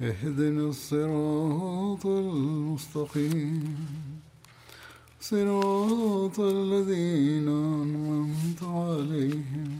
اهدنا 0.00 0.68
الصراط 0.68 2.06
المستقيم 2.06 3.76
صراط 5.20 6.40
الذين 6.40 7.48
أنعمت 7.48 8.62
عليهم 8.62 9.70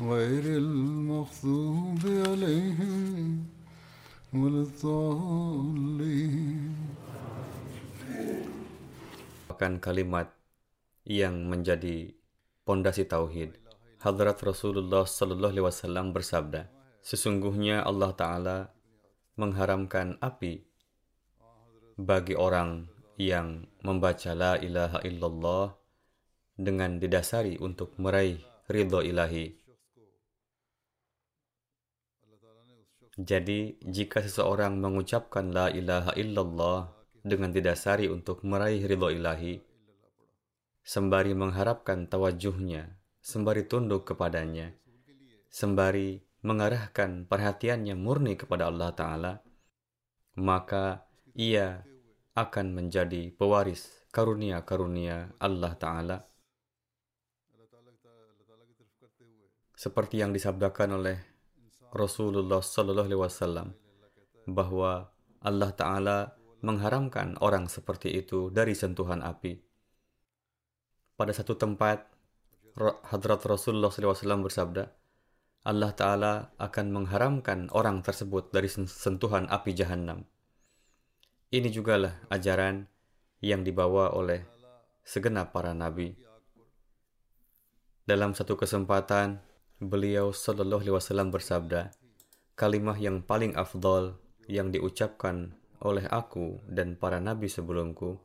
غير 0.00 0.44
المغضوب 0.62 2.02
عليهم 2.06 3.44
ولا 4.32 4.60
الضالين 4.66 6.08
merupakan 9.58 9.90
kalimat 9.90 10.30
yang 11.02 11.50
menjadi 11.50 12.14
pondasi 12.62 13.10
tauhid. 13.10 13.58
Hadrat 13.98 14.38
Rasulullah 14.38 15.02
Sallallahu 15.02 15.50
Alaihi 15.50 15.66
Wasallam 15.66 16.14
bersabda, 16.14 16.70
sesungguhnya 17.02 17.82
Allah 17.82 18.14
Taala 18.14 18.70
mengharamkan 19.33 20.21
api 20.21 20.61
bagi 21.97 22.37
orang 22.37 22.85
yang 23.17 23.65
membaca 23.81 24.33
la 24.33 24.57
ilaha 24.61 25.01
illallah 25.05 25.73
dengan 26.53 27.01
didasari 27.01 27.57
untuk 27.57 27.97
meraih 27.97 28.41
ridho 28.69 29.01
ilahi. 29.01 29.53
Jadi, 33.13 33.77
jika 33.85 34.25
seseorang 34.25 34.81
mengucapkan 34.81 35.53
la 35.53 35.69
ilaha 35.69 36.17
illallah 36.17 36.89
dengan 37.21 37.53
didasari 37.53 38.09
untuk 38.09 38.41
meraih 38.41 38.81
ridho 38.81 39.13
ilahi, 39.13 39.61
sembari 40.81 41.37
mengharapkan 41.37 42.09
tawajuhnya, 42.09 42.97
sembari 43.21 43.69
tunduk 43.69 44.09
kepadanya, 44.09 44.73
sembari 45.53 46.25
mengarahkan 46.43 47.25
perhatiannya 47.25 47.95
murni 47.95 48.35
kepada 48.35 48.67
Allah 48.67 48.91
Ta'ala, 48.91 49.33
maka 50.37 51.07
ia 51.33 51.87
akan 52.35 52.75
menjadi 52.75 53.31
pewaris 53.31 54.07
karunia-karunia 54.11 55.31
Allah 55.39 55.73
Ta'ala. 55.79 56.17
Seperti 59.73 60.19
yang 60.19 60.31
disabdakan 60.31 60.99
oleh 61.01 61.17
Rasulullah 61.91 62.59
Sallallahu 62.63 63.07
Alaihi 63.07 63.21
Wasallam 63.23 63.67
bahwa 64.47 65.11
Allah 65.43 65.71
Ta'ala 65.71 66.17
mengharamkan 66.63 67.35
orang 67.43 67.67
seperti 67.67 68.15
itu 68.15 68.47
dari 68.47 68.71
sentuhan 68.71 69.19
api. 69.19 69.59
Pada 71.19 71.35
satu 71.35 71.59
tempat, 71.59 72.07
Hadrat 73.11 73.43
Rasulullah 73.45 73.93
SAW 73.93 74.41
bersabda, 74.49 74.89
Allah 75.63 75.95
Ta'ala 75.95 76.33
akan 76.59 76.91
mengharamkan 76.91 77.71
orang 77.71 78.03
tersebut 78.03 78.51
dari 78.51 78.67
sentuhan 78.67 79.47
api 79.47 79.71
jahanam. 79.71 80.27
Ini 81.55 81.71
jugalah 81.71 82.19
ajaran 82.27 82.83
yang 83.39 83.63
dibawa 83.63 84.11
oleh 84.11 84.43
segenap 85.07 85.55
para 85.55 85.71
nabi. 85.71 86.19
Dalam 88.03 88.35
satu 88.35 88.59
kesempatan, 88.59 89.39
beliau 89.79 90.35
Sallallahu 90.35 90.83
Alaihi 90.83 90.95
Wasallam 90.99 91.31
bersabda, 91.31 91.95
kalimah 92.59 92.99
yang 92.99 93.23
paling 93.23 93.55
afdol 93.55 94.19
yang 94.51 94.67
diucapkan 94.67 95.55
oleh 95.79 96.03
aku 96.11 96.59
dan 96.67 96.99
para 96.99 97.23
nabi 97.23 97.47
sebelumku 97.47 98.19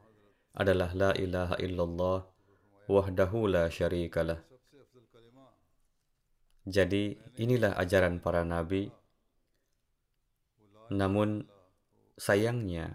adalah 0.59 0.91
la 0.91 1.10
ilaha 1.15 1.54
illallah 1.62 2.27
wahdahu 2.91 3.47
la 3.47 3.71
syarikalah. 3.71 4.47
Jadi 6.69 7.17
inilah 7.41 7.73
ajaran 7.81 8.21
para 8.21 8.45
nabi. 8.45 8.93
Namun 10.93 11.49
sayangnya 12.21 12.93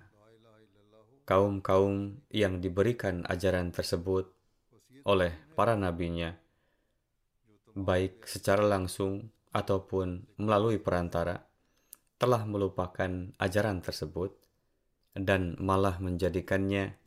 kaum-kaum 1.25 2.21
yang 2.29 2.61
diberikan 2.61 3.25
ajaran 3.25 3.73
tersebut 3.73 4.29
oleh 5.09 5.33
para 5.57 5.73
nabinya 5.73 6.37
baik 7.73 8.29
secara 8.29 8.61
langsung 8.61 9.33
ataupun 9.49 10.37
melalui 10.37 10.77
perantara 10.77 11.41
telah 12.21 12.45
melupakan 12.45 13.33
ajaran 13.41 13.81
tersebut 13.81 14.37
dan 15.17 15.57
malah 15.57 15.97
menjadikannya 15.97 16.97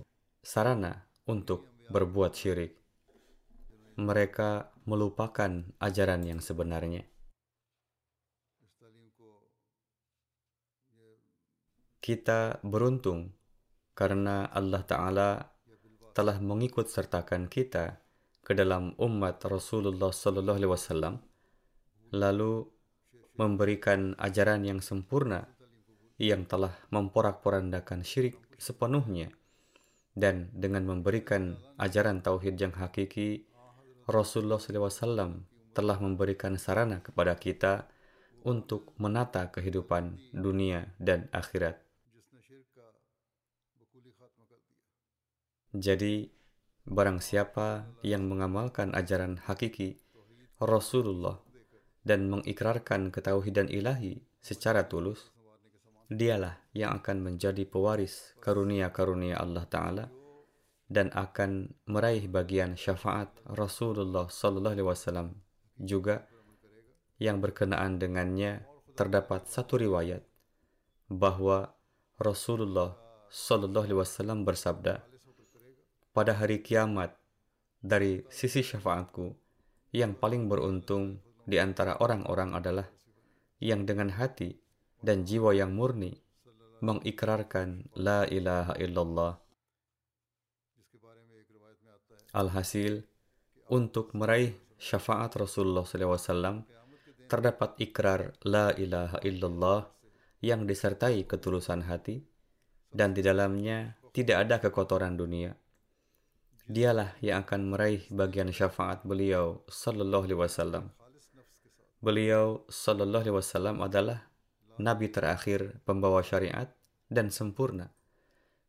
sarana 0.42 1.06
untuk 1.30 1.70
berbuat 1.90 2.34
syirik. 2.34 2.74
Mereka 3.96 4.75
melupakan 4.86 5.66
ajaran 5.82 6.22
yang 6.22 6.38
sebenarnya. 6.38 7.02
Kita 11.98 12.62
beruntung 12.62 13.34
karena 13.98 14.46
Allah 14.54 14.86
Ta'ala 14.86 15.30
telah 16.14 16.38
mengikut 16.38 16.86
sertakan 16.86 17.50
kita 17.50 17.98
ke 18.46 18.54
dalam 18.54 18.94
umat 18.94 19.42
Rasulullah 19.42 20.14
Sallallahu 20.14 20.58
Alaihi 20.62 20.70
Wasallam, 20.70 21.14
lalu 22.14 22.62
memberikan 23.34 24.14
ajaran 24.22 24.62
yang 24.62 24.78
sempurna 24.78 25.50
yang 26.16 26.46
telah 26.46 26.72
memporak-porandakan 26.94 28.06
syirik 28.06 28.38
sepenuhnya 28.56 29.34
dan 30.16 30.48
dengan 30.56 30.88
memberikan 30.88 31.60
ajaran 31.76 32.24
tauhid 32.24 32.56
yang 32.56 32.72
hakiki 32.72 33.44
Rasulullah 34.06 34.62
SAW 34.62 35.42
telah 35.74 35.98
memberikan 35.98 36.54
sarana 36.54 37.02
kepada 37.02 37.34
kita 37.34 37.90
untuk 38.46 38.94
menata 39.02 39.50
kehidupan 39.50 40.30
dunia 40.30 40.94
dan 41.02 41.26
akhirat. 41.34 41.82
Jadi, 45.74 46.30
barang 46.86 47.18
siapa 47.18 47.90
yang 48.06 48.30
mengamalkan 48.30 48.94
ajaran 48.94 49.42
hakiki 49.42 49.98
Rasulullah 50.62 51.42
dan 52.06 52.30
mengikrarkan 52.30 53.10
ketauhidan 53.10 53.66
ilahi 53.66 54.22
secara 54.38 54.86
tulus, 54.86 55.34
dialah 56.06 56.62
yang 56.70 56.94
akan 57.02 57.26
menjadi 57.26 57.66
pewaris 57.66 58.38
karunia-karunia 58.38 59.42
Allah 59.42 59.66
Ta'ala 59.66 60.06
dan 60.86 61.10
akan 61.14 61.74
meraih 61.90 62.30
bagian 62.30 62.78
syafaat 62.78 63.34
Rasulullah 63.46 64.30
Sallallahu 64.30 64.74
Alaihi 64.78 64.88
Wasallam 64.88 65.28
juga 65.76 66.26
yang 67.18 67.42
berkenaan 67.42 67.98
dengannya 67.98 68.62
terdapat 68.94 69.50
satu 69.50 69.76
riwayat 69.82 70.22
bahwa 71.10 71.74
Rasulullah 72.16 72.94
Sallallahu 73.28 73.84
Alaihi 73.90 74.00
Wasallam 74.00 74.46
bersabda 74.46 75.02
pada 76.14 76.32
hari 76.32 76.62
kiamat 76.62 77.12
dari 77.82 78.24
sisi 78.32 78.64
syafaatku 78.64 79.36
yang 79.92 80.16
paling 80.16 80.48
beruntung 80.48 81.20
di 81.46 81.60
antara 81.60 81.98
orang-orang 82.02 82.56
adalah 82.56 82.88
yang 83.62 83.84
dengan 83.86 84.12
hati 84.12 84.58
dan 85.00 85.22
jiwa 85.22 85.54
yang 85.54 85.72
murni 85.76 86.18
mengikrarkan 86.84 87.88
la 87.96 88.28
ilaha 88.28 88.76
illallah. 88.76 89.45
Alhasil, 92.36 93.00
untuk 93.72 94.12
meraih 94.12 94.52
syafaat 94.76 95.40
Rasulullah 95.40 95.88
SAW, 95.88 96.68
terdapat 97.32 97.80
ikrar 97.80 98.36
la 98.44 98.76
ilaha 98.76 99.16
illallah 99.24 99.88
yang 100.44 100.68
disertai 100.68 101.24
ketulusan 101.24 101.88
hati, 101.88 102.20
dan 102.92 103.16
di 103.16 103.24
dalamnya 103.24 103.96
tidak 104.12 104.36
ada 104.44 104.60
kekotoran 104.60 105.16
dunia. 105.16 105.56
Dialah 106.68 107.16
yang 107.24 107.40
akan 107.40 107.72
meraih 107.72 108.04
bagian 108.12 108.52
syafaat 108.52 109.00
beliau 109.08 109.64
sallallahu 109.72 110.28
alaihi 110.28 110.40
wasallam. 110.44 110.84
Beliau 112.04 112.68
sallallahu 112.68 113.24
alaihi 113.24 113.36
wasallam 113.40 113.80
adalah 113.80 114.28
nabi 114.76 115.08
terakhir 115.08 115.80
pembawa 115.88 116.20
syariat 116.20 116.68
dan 117.08 117.32
sempurna 117.32 117.96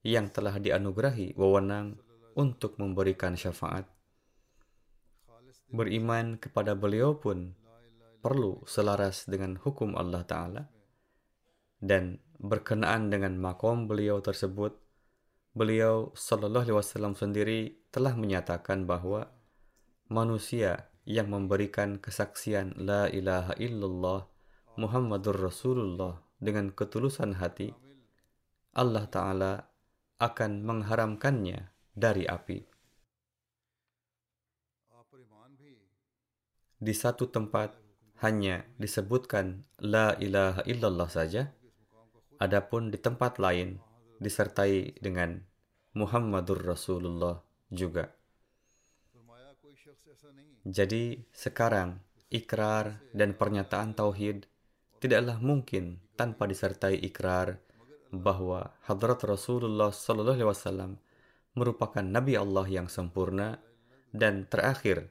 yang 0.08 0.32
telah 0.32 0.56
dianugerahi 0.56 1.36
wewenang 1.36 2.00
untuk 2.38 2.78
memberikan 2.78 3.34
syafaat. 3.34 3.90
Beriman 5.68 6.38
kepada 6.38 6.78
beliau 6.78 7.18
pun 7.18 7.58
perlu 8.22 8.62
selaras 8.70 9.26
dengan 9.26 9.58
hukum 9.58 9.98
Allah 9.98 10.24
Ta'ala 10.24 10.64
dan 11.82 12.22
berkenaan 12.38 13.10
dengan 13.10 13.36
makom 13.36 13.90
beliau 13.90 14.22
tersebut, 14.22 14.78
beliau 15.58 16.14
Shallallahu 16.14 16.70
Alaihi 16.70 16.78
Wasallam 16.78 17.18
sendiri 17.18 17.90
telah 17.90 18.14
menyatakan 18.14 18.86
bahwa 18.86 19.28
manusia 20.08 20.88
yang 21.04 21.34
memberikan 21.34 21.98
kesaksian 21.98 22.78
La 22.78 23.10
ilaha 23.10 23.58
illallah 23.58 24.30
Muhammadur 24.78 25.42
Rasulullah 25.42 26.22
dengan 26.38 26.70
ketulusan 26.70 27.42
hati, 27.42 27.74
Allah 28.78 29.10
Ta'ala 29.10 29.54
akan 30.22 30.62
mengharamkannya 30.62 31.77
dari 31.98 32.30
api. 32.30 32.62
Di 36.78 36.94
satu 36.94 37.26
tempat 37.34 37.74
hanya 38.22 38.62
disebutkan 38.78 39.66
La 39.82 40.14
ilaha 40.22 40.62
illallah 40.70 41.10
saja, 41.10 41.50
adapun 42.38 42.94
di 42.94 43.02
tempat 43.02 43.42
lain 43.42 43.82
disertai 44.22 44.94
dengan 45.02 45.42
Muhammadur 45.98 46.62
Rasulullah 46.62 47.42
juga. 47.74 48.14
Jadi 50.68 51.26
sekarang 51.34 51.98
ikrar 52.30 53.02
dan 53.10 53.34
pernyataan 53.34 53.98
tauhid 53.98 54.46
tidaklah 55.02 55.42
mungkin 55.42 55.98
tanpa 56.14 56.46
disertai 56.46 57.02
ikrar 57.02 57.58
bahwa 58.14 58.70
hadrat 58.86 59.18
Rasulullah 59.26 59.90
sallallahu 59.90 60.38
alaihi 60.38 60.52
wasallam 60.54 60.92
merupakan 61.58 62.06
nabi 62.06 62.38
Allah 62.38 62.70
yang 62.70 62.86
sempurna 62.86 63.58
dan 64.14 64.46
terakhir 64.46 65.10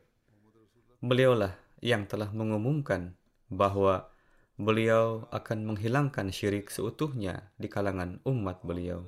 beliaulah 1.02 1.58
yang 1.82 2.06
telah 2.06 2.30
mengumumkan 2.30 3.18
bahwa 3.50 4.08
beliau 4.56 5.28
akan 5.34 5.74
menghilangkan 5.74 6.32
syirik 6.32 6.72
seutuhnya 6.72 7.52
di 7.60 7.68
kalangan 7.68 8.22
umat 8.24 8.64
beliau. 8.64 9.04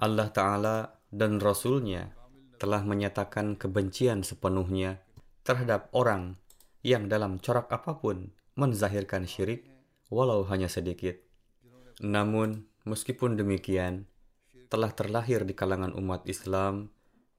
Allah 0.00 0.28
Ta'ala 0.30 0.76
dan 1.10 1.38
Rasulnya 1.38 2.10
telah 2.58 2.82
menyatakan 2.82 3.54
kebencian 3.58 4.24
sepenuhnya 4.24 5.02
terhadap 5.44 5.92
orang 5.92 6.40
yang 6.80 7.06
dalam 7.06 7.38
corak 7.38 7.68
apa 7.70 8.00
pun 8.00 8.32
menzahirkan 8.56 9.28
syirik 9.28 9.68
walau 10.08 10.42
hanya 10.48 10.66
sedikit. 10.66 11.20
Namun, 12.02 12.66
meskipun 12.88 13.38
demikian, 13.38 14.10
telah 14.68 14.92
terlahir 14.92 15.44
di 15.46 15.52
kalangan 15.56 15.92
umat 15.96 16.24
Islam 16.28 16.88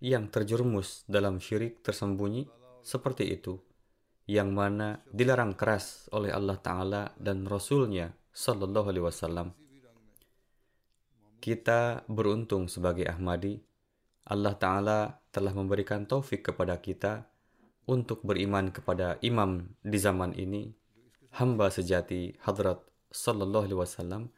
yang 0.03 0.29
terjerumus 0.29 1.07
dalam 1.09 1.41
syirik 1.41 1.81
tersembunyi 1.81 2.45
seperti 2.85 3.31
itu, 3.33 3.57
yang 4.29 4.53
mana 4.53 5.01
dilarang 5.09 5.57
keras 5.57 6.09
oleh 6.13 6.29
Allah 6.29 6.57
Ta'ala 6.61 7.03
dan 7.17 7.49
Rasulnya 7.49 8.13
Sallallahu 8.29 8.87
Alaihi 8.91 9.05
Wasallam. 9.05 9.47
Kita 11.41 12.05
beruntung 12.09 12.69
sebagai 12.69 13.05
Ahmadi, 13.05 13.61
Allah 14.25 14.57
Ta'ala 14.57 14.99
telah 15.29 15.53
memberikan 15.53 16.09
taufik 16.09 16.49
kepada 16.53 16.81
kita 16.81 17.29
untuk 17.85 18.25
beriman 18.25 18.73
kepada 18.73 19.21
imam 19.21 19.69
di 19.85 19.97
zaman 20.01 20.33
ini, 20.33 20.73
hamba 21.37 21.69
sejati 21.69 22.33
Hadrat 22.41 22.81
Sallallahu 23.13 23.65
Alaihi 23.69 23.81
Wasallam, 23.81 24.33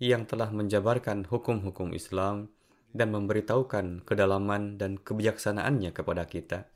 yang 0.00 0.24
telah 0.24 0.48
menjabarkan 0.48 1.28
hukum-hukum 1.28 1.92
Islam 1.92 2.48
dan 2.96 3.12
memberitahukan 3.12 4.02
kedalaman 4.08 4.80
dan 4.80 4.96
kebijaksanaannya 4.96 5.92
kepada 5.92 6.24
kita. 6.24 6.66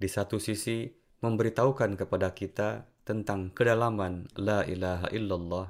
Di 0.00 0.08
satu 0.08 0.40
sisi, 0.40 0.90
memberitahukan 1.20 2.00
kepada 2.00 2.32
kita 2.32 2.88
tentang 3.04 3.52
kedalaman 3.52 4.26
La 4.40 4.64
ilaha 4.64 5.06
illallah. 5.12 5.66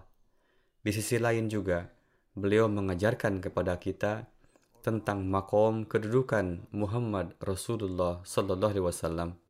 Di 0.80 0.90
sisi 0.94 1.18
lain 1.18 1.50
juga, 1.50 1.90
beliau 2.38 2.70
mengajarkan 2.70 3.42
kepada 3.42 3.76
kita 3.76 4.30
tentang 4.80 5.26
makom 5.26 5.88
kedudukan 5.88 6.70
Muhammad 6.70 7.34
Rasulullah 7.42 8.22
Sallallahu 8.22 8.72
Alaihi 8.78 8.86
Wasallam. 8.86 9.43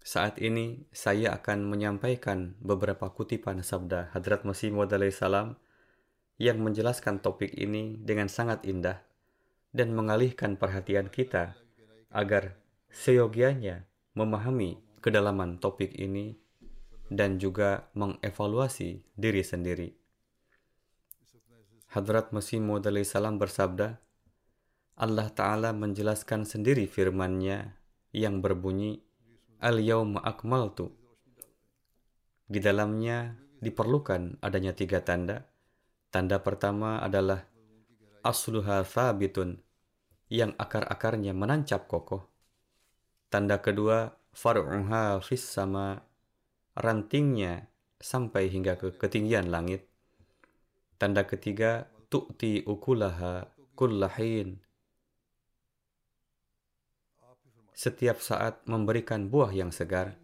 Saat 0.00 0.40
ini 0.40 0.88
saya 0.90 1.36
akan 1.36 1.68
menyampaikan 1.68 2.56
beberapa 2.64 3.12
kutipan 3.12 3.60
sabda 3.60 4.08
Hadrat 4.16 4.48
Masih 4.48 4.72
Maud 4.72 4.88
salam 5.12 5.60
yang 6.40 6.56
menjelaskan 6.64 7.20
topik 7.20 7.52
ini 7.52 8.00
dengan 8.00 8.32
sangat 8.32 8.64
indah 8.64 9.04
dan 9.76 9.92
mengalihkan 9.92 10.56
perhatian 10.56 11.12
kita 11.12 11.52
agar 12.10 12.56
seyogianya 12.88 13.84
memahami 14.16 14.80
kedalaman 15.04 15.60
topik 15.60 15.92
ini 15.94 16.34
dan 17.12 17.36
juga 17.36 17.90
mengevaluasi 17.92 19.04
diri 19.14 19.42
sendiri. 19.44 19.88
Hadrat 21.90 22.30
Masih 22.30 22.62
Maud 22.62 22.86
salam 23.02 23.36
bersabda, 23.36 23.98
Allah 24.94 25.28
Ta'ala 25.28 25.74
menjelaskan 25.74 26.46
sendiri 26.46 26.86
firman-Nya 26.86 27.74
yang 28.14 28.38
berbunyi, 28.38 29.02
Al-Yawma 29.60 30.24
Akmaltu. 30.24 30.88
Di 32.48 32.64
dalamnya 32.64 33.36
diperlukan 33.60 34.40
adanya 34.40 34.72
tiga 34.72 35.04
tanda. 35.04 35.52
Tanda 36.08 36.40
pertama 36.40 36.96
adalah 37.04 37.44
asluha 38.24 38.80
thabitun, 38.88 39.60
yang 40.32 40.56
akar-akarnya 40.56 41.36
menancap 41.36 41.92
kokoh. 41.92 42.24
Tanda 43.28 43.60
kedua, 43.60 44.16
far'uha 44.32 45.20
fis 45.20 45.44
sama, 45.44 46.08
rantingnya 46.80 47.68
sampai 48.00 48.48
hingga 48.48 48.80
ke 48.80 48.96
ketinggian 48.96 49.52
langit. 49.52 49.84
Tanda 50.96 51.28
ketiga, 51.28 51.84
tu'ti 52.08 52.64
ukulaha 52.64 53.44
kullahin, 53.76 54.56
setiap 57.80 58.20
saat 58.20 58.60
memberikan 58.68 59.32
buah 59.32 59.56
yang 59.56 59.72
segar. 59.72 60.20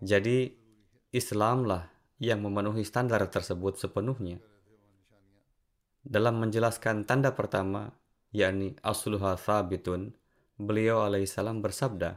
Jadi, 0.00 0.48
Islamlah 1.12 1.92
yang 2.16 2.40
memenuhi 2.40 2.88
standar 2.88 3.20
tersebut 3.28 3.76
sepenuhnya. 3.76 4.40
Dalam 6.00 6.40
menjelaskan 6.40 7.04
tanda 7.04 7.36
pertama, 7.36 7.92
yakni 8.32 8.80
asluha 8.80 9.36
thabitun, 9.36 10.16
beliau 10.56 11.04
alaihissalam 11.04 11.60
bersabda, 11.60 12.16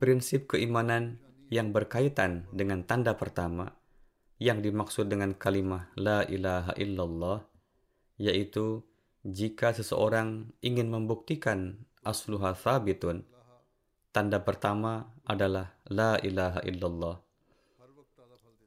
Prinsip 0.00 0.48
keimanan 0.48 1.20
yang 1.52 1.76
berkaitan 1.76 2.48
dengan 2.56 2.88
tanda 2.88 3.20
pertama, 3.20 3.76
yang 4.40 4.64
dimaksud 4.64 5.12
dengan 5.12 5.36
kalimah 5.36 5.92
La 6.00 6.24
ilaha 6.24 6.72
illallah, 6.80 7.44
yaitu 8.16 8.80
jika 9.28 9.76
seseorang 9.76 10.52
ingin 10.64 10.88
membuktikan 10.88 11.84
asluha 12.04 12.52
thabitun. 12.52 13.24
Tanda 14.14 14.38
pertama 14.38 15.10
adalah 15.26 15.74
la 15.90 16.20
ilaha 16.22 16.62
illallah. 16.62 17.16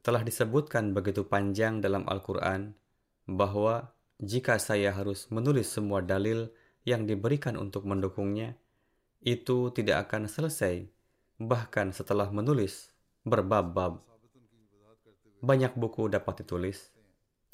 Telah 0.04 0.22
disebutkan 0.26 0.92
begitu 0.92 1.24
panjang 1.24 1.80
dalam 1.80 2.04
Al-Quran 2.04 2.76
bahwa 3.24 3.94
jika 4.18 4.58
saya 4.58 4.90
harus 4.92 5.30
menulis 5.30 5.70
semua 5.70 6.02
dalil 6.02 6.50
yang 6.82 7.06
diberikan 7.06 7.54
untuk 7.54 7.86
mendukungnya, 7.86 8.58
itu 9.22 9.70
tidak 9.70 10.10
akan 10.10 10.26
selesai, 10.26 10.90
bahkan 11.38 11.94
setelah 11.94 12.26
menulis 12.34 12.90
berbab-bab. 13.22 14.02
Banyak 15.38 15.78
buku 15.78 16.10
dapat 16.10 16.42
ditulis, 16.42 16.90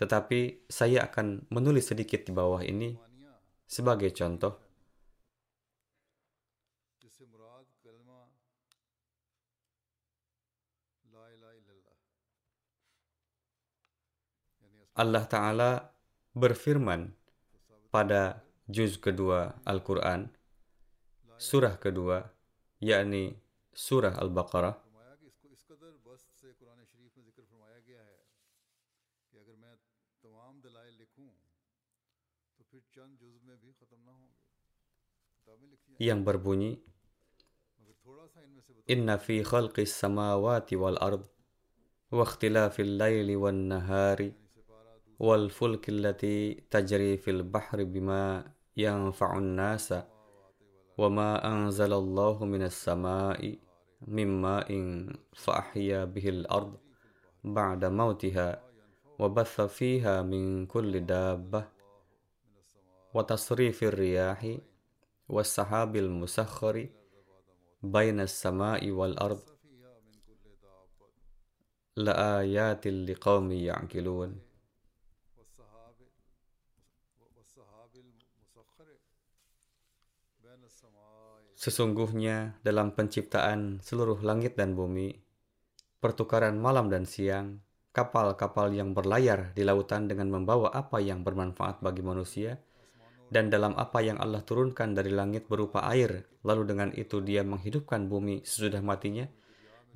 tetapi 0.01 0.65
saya 0.73 1.05
akan 1.05 1.53
menulis 1.53 1.93
sedikit 1.93 2.25
di 2.25 2.33
bawah 2.33 2.65
ini 2.65 2.97
sebagai 3.69 4.09
contoh. 4.17 4.64
Allah 14.95 15.27
Ta'ala 15.27 15.91
berfirman 16.39 17.11
pada 17.91 18.47
juz 18.71 18.95
kedua 18.95 19.59
Al-Quran, 19.67 20.31
surah 21.35 21.75
kedua, 21.83 22.23
yakni 22.79 23.35
surah 23.75 24.15
Al-Baqarah, 24.23 24.79
yang 35.99 36.23
berbunyi 36.23 36.79
Inna 38.87 39.19
fi 39.19 39.43
khalqis 39.43 39.91
samawati 39.91 40.79
wal 40.79 40.99
ard 41.03 41.27
wa 42.15 42.23
ikhtilafil 42.23 42.95
laili 43.01 43.35
wan 43.35 43.73
nahari 43.73 44.44
والفلك 45.25 45.89
التي 45.89 46.55
تجري 46.71 47.17
في 47.17 47.31
البحر 47.31 47.85
بما 47.85 48.45
ينفع 48.77 49.39
الناس 49.39 49.95
وما 50.99 51.31
أنزل 51.53 51.93
الله 51.93 52.45
من 52.45 52.63
السماء 52.63 53.59
من 54.07 54.29
ماء 54.43 54.71
فأحيا 55.33 56.05
به 56.05 56.29
الأرض 56.29 56.77
بعد 57.45 57.85
موتها 57.85 58.63
وبث 59.19 59.61
فيها 59.61 60.23
من 60.23 60.67
كل 60.67 61.01
دابة 61.01 61.69
وتصريف 63.15 63.83
الرياح 63.83 64.57
والسحاب 65.29 65.97
المسخر 65.97 66.89
بين 67.83 68.21
السماء 68.21 68.91
والأرض. 68.91 69.43
لآيات 71.97 72.87
لقوم 72.87 73.53
يعقلون. 73.53 74.54
Sesungguhnya 81.65 82.61
dalam 82.61 82.93
penciptaan 82.93 83.81
seluruh 83.81 84.21
langit 84.21 84.53
dan 84.53 84.77
bumi, 84.77 85.17
pertukaran 85.97 86.61
malam 86.61 86.93
dan 86.93 87.09
siang, 87.09 87.65
kapal-kapal 87.89 88.69
yang 88.69 88.93
berlayar 88.93 89.57
di 89.57 89.65
lautan 89.65 90.05
dengan 90.05 90.29
membawa 90.29 90.69
apa 90.77 91.01
yang 91.01 91.25
bermanfaat 91.25 91.81
bagi 91.81 92.05
manusia, 92.05 92.61
dan 93.33 93.49
dalam 93.49 93.73
apa 93.81 94.05
yang 94.05 94.21
Allah 94.21 94.45
turunkan 94.45 94.93
dari 94.93 95.09
langit 95.09 95.49
berupa 95.49 95.89
air, 95.89 96.29
lalu 96.45 96.69
dengan 96.69 96.93
itu 96.93 97.25
dia 97.25 97.41
menghidupkan 97.41 98.13
bumi 98.13 98.45
sesudah 98.45 98.85
matinya, 98.85 99.25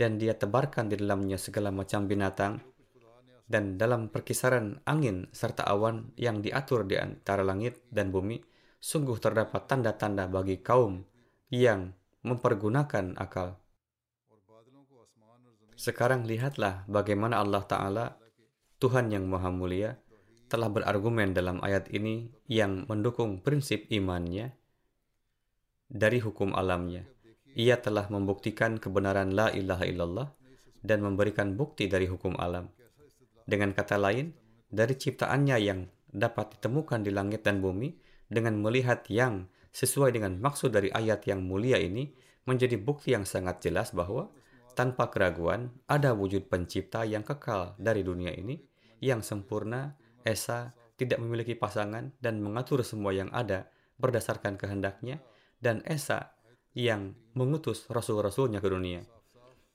dan 0.00 0.16
dia 0.16 0.32
tebarkan 0.40 0.88
di 0.88 0.96
dalamnya 0.96 1.36
segala 1.36 1.68
macam 1.68 2.08
binatang, 2.08 2.64
dan 3.44 3.76
dalam 3.76 4.08
perkisaran 4.08 4.80
angin 4.88 5.28
serta 5.36 5.68
awan 5.68 6.16
yang 6.16 6.40
diatur 6.40 6.88
di 6.88 6.96
antara 6.96 7.44
langit 7.44 7.84
dan 7.92 8.08
bumi, 8.08 8.40
sungguh 8.80 9.20
terdapat 9.20 9.68
tanda-tanda 9.68 10.32
bagi 10.32 10.64
kaum 10.64 11.17
yang 11.48 11.96
mempergunakan 12.24 13.16
akal. 13.16 13.56
Sekarang 15.78 16.26
lihatlah 16.26 16.82
bagaimana 16.90 17.38
Allah 17.38 17.62
Ta'ala, 17.62 18.06
Tuhan 18.82 19.14
yang 19.14 19.30
Maha 19.30 19.54
Mulia, 19.54 19.94
telah 20.50 20.66
berargumen 20.72 21.36
dalam 21.36 21.62
ayat 21.62 21.92
ini 21.92 22.32
yang 22.50 22.88
mendukung 22.88 23.44
prinsip 23.44 23.86
imannya 23.92 24.56
dari 25.86 26.18
hukum 26.18 26.56
alamnya. 26.56 27.06
Ia 27.54 27.80
telah 27.80 28.10
membuktikan 28.12 28.76
kebenaran 28.76 29.32
la 29.32 29.54
ilaha 29.54 29.84
illallah 29.86 30.28
dan 30.82 31.04
memberikan 31.04 31.54
bukti 31.54 31.86
dari 31.86 32.10
hukum 32.10 32.36
alam. 32.36 32.68
Dengan 33.48 33.72
kata 33.72 33.96
lain, 33.96 34.34
dari 34.68 34.94
ciptaannya 34.98 35.56
yang 35.62 35.88
dapat 36.12 36.58
ditemukan 36.58 37.04
di 37.04 37.10
langit 37.12 37.44
dan 37.44 37.64
bumi 37.64 37.96
dengan 38.28 38.60
melihat 38.60 39.04
yang 39.08 39.48
sesuai 39.78 40.10
dengan 40.10 40.34
maksud 40.42 40.74
dari 40.74 40.90
ayat 40.90 41.22
yang 41.30 41.46
mulia 41.46 41.78
ini, 41.78 42.10
menjadi 42.50 42.74
bukti 42.74 43.14
yang 43.14 43.22
sangat 43.22 43.62
jelas 43.62 43.94
bahwa 43.94 44.26
tanpa 44.74 45.06
keraguan 45.06 45.70
ada 45.86 46.18
wujud 46.18 46.50
pencipta 46.50 47.06
yang 47.06 47.22
kekal 47.22 47.78
dari 47.78 48.02
dunia 48.02 48.34
ini, 48.34 48.58
yang 48.98 49.22
sempurna, 49.22 49.94
esa, 50.26 50.74
tidak 50.98 51.22
memiliki 51.22 51.54
pasangan, 51.54 52.10
dan 52.18 52.42
mengatur 52.42 52.82
semua 52.82 53.14
yang 53.14 53.30
ada 53.30 53.70
berdasarkan 54.02 54.58
kehendaknya, 54.58 55.22
dan 55.62 55.86
esa 55.86 56.34
yang 56.74 57.14
mengutus 57.38 57.86
rasul-rasulnya 57.86 58.58
ke 58.58 58.66
dunia. 58.66 59.06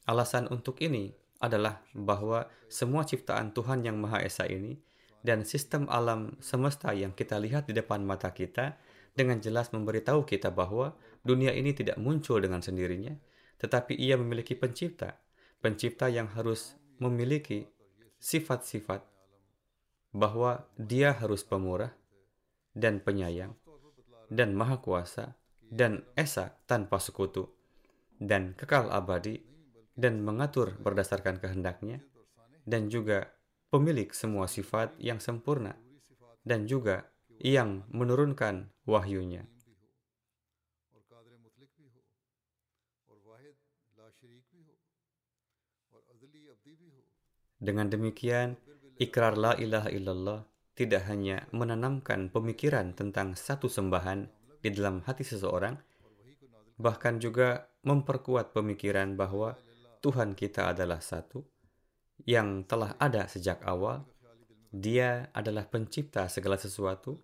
Alasan 0.03 0.51
untuk 0.51 0.83
ini 0.83 1.15
adalah 1.39 1.79
bahwa 1.95 2.51
semua 2.67 3.07
ciptaan 3.07 3.55
Tuhan 3.55 3.87
yang 3.87 3.99
Maha 3.99 4.23
Esa 4.23 4.47
ini 4.47 4.75
dan 5.23 5.47
sistem 5.47 5.87
alam 5.87 6.35
semesta 6.43 6.91
yang 6.91 7.15
kita 7.15 7.39
lihat 7.39 7.67
di 7.67 7.75
depan 7.75 8.03
mata 8.03 8.31
kita 8.31 8.75
dengan 9.13 9.37
jelas 9.37 9.69
memberitahu 9.69 10.25
kita 10.25 10.49
bahwa 10.49 10.97
dunia 11.21 11.53
ini 11.53 11.73
tidak 11.73 12.01
muncul 12.01 12.41
dengan 12.41 12.61
sendirinya, 12.65 13.13
tetapi 13.61 13.93
ia 13.93 14.17
memiliki 14.17 14.57
pencipta, 14.57 15.21
pencipta 15.61 16.09
yang 16.09 16.27
harus 16.33 16.75
memiliki 16.97 17.69
sifat-sifat 18.17 19.05
bahwa 20.13 20.65
dia 20.77 21.13
harus 21.13 21.41
pemurah 21.41 21.93
dan 22.73 23.01
penyayang 23.01 23.53
dan 24.33 24.57
maha 24.57 24.81
kuasa 24.81 25.37
dan 25.61 26.05
esa 26.17 26.57
tanpa 26.65 26.97
sekutu 26.97 27.49
dan 28.17 28.57
kekal 28.57 28.89
abadi 28.89 29.41
dan 29.93 30.21
mengatur 30.25 30.73
berdasarkan 30.81 31.37
kehendaknya 31.37 32.01
dan 32.65 32.89
juga 32.89 33.29
pemilik 33.69 34.09
semua 34.13 34.49
sifat 34.49 34.93
yang 34.97 35.17
sempurna 35.21 35.77
dan 36.45 36.65
juga 36.65 37.09
yang 37.41 37.85
menurunkan 37.89 38.72
wahyunya. 38.83 39.43
Dengan 47.63 47.87
demikian, 47.87 48.59
ikrar 48.99 49.39
la 49.39 49.55
ilaha 49.55 49.87
illallah 49.87 50.43
tidak 50.75 51.07
hanya 51.07 51.47
menanamkan 51.55 52.27
pemikiran 52.27 52.91
tentang 52.91 53.39
satu 53.39 53.71
sembahan 53.71 54.27
di 54.59 54.69
dalam 54.73 54.99
hati 55.07 55.23
seseorang, 55.23 55.79
bahkan 56.75 57.23
juga 57.23 57.71
memperkuat 57.87 58.51
pemikiran 58.51 59.15
bahwa 59.15 59.55
Tuhan 60.03 60.35
kita 60.35 60.75
adalah 60.75 60.99
satu, 60.99 61.39
yang 62.27 62.67
telah 62.67 62.99
ada 62.99 63.31
sejak 63.31 63.63
awal, 63.63 64.03
dia 64.73 65.31
adalah 65.31 65.63
pencipta 65.63 66.27
segala 66.27 66.59
sesuatu, 66.59 67.23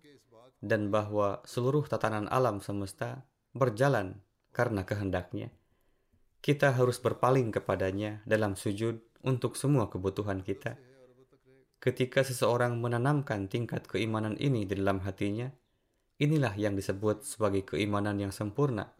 dan 0.60 0.92
bahwa 0.92 1.40
seluruh 1.48 1.88
tatanan 1.88 2.28
alam 2.28 2.60
semesta 2.60 3.24
berjalan 3.56 4.20
karena 4.52 4.84
kehendaknya. 4.84 5.48
Kita 6.40 6.72
harus 6.72 6.96
berpaling 7.00 7.52
kepadanya 7.52 8.24
dalam 8.24 8.56
sujud 8.56 9.00
untuk 9.24 9.56
semua 9.56 9.92
kebutuhan 9.92 10.40
kita. 10.40 10.76
Ketika 11.80 12.24
seseorang 12.24 12.76
menanamkan 12.76 13.48
tingkat 13.48 13.88
keimanan 13.88 14.36
ini 14.36 14.68
di 14.68 14.76
dalam 14.76 15.00
hatinya, 15.00 15.48
inilah 16.20 16.52
yang 16.56 16.76
disebut 16.76 17.24
sebagai 17.24 17.64
keimanan 17.64 18.20
yang 18.20 18.32
sempurna, 18.32 18.92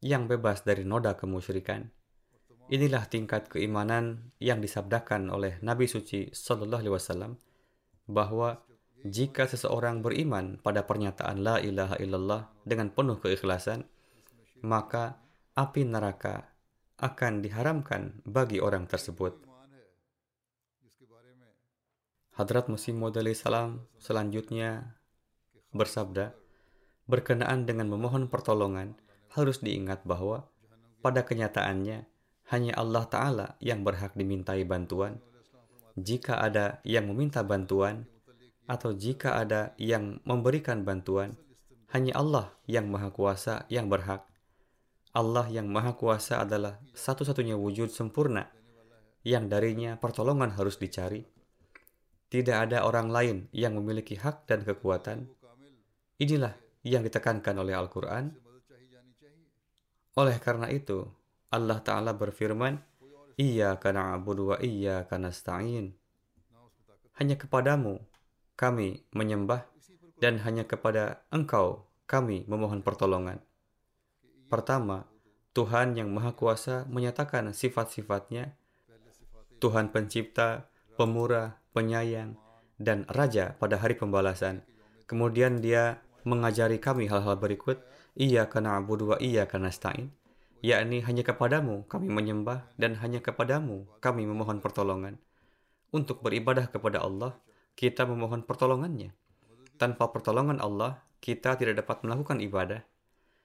yang 0.00 0.24
bebas 0.24 0.64
dari 0.64 0.84
noda 0.84 1.12
kemusyrikan. 1.16 1.92
Inilah 2.66 3.06
tingkat 3.06 3.46
keimanan 3.46 4.34
yang 4.42 4.58
disabdakan 4.58 5.30
oleh 5.30 5.60
Nabi 5.62 5.86
suci 5.86 6.34
Shallallahu 6.34 6.82
Alaihi 6.82 6.96
Wasallam 6.98 7.32
bahwa 8.10 8.65
jika 9.10 9.46
seseorang 9.46 10.02
beriman 10.02 10.58
pada 10.60 10.82
pernyataan 10.82 11.42
la 11.42 11.62
ilaha 11.62 11.96
illallah 12.02 12.42
dengan 12.66 12.90
penuh 12.90 13.18
keikhlasan, 13.22 13.86
maka 14.64 15.20
api 15.54 15.86
neraka 15.86 16.50
akan 16.96 17.44
diharamkan 17.44 18.24
bagi 18.24 18.58
orang 18.58 18.88
tersebut. 18.88 19.36
Hadrat 22.36 22.68
Musim 22.68 23.00
Modali 23.00 23.32
salam 23.32 23.88
selanjutnya 23.96 24.96
bersabda, 25.72 26.36
berkenaan 27.08 27.64
dengan 27.64 27.88
memohon 27.88 28.28
pertolongan, 28.28 28.96
harus 29.32 29.60
diingat 29.60 30.04
bahwa 30.04 30.48
pada 31.00 31.24
kenyataannya 31.24 32.08
hanya 32.52 32.72
Allah 32.76 33.04
Ta'ala 33.08 33.46
yang 33.60 33.84
berhak 33.84 34.16
dimintai 34.16 34.64
bantuan. 34.64 35.20
Jika 35.96 36.44
ada 36.44 36.80
yang 36.84 37.08
meminta 37.08 37.40
bantuan, 37.40 38.04
atau 38.66 38.94
jika 38.94 39.38
ada 39.38 39.74
yang 39.78 40.18
memberikan 40.26 40.82
bantuan, 40.82 41.38
hanya 41.94 42.18
Allah 42.18 42.46
yang 42.66 42.90
Maha 42.90 43.14
Kuasa 43.14 43.64
yang 43.70 43.86
berhak. 43.86 44.26
Allah 45.14 45.46
yang 45.48 45.70
Maha 45.70 45.94
Kuasa 45.94 46.42
adalah 46.42 46.82
satu-satunya 46.92 47.54
wujud 47.56 47.88
sempurna 47.88 48.50
yang 49.22 49.46
darinya 49.46 49.96
pertolongan 49.96 50.54
harus 50.54 50.76
dicari. 50.78 51.24
Tidak 52.26 52.52
ada 52.52 52.82
orang 52.82 53.08
lain 53.08 53.36
yang 53.54 53.78
memiliki 53.78 54.18
hak 54.18 54.50
dan 54.50 54.66
kekuatan. 54.66 55.30
Inilah 56.18 56.54
yang 56.82 57.06
ditekankan 57.06 57.54
oleh 57.58 57.74
Al-Quran. 57.74 58.34
Oleh 60.18 60.36
karena 60.42 60.66
itu, 60.74 61.06
Allah 61.54 61.78
Ta'ala 61.78 62.18
berfirman, 62.18 62.78
Iyaka 63.36 63.92
na'budu 63.92 64.52
wa 64.52 64.56
iyaka 64.58 65.20
nasta'in. 65.20 65.92
Hanya 67.20 67.36
kepadamu 67.36 68.00
kami 68.56 69.04
menyembah 69.12 69.68
dan 70.16 70.40
hanya 70.42 70.64
kepada 70.64 71.22
engkau 71.28 71.84
kami 72.08 72.48
memohon 72.48 72.80
pertolongan. 72.80 73.44
Pertama, 74.48 75.04
Tuhan 75.52 75.96
yang 75.96 76.08
Maha 76.12 76.32
Kuasa 76.32 76.88
menyatakan 76.88 77.52
sifat-sifatnya, 77.52 78.56
Tuhan 79.60 79.92
pencipta, 79.92 80.68
pemurah, 80.96 81.60
penyayang, 81.72 82.36
dan 82.76 83.08
raja 83.08 83.56
pada 83.56 83.80
hari 83.80 83.96
pembalasan. 83.96 84.64
Kemudian 85.08 85.60
dia 85.60 86.00
mengajari 86.24 86.76
kami 86.80 87.08
hal-hal 87.08 87.36
berikut, 87.40 87.80
Iya 88.16 88.48
karena 88.48 88.80
abu 88.80 88.96
wa 88.96 89.20
iya 89.20 89.44
karena 89.44 89.68
stain, 89.68 90.08
yakni 90.64 91.04
hanya 91.04 91.20
kepadamu 91.20 91.84
kami 91.84 92.08
menyembah 92.08 92.64
dan 92.80 92.96
hanya 93.04 93.20
kepadamu 93.20 93.84
kami 94.00 94.24
memohon 94.24 94.64
pertolongan. 94.64 95.20
Untuk 95.92 96.24
beribadah 96.24 96.72
kepada 96.72 97.04
Allah, 97.04 97.36
kita 97.76 98.08
memohon 98.08 98.40
pertolongannya. 98.40 99.12
Tanpa 99.76 100.08
pertolongan 100.08 100.64
Allah, 100.64 101.04
kita 101.20 101.60
tidak 101.60 101.84
dapat 101.84 102.08
melakukan 102.08 102.40
ibadah. 102.40 102.80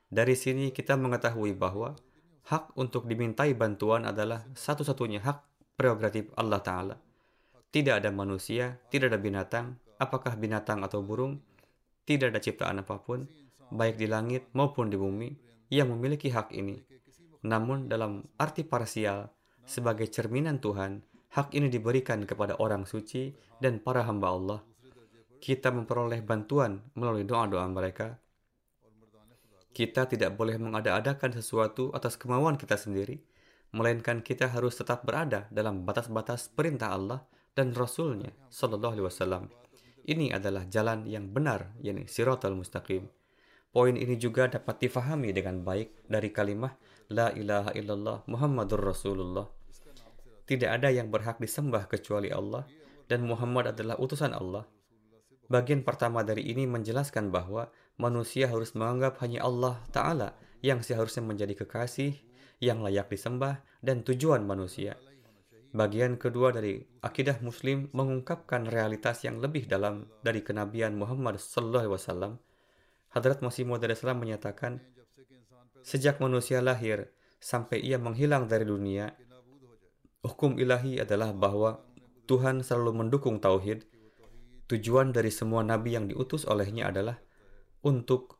Dari 0.07 0.35
sini 0.39 0.71
kita 0.71 0.95
mengetahui 0.95 1.51
bahwa 1.51 2.00
hak 2.47 2.71
untuk 2.79 3.11
dimintai 3.11 3.51
bantuan 3.51 4.07
adalah 4.07 4.47
satu-satunya 4.55 5.19
hak 5.19 5.38
prerogatif 5.75 6.31
Allah 6.39 6.63
Ta'ala. 6.63 6.95
Tidak 7.71 7.91
ada 7.91 8.07
manusia, 8.11 8.79
tidak 8.88 9.11
ada 9.11 9.19
binatang, 9.19 9.75
apakah 10.00 10.39
binatang 10.39 10.79
atau 10.83 11.03
burung, 11.03 11.43
tidak 12.07 12.31
ada 12.31 12.39
ciptaan 12.39 12.79
apa 12.79 13.03
pun, 13.03 13.27
baik 13.71 14.00
di 14.00 14.07
langit 14.07 14.47
maupun 14.55 14.88
di 14.88 14.95
bumi, 14.95 15.31
yang 15.71 15.91
memiliki 15.91 16.31
hak 16.31 16.55
ini. 16.55 16.79
Namun 17.43 17.91
dalam 17.91 18.23
arti 18.39 18.63
parsial, 18.63 19.27
sebagai 19.63 20.07
cerminan 20.11 20.59
Tuhan, 20.59 21.03
hak 21.31 21.55
ini 21.55 21.71
diberikan 21.71 22.23
kepada 22.27 22.59
orang 22.59 22.83
suci 22.83 23.31
dan 23.59 23.79
para 23.79 24.03
hamba 24.03 24.29
Allah 24.31 24.59
kita 25.41 25.73
memperoleh 25.73 26.21
bantuan 26.21 26.85
melalui 26.93 27.25
doa-doa 27.25 27.65
mereka. 27.65 28.21
Kita 29.73 30.05
tidak 30.05 30.38
boleh 30.38 30.61
mengada-adakan 30.61 31.33
sesuatu 31.33 31.89
atas 31.97 32.13
kemauan 32.13 32.61
kita 32.61 32.77
sendiri, 32.77 33.17
melainkan 33.73 34.21
kita 34.21 34.53
harus 34.53 34.77
tetap 34.77 35.01
berada 35.01 35.50
dalam 35.50 35.81
batas-batas 35.81 36.53
perintah 36.53 36.93
Allah 36.93 37.25
dan 37.57 37.73
Rasulnya 37.73 38.29
Sallallahu 38.53 38.93
Alaihi 38.93 39.07
Wasallam. 39.09 39.43
Ini 40.05 40.38
adalah 40.38 40.69
jalan 40.69 41.09
yang 41.09 41.33
benar, 41.33 41.73
yakni 41.81 42.05
siratal 42.05 42.53
mustaqim. 42.53 43.09
Poin 43.71 43.95
ini 43.95 44.19
juga 44.19 44.51
dapat 44.51 44.77
difahami 44.83 45.31
dengan 45.31 45.63
baik 45.63 46.05
dari 46.05 46.29
kalimat 46.29 46.75
La 47.07 47.31
ilaha 47.31 47.71
illallah 47.71 48.27
Muhammadur 48.27 48.83
Rasulullah. 48.83 49.60
Tidak 50.51 50.67
ada 50.67 50.91
yang 50.91 51.08
berhak 51.08 51.39
disembah 51.39 51.88
kecuali 51.88 52.27
Allah 52.27 52.67
dan 53.08 53.24
Muhammad 53.24 53.72
adalah 53.72 53.96
utusan 53.96 54.36
Allah. 54.36 54.67
Bagian 55.48 55.79
pertama 55.79 56.27
dari 56.27 56.43
ini 56.43 56.67
menjelaskan 56.67 57.31
bahwa 57.31 57.72
manusia 57.96 58.51
harus 58.51 58.75
menganggap 58.75 59.15
hanya 59.24 59.48
Allah 59.48 59.79
Ta'ala 59.96 60.36
yang 60.60 60.84
seharusnya 60.84 61.24
menjadi 61.24 61.55
kekasih, 61.63 62.20
yang 62.60 62.84
layak 62.84 63.08
disembah, 63.08 63.63
dan 63.79 64.03
tujuan 64.03 64.43
manusia. 64.43 65.00
Bagian 65.72 66.20
kedua 66.20 66.51
dari 66.51 66.84
akidah 67.00 67.39
Muslim 67.39 67.88
mengungkapkan 67.96 68.67
realitas 68.67 69.24
yang 69.24 69.39
lebih 69.39 69.72
dalam 69.72 70.12
dari 70.20 70.43
kenabian 70.43 71.00
Muhammad 71.00 71.39
Wasallam. 71.39 72.43
Hadrat 73.15 73.39
Masih 73.39 73.63
Maud 73.63 73.88
menyatakan, 74.20 74.84
sejak 75.79 76.20
manusia 76.20 76.60
lahir 76.60 77.08
sampai 77.39 77.79
ia 77.79 77.96
menghilang 77.96 78.51
dari 78.51 78.67
dunia, 78.67 79.15
hukum 80.21 80.57
ilahi 80.57 81.01
adalah 81.01 81.33
bahwa 81.33 81.81
Tuhan 82.25 82.63
selalu 82.63 83.05
mendukung 83.05 83.41
tauhid 83.41 83.91
Tujuan 84.71 85.11
dari 85.11 85.27
semua 85.35 85.67
nabi 85.67 85.99
yang 85.99 86.07
diutus 86.07 86.47
olehnya 86.47 86.87
adalah 86.87 87.19
untuk 87.83 88.39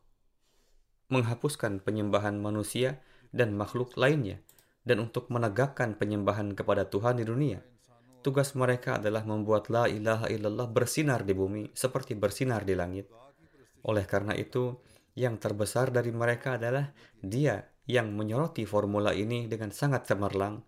menghapuskan 1.12 1.84
penyembahan 1.84 2.40
manusia 2.40 3.04
dan 3.36 3.52
makhluk 3.52 3.92
lainnya 4.00 4.40
dan 4.80 5.04
untuk 5.04 5.28
menegakkan 5.28 5.92
penyembahan 5.92 6.56
kepada 6.56 6.88
Tuhan 6.88 7.20
di 7.20 7.28
dunia. 7.28 7.60
Tugas 8.24 8.56
mereka 8.56 8.96
adalah 8.96 9.28
membuat 9.28 9.68
la 9.68 9.92
ilaha 9.92 10.24
illallah 10.32 10.72
bersinar 10.72 11.28
di 11.28 11.36
bumi 11.36 11.68
seperti 11.76 12.16
bersinar 12.16 12.64
di 12.64 12.80
langit. 12.80 13.12
Oleh 13.84 14.08
karena 14.08 14.32
itu, 14.32 14.80
yang 15.12 15.36
terbesar 15.36 15.92
dari 15.92 16.16
mereka 16.16 16.56
adalah 16.56 16.96
dia 17.20 17.60
yang 17.84 18.08
menyoroti 18.16 18.64
formula 18.64 19.12
ini 19.12 19.52
dengan 19.52 19.68
sangat 19.68 20.08
cemerlang, 20.08 20.64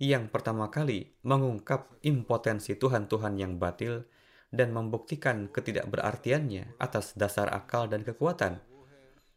yang 0.00 0.32
pertama 0.32 0.72
kali 0.72 1.12
mengungkap 1.20 2.00
impotensi 2.00 2.72
Tuhan-Tuhan 2.72 3.36
yang 3.36 3.60
batil, 3.60 4.08
dan 4.50 4.74
membuktikan 4.74 5.46
ketidakberartiannya 5.46 6.80
atas 6.82 7.14
dasar 7.14 7.52
akal 7.54 7.86
dan 7.86 8.02
kekuatan. 8.02 8.58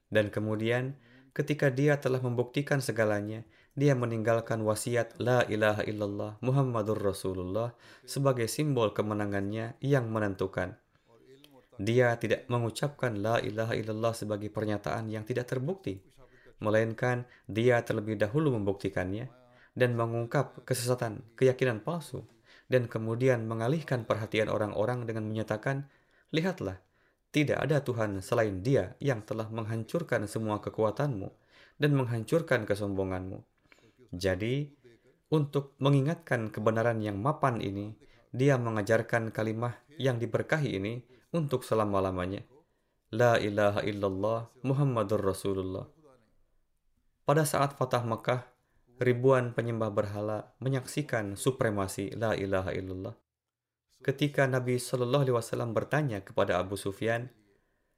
Dan 0.09 0.33
kemudian, 0.33 0.97
ketika 1.37 1.69
dia 1.69 2.01
telah 2.01 2.21
membuktikan 2.21 2.81
segalanya, 2.81 3.45
dia 3.73 3.97
meninggalkan 3.97 4.61
wasiat 4.61 5.17
La 5.17 5.41
ilaha 5.49 5.81
illallah 5.85 6.37
Muhammadur 6.45 6.97
Rasulullah 6.97 7.73
sebagai 8.05 8.45
simbol 8.45 8.93
kemenangannya 8.93 9.77
yang 9.81 10.09
menentukan. 10.13 10.77
Dia 11.81 12.13
tidak 12.21 12.45
mengucapkan 12.53 13.17
La 13.17 13.41
ilaha 13.41 13.73
illallah 13.73 14.13
sebagai 14.13 14.53
pernyataan 14.53 15.09
yang 15.09 15.25
tidak 15.25 15.49
terbukti, 15.49 15.97
melainkan 16.61 17.25
dia 17.49 17.81
terlebih 17.81 18.13
dahulu 18.13 18.53
membuktikannya 18.53 19.42
dan 19.73 19.97
mengungkap 19.97 20.65
kesesatan 20.65 21.25
keyakinan 21.37 21.81
palsu 21.81 22.25
dan 22.69 22.89
kemudian 22.89 23.45
mengalihkan 23.45 24.07
perhatian 24.07 24.49
orang-orang 24.49 25.05
dengan 25.05 25.29
menyatakan, 25.29 25.89
Lihatlah, 26.33 26.81
tidak 27.33 27.61
ada 27.61 27.81
Tuhan 27.81 28.21
selain 28.21 28.61
dia 28.65 28.97
yang 29.01 29.21
telah 29.25 29.49
menghancurkan 29.49 30.25
semua 30.29 30.61
kekuatanmu 30.61 31.29
dan 31.77 31.91
menghancurkan 31.93 32.65
kesombonganmu. 32.65 33.41
Jadi, 34.13 34.69
untuk 35.33 35.73
mengingatkan 35.81 36.53
kebenaran 36.53 37.01
yang 37.01 37.17
mapan 37.17 37.57
ini, 37.57 37.97
dia 38.29 38.57
mengajarkan 38.57 39.33
kalimah 39.33 39.77
yang 39.97 40.21
diberkahi 40.21 40.77
ini 40.77 41.01
untuk 41.33 41.65
selama-lamanya. 41.65 42.45
La 43.13 43.37
ilaha 43.37 43.81
illallah 43.85 44.49
Muhammadur 44.65 45.21
Rasulullah. 45.21 45.85
Pada 47.25 47.45
saat 47.45 47.77
Fatah 47.77 48.01
Mekah, 48.01 48.52
ribuan 49.03 49.51
penyembah 49.51 49.91
berhala 49.91 50.55
menyaksikan 50.63 51.35
supremasi 51.35 52.15
la 52.15 52.33
ilaha 52.39 52.71
illallah. 52.71 53.15
Ketika 53.99 54.47
Nabi 54.47 54.79
Shallallahu 54.79 55.27
Alaihi 55.27 55.35
Wasallam 55.35 55.75
bertanya 55.75 56.23
kepada 56.23 56.59
Abu 56.59 56.79
Sufyan, 56.79 57.27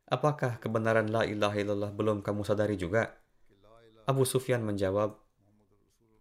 apakah 0.09 0.57
kebenaran 0.57 1.09
la 1.09 1.25
ilaha 1.25 1.57
illallah 1.57 1.91
belum 1.93 2.25
kamu 2.25 2.41
sadari 2.41 2.77
juga? 2.77 3.21
Abu 4.05 4.25
Sufyan 4.25 4.61
menjawab, 4.65 5.17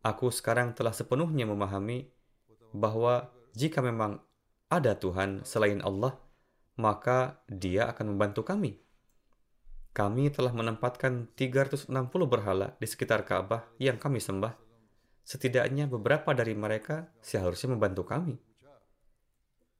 aku 0.04 0.28
sekarang 0.32 0.72
telah 0.76 0.92
sepenuhnya 0.92 1.44
memahami 1.48 2.08
bahwa 2.72 3.28
jika 3.52 3.84
memang 3.84 4.20
ada 4.72 4.96
Tuhan 4.96 5.44
selain 5.44 5.84
Allah, 5.84 6.16
maka 6.80 7.44
dia 7.48 7.88
akan 7.92 8.16
membantu 8.16 8.44
kami. 8.44 8.80
Kami 9.94 10.32
telah 10.32 10.50
menempatkan 10.50 11.30
360 11.38 11.92
berhala 12.26 12.74
di 12.80 12.88
sekitar 12.88 13.22
Ka'bah 13.22 13.68
yang 13.78 13.94
kami 13.94 14.18
sembah 14.18 14.63
setidaknya 15.24 15.88
beberapa 15.88 16.36
dari 16.36 16.52
mereka 16.52 17.08
seharusnya 17.24 17.72
membantu 17.72 18.04
kami. 18.04 18.36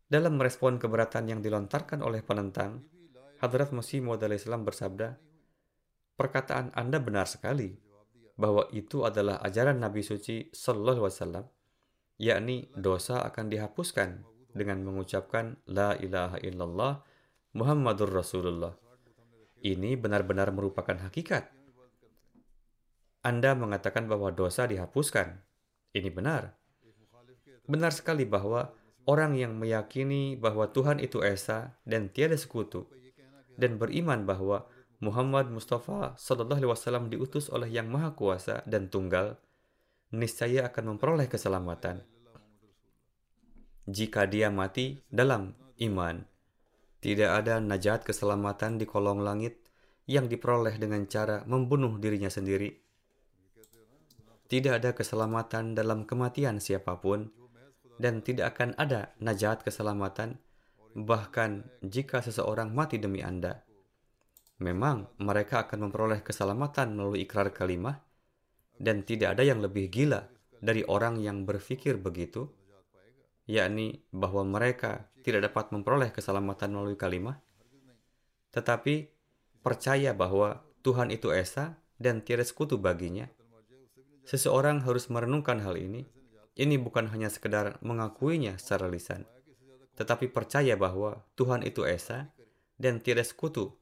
Dalam 0.09 0.41
merespon 0.41 0.81
keberatan 0.81 1.29
yang 1.29 1.41
dilontarkan 1.45 2.01
oleh 2.01 2.25
penentang, 2.25 2.81
Hadrat 3.45 3.73
Masih 3.77 4.01
Maud 4.01 4.25
Islam 4.25 4.65
bersabda, 4.65 5.21
Perkataan 6.15 6.73
Anda 6.73 7.03
benar 7.03 7.27
sekali, 7.29 7.75
bahwa 8.39 8.67
itu 8.71 9.03
adalah 9.03 9.43
ajaran 9.43 9.83
Nabi 9.83 10.01
Suci 10.01 10.49
Sallallahu 10.55 11.07
Alaihi 11.07 11.19
Wasallam, 11.19 11.47
yakni 12.19 12.57
dosa 12.79 13.27
akan 13.27 13.51
dihapuskan 13.51 14.23
dengan 14.55 14.87
mengucapkan 14.87 15.59
La 15.67 15.99
ilaha 15.99 16.39
illallah 16.41 17.03
Muhammadur 17.59 18.11
Rasulullah. 18.15 18.75
Ini 19.65 19.99
benar-benar 19.99 20.55
merupakan 20.55 20.95
hakikat 20.95 21.64
anda 23.25 23.57
mengatakan 23.57 24.05
bahwa 24.05 24.29
dosa 24.29 24.69
dihapuskan. 24.69 25.41
Ini 25.97 26.13
benar. 26.13 26.53
Benar 27.65 27.97
sekali 27.97 28.29
bahwa 28.29 28.77
orang 29.09 29.33
yang 29.41 29.57
meyakini 29.57 30.37
bahwa 30.37 30.69
Tuhan 30.69 31.01
itu 31.01 31.25
Esa 31.25 31.73
dan 31.89 32.13
tiada 32.13 32.37
sekutu, 32.37 32.85
dan 33.57 33.81
beriman 33.81 34.29
bahwa 34.29 34.69
Muhammad 35.01 35.49
Mustafa 35.49 36.13
Sallallahu 36.21 36.61
Alaihi 36.61 36.73
Wasallam 36.77 37.09
diutus 37.09 37.49
oleh 37.49 37.73
Yang 37.73 37.89
Maha 37.89 38.11
Kuasa 38.13 38.61
dan 38.69 38.93
Tunggal, 38.93 39.41
niscaya 40.13 40.69
akan 40.69 40.95
memperoleh 40.95 41.25
keselamatan. 41.25 42.05
Jika 43.89 44.29
dia 44.29 44.53
mati 44.53 45.01
dalam 45.09 45.57
iman, 45.81 46.29
tidak 47.01 47.41
ada 47.41 47.57
najat 47.61 48.05
keselamatan 48.05 48.77
di 48.77 48.85
kolong 48.85 49.25
langit 49.25 49.65
yang 50.05 50.29
diperoleh 50.29 50.77
dengan 50.77 51.09
cara 51.09 51.45
membunuh 51.49 51.97
dirinya 51.97 52.29
sendiri 52.29 52.84
tidak 54.55 54.79
ada 54.79 54.95
keselamatan 54.95 55.75
dalam 55.75 56.07
kematian 56.07 56.63
siapa 56.63 57.03
pun, 57.03 57.27
dan 57.99 58.23
tidak 58.23 58.55
akan 58.55 58.79
ada 58.79 59.11
najat 59.19 59.67
keselamatan, 59.67 60.39
bahkan 60.95 61.67
jika 61.83 62.23
seseorang 62.23 62.71
mati 62.71 63.03
demi 63.03 63.19
Anda. 63.19 63.67
Memang 64.63 65.11
mereka 65.19 65.67
akan 65.67 65.91
memperoleh 65.91 66.23
keselamatan 66.23 66.95
melalui 66.95 67.27
ikrar 67.27 67.51
kalimah, 67.51 67.99
dan 68.79 69.03
tidak 69.03 69.35
ada 69.35 69.43
yang 69.43 69.59
lebih 69.59 69.91
gila 69.91 70.31
dari 70.63 70.87
orang 70.87 71.19
yang 71.19 71.43
berpikir 71.43 71.99
begitu, 71.99 72.47
yakni 73.51 74.07
bahwa 74.15 74.47
mereka 74.47 75.11
tidak 75.27 75.51
dapat 75.51 75.75
memperoleh 75.75 76.15
keselamatan 76.15 76.71
melalui 76.71 76.95
kalimah, 76.95 77.43
tetapi 78.55 79.11
percaya 79.67 80.15
bahwa 80.15 80.63
Tuhan 80.87 81.11
itu 81.11 81.35
Esa 81.35 81.75
dan 81.99 82.23
tiada 82.23 82.47
sekutu 82.47 82.79
baginya. 82.79 83.27
Seseorang 84.25 84.81
harus 84.89 85.13
merenungkan 85.13 85.61
hal 85.61 85.77
ini. 85.77 86.09
Ini 86.57 86.81
bukan 86.81 87.13
hanya 87.13 87.29
sekedar 87.29 87.77
mengakuinya 87.85 88.57
secara 88.57 88.87
lisan, 88.87 89.27
tetapi 89.99 90.31
percaya 90.31 90.79
bahwa 90.79 91.27
Tuhan 91.35 91.67
itu 91.67 91.83
Esa 91.83 92.31
dan 92.79 93.03
tiada 93.03 93.27
sekutu 93.27 93.75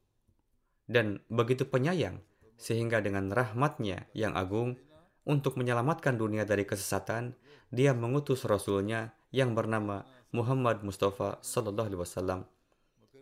dan 0.88 1.20
begitu 1.28 1.68
penyayang 1.68 2.24
sehingga 2.56 3.04
dengan 3.04 3.28
rahmatnya 3.28 4.08
yang 4.16 4.32
agung 4.32 4.80
untuk 5.22 5.54
menyelamatkan 5.60 6.18
dunia 6.18 6.42
dari 6.42 6.66
kesesatan, 6.66 7.38
dia 7.70 7.94
mengutus 7.94 8.42
Rasulnya 8.42 9.14
yang 9.30 9.54
bernama 9.54 10.02
Muhammad 10.34 10.82
Mustafa 10.82 11.38
Sallallahu 11.44 11.88
Alaihi 11.92 12.02
Wasallam. 12.02 12.40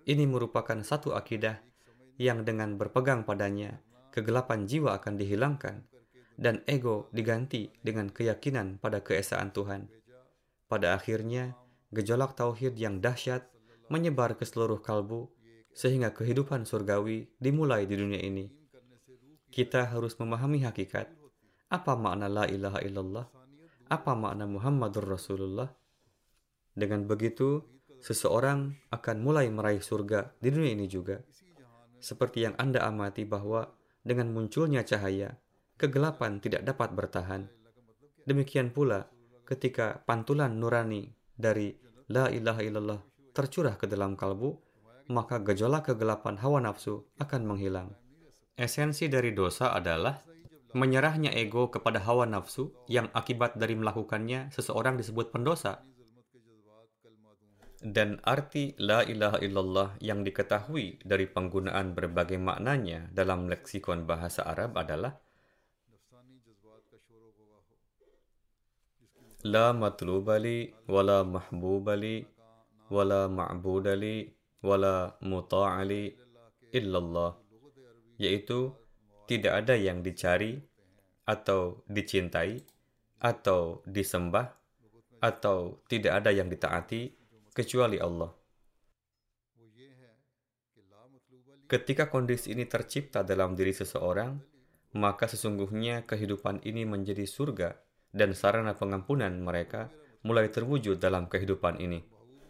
Ini 0.08 0.24
merupakan 0.24 0.80
satu 0.80 1.12
akidah 1.12 1.60
yang 2.16 2.44
dengan 2.48 2.80
berpegang 2.80 3.28
padanya, 3.28 3.80
kegelapan 4.12 4.64
jiwa 4.64 4.96
akan 4.96 5.20
dihilangkan 5.20 5.84
dan 6.40 6.64
ego 6.64 7.12
diganti 7.12 7.68
dengan 7.84 8.08
keyakinan 8.08 8.80
pada 8.80 9.04
keesaan 9.04 9.52
Tuhan. 9.52 9.92
Pada 10.72 10.96
akhirnya, 10.96 11.52
gejolak 11.92 12.32
tauhid 12.32 12.80
yang 12.80 13.04
dahsyat 13.04 13.44
menyebar 13.92 14.40
ke 14.40 14.48
seluruh 14.48 14.80
kalbu 14.80 15.28
sehingga 15.76 16.16
kehidupan 16.16 16.64
surgawi 16.64 17.28
dimulai 17.36 17.84
di 17.84 18.00
dunia 18.00 18.24
ini. 18.24 18.48
Kita 19.52 19.84
harus 19.92 20.16
memahami 20.16 20.64
hakikat 20.64 21.12
apa 21.68 21.92
makna 21.94 22.26
la 22.26 22.48
ilaha 22.48 22.80
illallah, 22.80 23.26
apa 23.92 24.12
makna 24.16 24.48
Muhammadur 24.48 25.06
Rasulullah. 25.06 25.68
Dengan 26.72 27.04
begitu, 27.04 27.62
seseorang 28.00 28.74
akan 28.88 29.16
mulai 29.20 29.46
meraih 29.52 29.82
surga 29.82 30.32
di 30.40 30.48
dunia 30.48 30.72
ini 30.72 30.86
juga. 30.88 31.20
Seperti 32.00 32.48
yang 32.48 32.56
Anda 32.56 32.86
amati 32.86 33.28
bahwa 33.28 33.68
dengan 34.00 34.32
munculnya 34.32 34.86
cahaya, 34.86 35.36
kegelapan 35.80 36.44
tidak 36.44 36.68
dapat 36.68 36.92
bertahan. 36.92 37.48
Demikian 38.28 38.68
pula 38.68 39.08
ketika 39.48 40.04
pantulan 40.04 40.60
nurani 40.60 41.08
dari 41.32 41.72
la 42.12 42.28
ilaha 42.28 42.60
illallah 42.60 43.00
tercurah 43.32 43.80
ke 43.80 43.88
dalam 43.88 44.12
kalbu, 44.12 44.60
maka 45.08 45.40
gejolak 45.40 45.88
kegelapan 45.88 46.36
hawa 46.36 46.60
nafsu 46.60 47.08
akan 47.16 47.48
menghilang. 47.48 47.96
Esensi 48.60 49.08
dari 49.08 49.32
dosa 49.32 49.72
adalah 49.72 50.20
menyerahnya 50.76 51.32
ego 51.32 51.72
kepada 51.72 51.98
hawa 52.04 52.28
nafsu 52.28 52.70
yang 52.86 53.08
akibat 53.16 53.56
dari 53.56 53.72
melakukannya 53.74 54.52
seseorang 54.52 55.00
disebut 55.00 55.32
pendosa. 55.32 55.80
Dan 57.80 58.20
arti 58.28 58.76
la 58.76 59.00
ilaha 59.00 59.40
illallah 59.40 59.96
yang 60.04 60.20
diketahui 60.20 61.00
dari 61.00 61.24
penggunaan 61.24 61.96
berbagai 61.96 62.36
maknanya 62.36 63.08
dalam 63.08 63.48
leksikon 63.48 64.04
bahasa 64.04 64.44
Arab 64.44 64.76
adalah 64.76 65.16
La 69.40 69.72
matlubali 69.72 70.68
wala 70.84 71.24
mahbubali 71.24 72.28
wala 72.92 73.24
ma'budali 73.24 74.28
wala 74.60 75.16
muta'ali 75.24 76.12
illallah 76.76 77.40
yaitu 78.20 78.68
tidak 79.24 79.64
ada 79.64 79.80
yang 79.80 80.04
dicari 80.04 80.60
atau 81.24 81.80
dicintai 81.88 82.60
atau 83.16 83.80
disembah 83.88 84.44
atau 85.24 85.80
tidak 85.88 86.20
ada 86.20 86.36
yang 86.36 86.52
ditaati 86.52 87.08
kecuali 87.56 87.96
Allah. 87.96 88.28
Ketika 91.64 92.12
kondisi 92.12 92.52
ini 92.52 92.68
tercipta 92.68 93.24
dalam 93.24 93.56
diri 93.56 93.72
seseorang, 93.72 94.36
maka 95.00 95.24
sesungguhnya 95.24 96.04
kehidupan 96.04 96.60
ini 96.68 96.84
menjadi 96.84 97.24
surga 97.24 97.88
dan 98.10 98.34
sarana 98.34 98.74
pengampunan 98.74 99.32
mereka 99.38 99.90
mulai 100.26 100.50
terwujud 100.50 101.00
dalam 101.00 101.30
kehidupan 101.30 101.80
ini. 101.80 102.04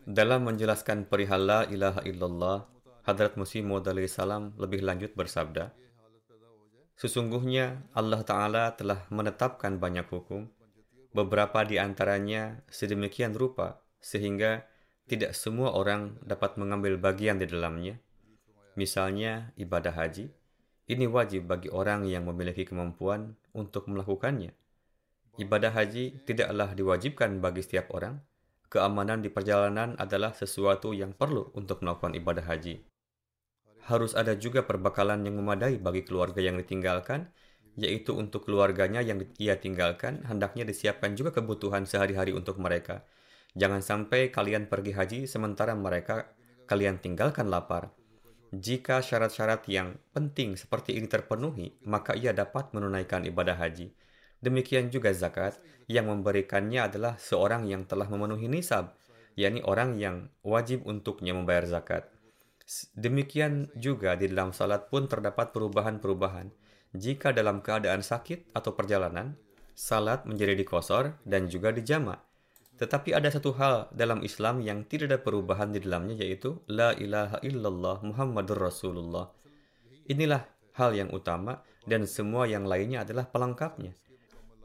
Dalam 0.05 0.49
menjelaskan 0.49 1.07
perihal 1.07 1.43
la 1.45 1.61
ilaha 1.69 2.01
illallah, 2.03 2.59
Hadrat 3.05 3.37
Musi 3.37 3.61
Maud 3.61 3.87
salam 4.09 4.57
lebih 4.57 4.83
lanjut 4.83 5.13
bersabda, 5.15 5.73
Sesungguhnya 7.01 7.89
Allah 7.97 8.21
Ta'ala 8.21 8.77
telah 8.77 9.09
menetapkan 9.09 9.81
banyak 9.81 10.05
hukum, 10.13 10.53
beberapa 11.17 11.65
di 11.65 11.81
antaranya 11.81 12.61
sedemikian 12.69 13.33
rupa 13.33 13.81
sehingga 14.05 14.69
tidak 15.09 15.33
semua 15.33 15.73
orang 15.73 16.21
dapat 16.21 16.61
mengambil 16.61 17.01
bagian 17.01 17.41
di 17.41 17.49
dalamnya. 17.49 17.97
Misalnya 18.77 19.51
ibadah 19.57 19.97
haji, 19.97 20.29
ini 20.93 21.07
wajib 21.09 21.49
bagi 21.49 21.73
orang 21.73 22.05
yang 22.05 22.29
memiliki 22.29 22.69
kemampuan 22.69 23.33
untuk 23.57 23.89
melakukannya. 23.89 24.60
Ibadah 25.39 25.71
haji 25.71 26.27
tidaklah 26.27 26.75
diwajibkan 26.75 27.39
bagi 27.39 27.63
setiap 27.63 27.93
orang. 27.95 28.19
Keamanan 28.71 29.23
di 29.23 29.31
perjalanan 29.31 29.99
adalah 29.99 30.35
sesuatu 30.35 30.95
yang 30.95 31.15
perlu 31.15 31.51
untuk 31.59 31.83
melakukan 31.83 32.15
ibadah 32.15 32.47
haji. 32.47 32.83
Harus 33.87 34.15
ada 34.15 34.39
juga 34.39 34.63
perbekalan 34.63 35.27
yang 35.27 35.39
memadai 35.39 35.79
bagi 35.83 36.07
keluarga 36.07 36.39
yang 36.39 36.59
ditinggalkan, 36.59 37.31
yaitu 37.75 38.15
untuk 38.15 38.47
keluarganya 38.47 39.03
yang 39.03 39.23
ia 39.43 39.59
tinggalkan, 39.59 40.23
hendaknya 40.27 40.63
disiapkan 40.67 41.19
juga 41.19 41.35
kebutuhan 41.35 41.87
sehari-hari 41.87 42.35
untuk 42.35 42.59
mereka– 42.59 43.03
Jangan 43.59 43.83
sampai 43.83 44.31
kalian 44.31 44.71
pergi 44.71 44.95
haji 44.95 45.19
sementara 45.27 45.75
mereka 45.75 46.31
kalian 46.71 47.03
tinggalkan 47.03 47.51
lapar. 47.51 47.91
Jika 48.55 49.03
syarat-syarat 49.03 49.67
yang 49.67 49.99
penting 50.15 50.55
seperti 50.55 50.99
ini 50.99 51.11
terpenuhi, 51.11 51.75
maka 51.87 52.15
ia 52.15 52.31
dapat 52.31 52.71
menunaikan 52.75 53.27
ibadah 53.27 53.59
haji. 53.59 53.91
Demikian 54.41 54.89
juga 54.89 55.13
zakat, 55.13 55.61
yang 55.85 56.09
memberikannya 56.09 56.89
adalah 56.89 57.21
seorang 57.21 57.69
yang 57.69 57.85
telah 57.85 58.09
memenuhi 58.09 58.49
nisab, 58.49 58.97
yakni 59.37 59.61
orang 59.65 60.01
yang 60.01 60.33
wajib 60.41 60.87
untuknya 60.89 61.37
membayar 61.37 61.69
zakat. 61.69 62.09
Demikian 62.95 63.67
juga 63.75 64.15
di 64.15 64.31
dalam 64.31 64.55
salat 64.55 64.87
pun 64.87 65.11
terdapat 65.11 65.51
perubahan-perubahan. 65.51 66.55
Jika 66.95 67.35
dalam 67.35 67.59
keadaan 67.59 68.03
sakit 68.07 68.55
atau 68.55 68.75
perjalanan, 68.79 69.35
salat 69.75 70.23
menjadi 70.23 70.55
dikosor 70.55 71.19
dan 71.27 71.51
juga 71.51 71.75
dijamak. 71.75 72.23
Tetapi 72.79 73.13
ada 73.13 73.29
satu 73.29 73.53
hal 73.61 73.93
dalam 73.93 74.25
Islam 74.25 74.65
yang 74.65 74.89
tidak 74.89 75.13
ada 75.13 75.19
perubahan 75.21 75.69
di 75.69 75.85
dalamnya 75.85 76.17
yaitu 76.25 76.65
La 76.71 76.97
ilaha 76.97 77.37
illallah 77.45 78.01
Muhammadur 78.01 78.57
Rasulullah. 78.57 79.29
Inilah 80.09 80.49
hal 80.81 80.97
yang 80.97 81.13
utama 81.13 81.61
dan 81.85 82.09
semua 82.09 82.49
yang 82.49 82.65
lainnya 82.65 83.05
adalah 83.05 83.29
pelengkapnya. 83.29 83.93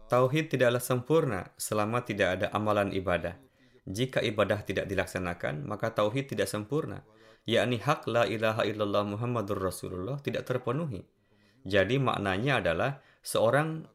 Tauhid 0.06 0.54
tidaklah 0.54 0.84
sempurna 0.84 1.50
selama 1.58 2.06
tidak 2.06 2.38
ada 2.38 2.48
amalan 2.54 2.94
ibadah. 2.94 3.42
Jika 3.86 4.22
ibadah 4.22 4.62
tidak 4.62 4.86
dilaksanakan, 4.86 5.66
maka 5.66 5.94
tauhid 5.94 6.30
tidak 6.34 6.50
sempurna, 6.50 7.06
yakni 7.46 7.78
hak 7.82 8.10
la 8.10 8.26
ilaha 8.26 8.66
illallah 8.66 9.06
Muhammadur 9.06 9.62
Rasulullah 9.62 10.18
tidak 10.22 10.46
terpenuhi. 10.46 11.06
Jadi 11.66 11.98
maknanya 11.98 12.62
adalah 12.62 13.02
seorang 13.26 13.86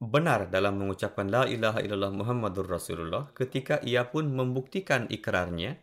benar 0.00 0.52
dalam 0.52 0.76
mengucapkan 0.80 1.28
la 1.28 1.48
ilaha 1.48 1.80
illallah 1.80 2.12
Muhammadur 2.12 2.68
Rasulullah 2.68 3.32
ketika 3.32 3.80
ia 3.80 4.08
pun 4.08 4.28
membuktikan 4.28 5.08
ikrarnya 5.08 5.80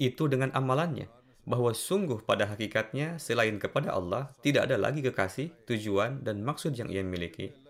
itu 0.00 0.28
dengan 0.28 0.52
amalannya 0.56 1.08
bahwa 1.48 1.72
sungguh 1.72 2.24
pada 2.24 2.48
hakikatnya 2.48 3.16
selain 3.16 3.56
kepada 3.60 3.96
Allah 3.96 4.28
tidak 4.40 4.68
ada 4.68 4.76
lagi 4.76 5.00
kekasih, 5.00 5.52
tujuan 5.64 6.20
dan 6.24 6.44
maksud 6.44 6.76
yang 6.76 6.88
ia 6.92 7.00
miliki. 7.00 7.65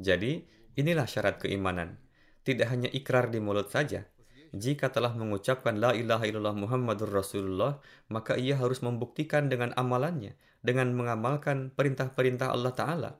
Jadi, 0.00 0.48
inilah 0.80 1.04
syarat 1.04 1.36
keimanan. 1.36 2.00
Tidak 2.40 2.64
hanya 2.64 2.88
ikrar 2.88 3.28
di 3.28 3.36
mulut 3.36 3.68
saja. 3.68 4.08
Jika 4.50 4.88
telah 4.90 5.12
mengucapkan 5.12 5.76
la 5.76 5.92
ilaha 5.92 6.24
illallah 6.24 6.56
Muhammadur 6.56 7.12
Rasulullah, 7.12 7.78
maka 8.08 8.34
ia 8.40 8.56
harus 8.56 8.80
membuktikan 8.80 9.46
dengan 9.46 9.76
amalannya, 9.76 10.34
dengan 10.64 10.90
mengamalkan 10.96 11.70
perintah-perintah 11.76 12.50
Allah 12.50 12.74
Ta'ala 12.74 13.12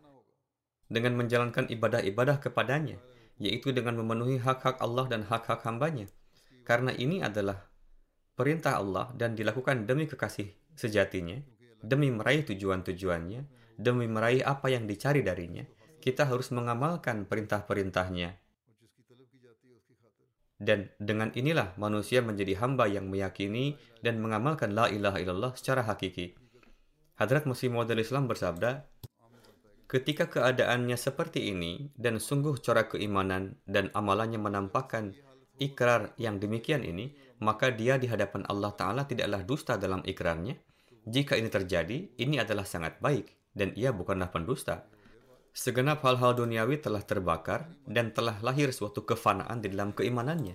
dengan 0.91 1.15
menjalankan 1.15 1.71
ibadah-ibadah 1.71 2.43
kepadanya, 2.43 2.99
yaitu 3.39 3.71
dengan 3.71 3.95
memenuhi 4.03 4.43
hak-hak 4.43 4.83
Allah 4.83 5.07
dan 5.07 5.23
hak-hak 5.23 5.63
hambanya. 5.63 6.11
Karena 6.67 6.91
ini 6.99 7.23
adalah 7.23 7.63
perintah 8.35 8.83
Allah 8.83 9.15
dan 9.15 9.39
dilakukan 9.39 9.87
demi 9.87 10.11
kekasih 10.11 10.51
sejatinya, 10.75 11.39
demi 11.81 12.11
meraih 12.11 12.43
tujuan-tujuannya, 12.43 13.41
demi 13.79 14.11
meraih 14.11 14.43
apa 14.43 14.67
yang 14.69 14.91
dicari 14.91 15.23
darinya, 15.23 15.63
kita 16.01 16.27
harus 16.27 16.49
mengamalkan 16.51 17.29
perintah-perintahnya. 17.29 18.41
Dan 20.61 20.93
dengan 21.01 21.33
inilah 21.33 21.73
manusia 21.81 22.21
menjadi 22.21 22.61
hamba 22.61 22.85
yang 22.85 23.09
meyakini 23.09 23.81
dan 24.05 24.21
mengamalkan 24.21 24.77
la 24.77 24.93
ilaha 24.93 25.17
illallah 25.17 25.53
secara 25.57 25.85
hakiki. 25.89 26.37
Hadrat 27.17 27.49
Musim 27.49 27.77
Maud 27.77 27.89
Islam 27.93 28.29
bersabda, 28.29 28.85
Ketika 29.91 30.31
keadaannya 30.31 30.95
seperti 30.95 31.51
ini 31.51 31.91
dan 31.99 32.23
sungguh 32.23 32.63
corak 32.63 32.95
keimanan 32.95 33.59
dan 33.67 33.91
amalannya 33.91 34.39
menampakkan 34.39 35.19
ikrar 35.59 36.15
yang 36.15 36.39
demikian 36.39 36.87
ini, 36.87 37.11
maka 37.43 37.75
dia 37.75 37.99
di 37.99 38.07
hadapan 38.07 38.47
Allah 38.47 38.71
Ta'ala 38.71 39.03
tidaklah 39.03 39.43
dusta 39.43 39.75
dalam 39.75 39.99
ikrarnya. 40.07 40.55
Jika 41.11 41.35
ini 41.35 41.51
terjadi, 41.51 42.07
ini 42.23 42.39
adalah 42.39 42.63
sangat 42.63 43.03
baik, 43.03 43.51
dan 43.51 43.75
ia 43.75 43.91
bukanlah 43.91 44.31
pendusta. 44.31 44.87
Segenap 45.51 46.07
hal-hal 46.07 46.39
duniawi 46.39 46.79
telah 46.79 47.03
terbakar 47.03 47.67
dan 47.83 48.15
telah 48.15 48.39
lahir 48.39 48.71
suatu 48.71 49.03
kefanaan 49.03 49.59
di 49.59 49.75
dalam 49.75 49.91
keimanannya, 49.91 50.55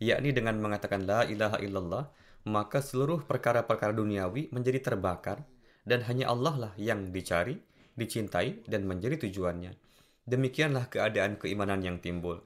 yakni 0.00 0.32
dengan 0.32 0.56
mengatakan 0.56 1.04
la 1.04 1.28
ilaha 1.28 1.60
illallah, 1.60 2.08
maka 2.48 2.80
seluruh 2.80 3.22
perkara-perkara 3.28 3.92
duniawi 3.92 4.48
menjadi 4.48 4.80
terbakar 4.92 5.44
dan 5.84 6.00
hanya 6.08 6.32
Allah 6.32 6.54
lah 6.56 6.72
yang 6.80 7.12
dicari, 7.12 7.60
dicintai 7.92 8.64
dan 8.64 8.88
menjadi 8.88 9.20
tujuannya. 9.28 9.76
Demikianlah 10.24 10.88
keadaan 10.88 11.36
keimanan 11.36 11.84
yang 11.84 12.00
timbul. 12.00 12.40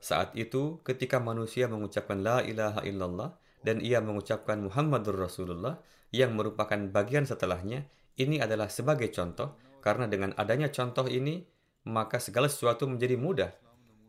Saat 0.00 0.32
itu, 0.40 0.80
ketika 0.86 1.20
manusia 1.20 1.68
mengucapkan 1.68 2.22
la 2.24 2.40
ilaha 2.40 2.80
illallah 2.80 3.36
dan 3.60 3.84
ia 3.84 4.00
mengucapkan 4.00 4.62
Muhammadur 4.62 5.20
Rasulullah 5.20 5.82
yang 6.14 6.32
merupakan 6.32 6.78
bagian 6.88 7.28
setelahnya, 7.28 7.84
ini 8.16 8.40
adalah 8.40 8.72
sebagai 8.72 9.12
contoh 9.12 9.65
karena 9.86 10.10
dengan 10.10 10.34
adanya 10.34 10.66
contoh 10.74 11.06
ini, 11.06 11.46
maka 11.86 12.18
segala 12.18 12.50
sesuatu 12.50 12.90
menjadi 12.90 13.14
mudah. 13.14 13.54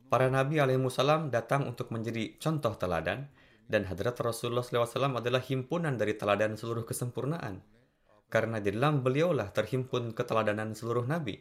Para 0.10 0.26
nabi 0.26 0.58
alaihissalam 0.58 1.30
datang 1.30 1.70
untuk 1.70 1.94
menjadi 1.94 2.34
contoh 2.42 2.74
teladan, 2.74 3.30
dan 3.70 3.86
hadrat 3.86 4.18
Rasulullah 4.18 4.66
SAW 4.66 5.22
adalah 5.22 5.44
himpunan 5.46 5.94
dari 5.94 6.18
teladan 6.18 6.58
seluruh 6.58 6.82
kesempurnaan. 6.82 7.62
Karena 8.26 8.58
di 8.58 8.74
dalam 8.74 9.06
beliaulah 9.06 9.54
terhimpun 9.54 10.18
keteladanan 10.18 10.74
seluruh 10.74 11.06
nabi. 11.06 11.38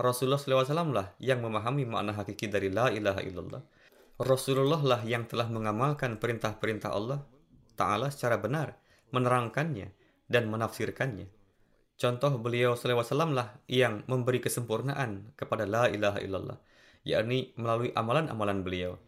Rasulullah 0.00 0.40
SAW 0.40 0.96
lah 0.96 1.12
yang 1.20 1.44
memahami 1.44 1.84
makna 1.84 2.16
hakiki 2.16 2.48
dari 2.48 2.72
la 2.72 2.88
ilaha 2.88 3.20
illallah. 3.20 3.60
Rasulullah 4.16 4.80
lah 4.80 5.00
yang 5.04 5.28
telah 5.28 5.52
mengamalkan 5.52 6.16
perintah-perintah 6.16 6.88
Allah 6.88 7.20
Ta'ala 7.76 8.08
secara 8.08 8.40
benar, 8.40 8.80
menerangkannya, 9.12 9.92
dan 10.32 10.48
menafsirkannya. 10.48 11.35
Contoh 11.96 12.36
beliau 12.36 12.76
SAW 12.76 13.32
lah 13.32 13.56
yang 13.72 14.04
memberi 14.04 14.36
kesempurnaan 14.44 15.32
kepada 15.32 15.64
la 15.64 15.88
ilaha 15.88 16.20
illallah, 16.20 16.60
yakni 17.08 17.56
melalui 17.56 17.88
amalan-amalan 17.96 18.60
beliau. 18.60 19.00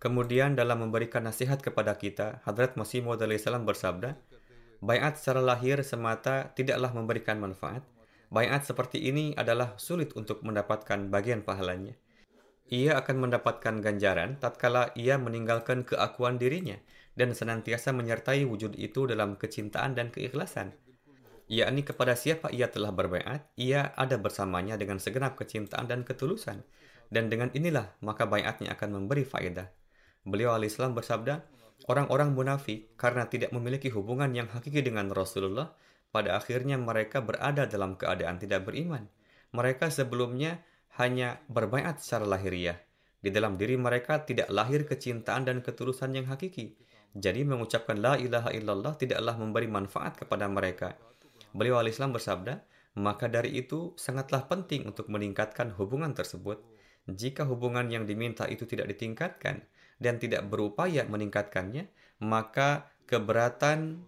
Kemudian 0.00 0.56
dalam 0.56 0.88
memberikan 0.88 1.20
nasihat 1.28 1.60
kepada 1.60 2.00
kita, 2.00 2.40
Hadrat 2.48 2.80
Masih 2.80 3.04
Maud 3.04 3.20
salam 3.36 3.68
bersabda, 3.68 4.16
Bayat 4.80 5.20
secara 5.20 5.44
lahir 5.44 5.84
semata 5.84 6.52
tidaklah 6.56 6.96
memberikan 6.96 7.40
manfaat. 7.40 7.84
Bayat 8.32 8.64
seperti 8.64 9.04
ini 9.04 9.36
adalah 9.36 9.76
sulit 9.76 10.16
untuk 10.16 10.40
mendapatkan 10.44 11.12
bagian 11.12 11.44
pahalanya. 11.44 11.92
Ia 12.72 12.96
akan 13.04 13.28
mendapatkan 13.28 13.84
ganjaran 13.84 14.40
tatkala 14.40 14.96
ia 14.96 15.20
meninggalkan 15.20 15.84
keakuan 15.84 16.40
dirinya 16.40 16.80
dan 17.12 17.36
senantiasa 17.36 17.92
menyertai 17.92 18.48
wujud 18.48 18.80
itu 18.80 19.04
dalam 19.04 19.36
kecintaan 19.36 19.92
dan 19.92 20.08
keikhlasan 20.08 20.72
yakni 21.48 21.84
kepada 21.84 22.16
siapa 22.16 22.48
ia 22.50 22.72
telah 22.72 22.90
berbaiat, 22.90 23.52
ia 23.60 23.92
ada 23.94 24.16
bersamanya 24.16 24.80
dengan 24.80 24.96
segenap 24.96 25.36
kecintaan 25.36 25.88
dan 25.88 26.00
ketulusan. 26.02 26.64
Dan 27.12 27.28
dengan 27.28 27.52
inilah 27.52 28.00
maka 28.00 28.24
baiatnya 28.24 28.72
akan 28.74 29.02
memberi 29.04 29.28
faedah. 29.28 29.68
Beliau 30.24 30.56
alaihissalam 30.56 30.96
bersabda, 30.96 31.44
orang-orang 31.86 32.32
munafik 32.32 32.96
karena 32.96 33.28
tidak 33.28 33.52
memiliki 33.52 33.92
hubungan 33.92 34.32
yang 34.32 34.48
hakiki 34.48 34.80
dengan 34.80 35.12
Rasulullah, 35.12 35.76
pada 36.08 36.38
akhirnya 36.38 36.80
mereka 36.80 37.20
berada 37.20 37.68
dalam 37.68 38.00
keadaan 38.00 38.40
tidak 38.40 38.64
beriman. 38.64 39.04
Mereka 39.52 39.92
sebelumnya 39.92 40.64
hanya 40.96 41.42
berbaiat 41.50 42.00
secara 42.00 42.24
lahiriah. 42.24 42.78
Di 43.20 43.32
dalam 43.32 43.58
diri 43.58 43.74
mereka 43.76 44.22
tidak 44.22 44.48
lahir 44.48 44.86
kecintaan 44.86 45.48
dan 45.48 45.60
ketulusan 45.60 46.14
yang 46.14 46.26
hakiki. 46.30 46.76
Jadi 47.14 47.46
mengucapkan 47.46 47.98
la 47.98 48.18
ilaha 48.18 48.50
illallah 48.50 48.98
tidaklah 48.98 49.38
memberi 49.38 49.70
manfaat 49.70 50.18
kepada 50.18 50.50
mereka 50.50 50.98
Beliau 51.54 51.78
al-Islam 51.78 52.10
bersabda, 52.10 52.66
maka 52.98 53.30
dari 53.30 53.54
itu 53.54 53.94
sangatlah 53.94 54.50
penting 54.50 54.90
untuk 54.90 55.06
meningkatkan 55.06 55.70
hubungan 55.78 56.10
tersebut. 56.10 56.58
Jika 57.06 57.46
hubungan 57.46 57.86
yang 57.90 58.10
diminta 58.10 58.50
itu 58.50 58.66
tidak 58.66 58.90
ditingkatkan 58.90 59.62
dan 60.02 60.18
tidak 60.18 60.50
berupaya 60.50 61.06
meningkatkannya, 61.06 61.86
maka 62.26 62.90
keberatan 63.06 64.02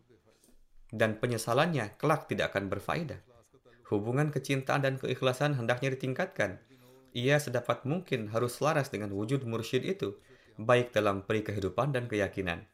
dan 0.90 1.18
penyesalannya 1.18 1.98
kelak 1.98 2.26
tidak 2.26 2.54
akan 2.54 2.66
berfaedah. 2.66 3.20
Hubungan 3.86 4.34
kecintaan 4.34 4.82
dan 4.82 4.94
keikhlasan 4.98 5.54
hendaknya 5.54 5.94
ditingkatkan. 5.94 6.58
Ia 7.14 7.38
sedapat 7.38 7.86
mungkin 7.86 8.28
harus 8.34 8.58
selaras 8.58 8.90
dengan 8.90 9.14
wujud 9.14 9.46
mursyid 9.46 9.86
itu, 9.86 10.18
baik 10.58 10.90
dalam 10.90 11.22
peri 11.22 11.46
kehidupan 11.46 11.94
dan 11.94 12.10
keyakinan. 12.10 12.66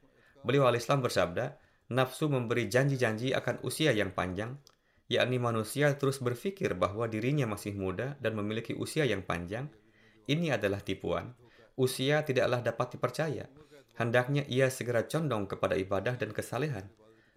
Beliau 0.42 0.66
al-Islam 0.66 1.04
bersabda, 1.04 1.61
nafsu 1.92 2.32
memberi 2.32 2.66
janji-janji 2.72 3.36
akan 3.36 3.60
usia 3.60 3.92
yang 3.92 4.16
panjang, 4.16 4.56
yakni 5.12 5.36
manusia 5.36 5.92
terus 6.00 6.24
berpikir 6.24 6.72
bahwa 6.72 7.04
dirinya 7.04 7.44
masih 7.44 7.76
muda 7.76 8.16
dan 8.24 8.32
memiliki 8.32 8.72
usia 8.72 9.04
yang 9.04 9.20
panjang, 9.20 9.68
ini 10.24 10.48
adalah 10.48 10.80
tipuan. 10.80 11.36
Usia 11.76 12.24
tidaklah 12.24 12.64
dapat 12.64 12.96
dipercaya. 12.96 13.44
Hendaknya 13.92 14.48
ia 14.48 14.72
segera 14.72 15.04
condong 15.04 15.44
kepada 15.44 15.76
ibadah 15.76 16.16
dan 16.16 16.32
kesalehan. 16.32 16.88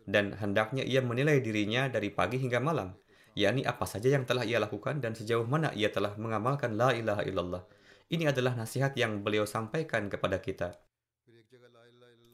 Dan 0.06 0.38
hendaknya 0.38 0.86
ia 0.86 1.02
menilai 1.02 1.42
dirinya 1.42 1.90
dari 1.90 2.14
pagi 2.14 2.38
hingga 2.38 2.62
malam, 2.62 2.94
yakni 3.34 3.66
apa 3.66 3.84
saja 3.90 4.14
yang 4.14 4.24
telah 4.24 4.46
ia 4.48 4.62
lakukan 4.62 5.02
dan 5.02 5.18
sejauh 5.18 5.44
mana 5.44 5.74
ia 5.76 5.90
telah 5.92 6.14
mengamalkan 6.16 6.78
la 6.78 6.94
ilaha 6.96 7.26
illallah. 7.26 7.64
Ini 8.06 8.30
adalah 8.30 8.54
nasihat 8.54 8.94
yang 8.96 9.26
beliau 9.26 9.50
sampaikan 9.50 10.08
kepada 10.08 10.38
kita. 10.38 10.78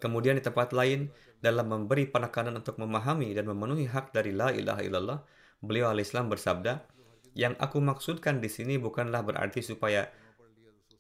Kemudian 0.04 0.36
di 0.36 0.44
tempat 0.44 0.76
lain, 0.76 1.14
dalam 1.42 1.68
memberi 1.68 2.06
penekanan 2.06 2.54
untuk 2.62 2.78
memahami 2.78 3.34
dan 3.34 3.50
memenuhi 3.50 3.90
hak 3.90 4.14
dari 4.14 4.30
la 4.32 4.54
ilaha 4.54 4.82
illallah, 4.86 5.20
beliau 5.58 5.90
al-Islam 5.90 6.30
bersabda, 6.30 6.86
yang 7.34 7.58
aku 7.58 7.82
maksudkan 7.82 8.38
di 8.38 8.48
sini 8.48 8.78
bukanlah 8.78 9.26
berarti 9.26 9.66
supaya 9.66 10.06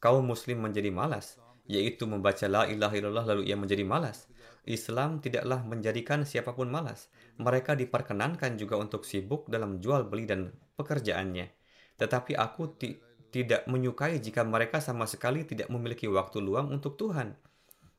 kaum 0.01 0.25
muslim 0.25 0.65
menjadi 0.65 0.89
malas, 0.89 1.37
yaitu 1.69 2.09
membaca 2.09 2.49
la 2.49 2.65
ilaha 2.65 2.93
illallah 2.97 3.25
lalu 3.37 3.53
ia 3.53 3.55
menjadi 3.55 3.85
malas. 3.85 4.25
Islam 4.65 5.21
tidaklah 5.21 5.61
menjadikan 5.65 6.25
siapa 6.25 6.53
pun 6.53 6.69
malas. 6.69 7.09
Mereka 7.41 7.77
diperkenankan 7.77 8.57
juga 8.57 8.77
untuk 8.77 9.05
sibuk 9.05 9.49
dalam 9.49 9.81
jual 9.81 10.05
beli 10.05 10.29
dan 10.29 10.53
pekerjaannya. 10.77 11.49
Tetapi 11.97 12.37
aku 12.37 12.77
ti 12.77 12.97
tidak 13.31 13.65
menyukai 13.65 14.19
jika 14.19 14.43
mereka 14.43 14.83
sama 14.83 15.07
sekali 15.07 15.47
tidak 15.47 15.71
memiliki 15.71 16.05
waktu 16.05 16.43
luang 16.43 16.67
untuk 16.67 16.99
Tuhan 16.99 17.31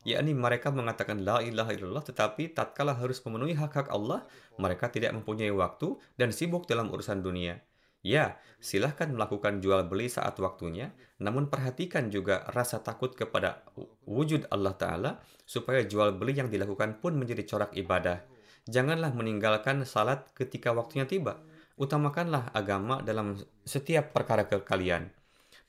yakni 0.03 0.35
mereka 0.35 0.75
mengatakan 0.75 1.23
la 1.23 1.39
ilaha 1.43 1.71
illallah 1.75 2.03
tetapi 2.03 2.55
tatkala 2.55 2.99
harus 2.99 3.23
memenuhi 3.23 3.55
hak-hak 3.55 3.91
Allah, 3.91 4.27
mereka 4.59 4.91
tidak 4.91 5.15
mempunyai 5.15 5.51
waktu 5.55 5.99
dan 6.19 6.35
sibuk 6.35 6.67
dalam 6.67 6.91
urusan 6.91 7.23
dunia. 7.23 7.63
Ya, 8.03 8.43
silahkan 8.59 9.15
melakukan 9.15 9.63
jual 9.63 9.87
beli 9.87 10.11
saat 10.11 10.35
waktunya, 10.43 10.91
namun 11.23 11.47
perhatikan 11.47 12.11
juga 12.11 12.43
rasa 12.51 12.83
takut 12.83 13.15
kepada 13.15 13.63
wujud 14.11 14.51
Allah 14.51 14.75
Ta'ala 14.75 15.11
supaya 15.47 15.87
jual 15.87 16.19
beli 16.19 16.35
yang 16.35 16.51
dilakukan 16.51 16.99
pun 16.99 17.15
menjadi 17.15 17.47
corak 17.47 17.71
ibadah. 17.79 18.27
Janganlah 18.67 19.15
meninggalkan 19.15 19.87
salat 19.87 20.27
ketika 20.35 20.75
waktunya 20.75 21.07
tiba. 21.07 21.39
Utamakanlah 21.79 22.51
agama 22.51 23.07
dalam 23.07 23.39
setiap 23.63 24.11
perkara 24.11 24.51
kekalian. 24.51 25.07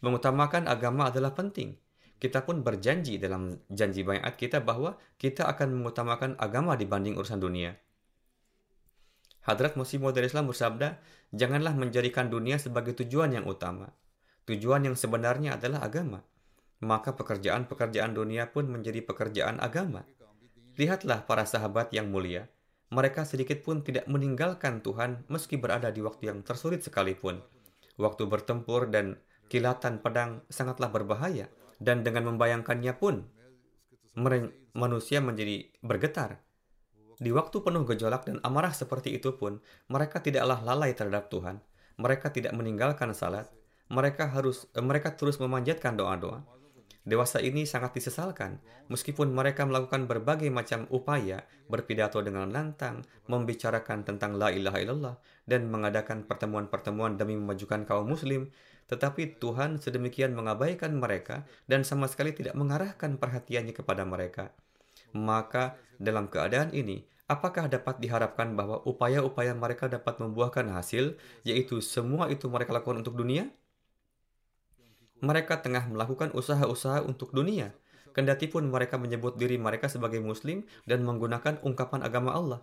Mengutamakan 0.01 0.65
agama 0.65 1.13
adalah 1.13 1.37
penting 1.37 1.77
kita 2.23 2.47
pun 2.47 2.63
berjanji 2.63 3.19
dalam 3.19 3.59
janji 3.67 3.99
bayat 4.07 4.39
kita 4.39 4.63
bahwa 4.63 4.95
kita 5.19 5.43
akan 5.43 5.75
mengutamakan 5.75 6.39
agama 6.39 6.79
dibanding 6.79 7.19
urusan 7.19 7.43
dunia. 7.43 7.75
Hadrat 9.43 9.75
Masih 9.75 9.99
Maud 9.99 10.15
Islam 10.15 10.47
bersabda, 10.47 11.03
janganlah 11.35 11.75
menjadikan 11.75 12.31
dunia 12.31 12.55
sebagai 12.55 12.95
tujuan 13.03 13.35
yang 13.35 13.43
utama. 13.43 13.91
Tujuan 14.47 14.87
yang 14.87 14.95
sebenarnya 14.95 15.59
adalah 15.59 15.83
agama. 15.83 16.23
Maka 16.79 17.11
pekerjaan-pekerjaan 17.11 18.15
dunia 18.15 18.47
pun 18.55 18.71
menjadi 18.71 19.03
pekerjaan 19.03 19.59
agama. 19.59 20.07
Lihatlah 20.79 21.27
para 21.27 21.43
sahabat 21.43 21.91
yang 21.91 22.07
mulia. 22.07 22.47
Mereka 22.87 23.27
sedikit 23.27 23.67
pun 23.67 23.83
tidak 23.83 24.07
meninggalkan 24.07 24.79
Tuhan 24.79 25.27
meski 25.27 25.59
berada 25.59 25.91
di 25.91 25.99
waktu 25.99 26.31
yang 26.31 26.39
tersulit 26.39 26.87
sekalipun. 26.87 27.43
Waktu 27.99 28.31
bertempur 28.31 28.87
dan 28.87 29.19
kilatan 29.51 29.99
pedang 29.99 30.39
sangatlah 30.47 30.87
berbahaya 30.87 31.51
dan 31.83 32.07
dengan 32.07 32.31
membayangkannya 32.31 32.95
pun 32.95 33.27
manusia 34.71 35.19
menjadi 35.19 35.67
bergetar. 35.83 36.39
Di 37.19 37.29
waktu 37.29 37.59
penuh 37.61 37.83
gejolak 37.85 38.25
dan 38.25 38.39
amarah 38.41 38.73
seperti 38.73 39.19
itu 39.19 39.35
pun, 39.35 39.59
mereka 39.91 40.23
tidaklah 40.23 40.63
lalai 40.63 40.95
terhadap 40.95 41.29
Tuhan. 41.29 41.61
Mereka 41.99 42.33
tidak 42.33 42.55
meninggalkan 42.57 43.13
salat. 43.13 43.51
Mereka 43.91 44.33
harus 44.33 44.65
eh, 44.73 44.81
mereka 44.81 45.13
terus 45.13 45.37
memanjatkan 45.37 45.93
doa-doa. 45.93 46.41
Dewasa 47.03 47.43
ini 47.43 47.67
sangat 47.67 47.99
disesalkan, 47.99 48.63
meskipun 48.87 49.35
mereka 49.35 49.67
melakukan 49.67 50.07
berbagai 50.07 50.47
macam 50.47 50.87
upaya, 50.87 51.43
berpidato 51.67 52.23
dengan 52.23 52.47
lantang, 52.47 53.03
membicarakan 53.27 54.07
tentang 54.07 54.39
la 54.39 54.55
ilaha 54.55 54.79
illallah, 54.79 55.15
dan 55.43 55.67
mengadakan 55.67 56.23
pertemuan-pertemuan 56.23 57.19
demi 57.19 57.35
memajukan 57.35 57.83
kaum 57.83 58.07
muslim, 58.07 58.47
tetapi 58.91 59.39
Tuhan 59.39 59.79
sedemikian 59.79 60.35
mengabaikan 60.35 60.95
mereka 60.97 61.47
dan 61.69 61.87
sama 61.87 62.09
sekali 62.11 62.35
tidak 62.35 62.55
mengarahkan 62.57 63.17
perhatiannya 63.17 63.73
kepada 63.73 64.03
mereka. 64.03 64.53
Maka 65.13 65.77
dalam 66.01 66.27
keadaan 66.27 66.73
ini, 66.73 67.05
apakah 67.29 67.69
dapat 67.69 68.01
diharapkan 68.01 68.57
bahwa 68.57 68.81
upaya-upaya 68.83 69.53
mereka 69.53 69.85
dapat 69.85 70.17
membuahkan 70.17 70.69
hasil, 70.73 71.15
yaitu 71.45 71.79
semua 71.79 72.29
itu 72.33 72.49
mereka 72.49 72.73
lakukan 72.73 73.05
untuk 73.05 73.15
dunia? 73.17 73.49
Mereka 75.23 75.63
tengah 75.63 75.87
melakukan 75.87 76.35
usaha-usaha 76.35 77.05
untuk 77.07 77.31
dunia, 77.31 77.71
kendati 78.11 78.45
pun 78.51 78.67
mereka 78.67 78.99
menyebut 78.99 79.39
diri 79.39 79.55
mereka 79.57 79.89
sebagai 79.89 80.19
muslim 80.19 80.67
dan 80.83 81.01
menggunakan 81.01 81.63
ungkapan 81.63 82.03
agama 82.03 82.35
Allah. 82.35 82.59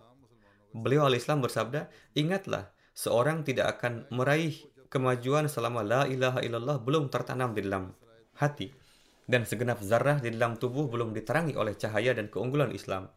Beliau 0.71 1.03
al-Islam 1.03 1.43
bersabda, 1.43 1.91
ingatlah, 2.15 2.71
seorang 2.95 3.43
tidak 3.43 3.79
akan 3.79 4.07
meraih 4.07 4.70
kemajuan 4.91 5.47
selama 5.47 5.81
la 5.81 6.03
ilaha 6.05 6.43
illallah 6.43 6.83
belum 6.83 7.07
tertanam 7.07 7.55
di 7.55 7.63
dalam 7.63 7.95
hati 8.35 8.75
dan 9.23 9.47
segenap 9.47 9.79
zarah 9.79 10.19
di 10.19 10.35
dalam 10.35 10.59
tubuh 10.59 10.91
belum 10.91 11.15
diterangi 11.15 11.55
oleh 11.55 11.79
cahaya 11.79 12.11
dan 12.11 12.27
keunggulan 12.27 12.75
Islam. 12.75 13.07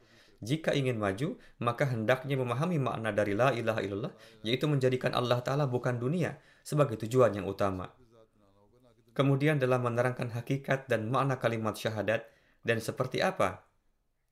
Jika 0.45 0.77
ingin 0.77 1.01
maju, 1.01 1.35
maka 1.59 1.89
hendaknya 1.89 2.39
memahami 2.39 2.79
makna 2.79 3.11
dari 3.11 3.35
la 3.35 3.51
ilaha 3.51 3.81
illallah, 3.81 4.13
yaitu 4.45 4.69
menjadikan 4.69 5.17
Allah 5.17 5.41
Ta'ala 5.41 5.65
bukan 5.65 5.97
dunia 5.97 6.37
sebagai 6.61 7.01
tujuan 7.01 7.33
yang 7.35 7.49
utama. 7.49 7.91
Kemudian 9.17 9.57
dalam 9.57 9.83
menerangkan 9.83 10.31
hakikat 10.37 10.87
dan 10.87 11.09
makna 11.09 11.41
kalimat 11.41 11.75
syahadat 11.75 12.29
dan 12.67 12.79
seperti 12.83 13.23
apa 13.23 13.63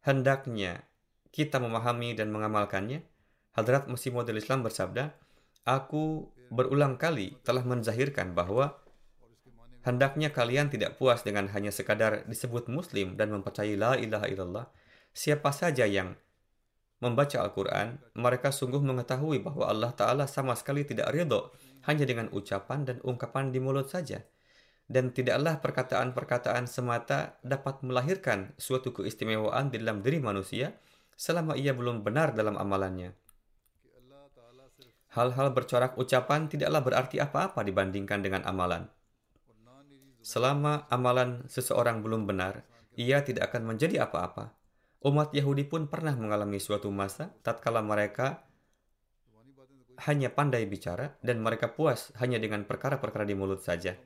hendaknya 0.03 0.85
kita 1.33 1.57
memahami 1.63 2.13
dan 2.13 2.29
mengamalkannya, 2.29 3.07
Hadrat 3.57 3.89
Masih 3.89 4.13
Maud 4.13 4.29
Islam 4.29 4.67
bersabda, 4.67 5.17
Aku 5.65 6.35
berulang 6.53 7.01
kali 7.01 7.41
telah 7.41 7.65
menzahirkan 7.65 8.37
bahwa 8.37 8.77
hendaknya 9.89 10.29
kalian 10.29 10.69
tidak 10.69 11.01
puas 11.01 11.25
dengan 11.25 11.49
hanya 11.49 11.73
sekadar 11.73 12.29
disebut 12.29 12.69
muslim 12.69 13.17
dan 13.17 13.33
mempercayai 13.33 13.81
la 13.81 13.97
ilaha 13.97 14.29
illallah. 14.29 14.67
Siapa 15.17 15.49
saja 15.57 15.89
yang 15.89 16.13
membaca 17.01 17.41
Al-Quran, 17.41 17.97
mereka 18.13 18.53
sungguh 18.53 18.85
mengetahui 18.85 19.41
bahwa 19.41 19.67
Allah 19.67 19.91
Ta'ala 19.97 20.25
sama 20.29 20.53
sekali 20.53 20.85
tidak 20.85 21.09
ridho 21.11 21.51
hanya 21.89 22.05
dengan 22.05 22.29
ucapan 22.31 22.85
dan 22.85 22.97
ungkapan 23.01 23.51
di 23.51 23.59
mulut 23.59 23.89
saja 23.89 24.23
dan 24.93 25.09
tidaklah 25.11 25.59
perkataan-perkataan 25.65 26.69
semata 26.69 27.41
dapat 27.41 27.81
melahirkan 27.81 28.53
suatu 28.61 28.93
keistimewaan 28.93 29.73
di 29.73 29.81
dalam 29.81 30.05
diri 30.05 30.21
manusia 30.21 30.77
selama 31.17 31.57
ia 31.57 31.73
belum 31.73 32.05
benar 32.05 32.37
dalam 32.37 32.61
amalannya. 32.61 33.17
Hal-hal 35.13 35.53
bercorak 35.53 36.01
ucapan 36.01 36.49
tidaklah 36.49 36.81
berarti 36.81 37.21
apa-apa 37.21 37.61
dibandingkan 37.61 38.25
dengan 38.25 38.49
amalan. 38.49 38.89
Selama 40.25 40.89
amalan 40.89 41.45
seseorang 41.53 42.01
belum 42.01 42.25
benar, 42.25 42.65
ia 42.97 43.21
tidak 43.21 43.53
akan 43.53 43.75
menjadi 43.75 44.09
apa-apa. 44.09 44.57
Umat 45.03 45.35
Yahudi 45.37 45.69
pun 45.69 45.91
pernah 45.91 46.15
mengalami 46.15 46.63
suatu 46.63 46.89
masa 46.89 47.35
tatkala 47.43 47.83
mereka 47.83 48.47
hanya 50.09 50.33
pandai 50.33 50.65
bicara 50.65 51.19
dan 51.21 51.43
mereka 51.45 51.75
puas 51.75 52.15
hanya 52.23 52.41
dengan 52.41 52.65
perkara-perkara 52.65 53.29
di 53.29 53.37
mulut 53.37 53.61
saja. 53.61 53.99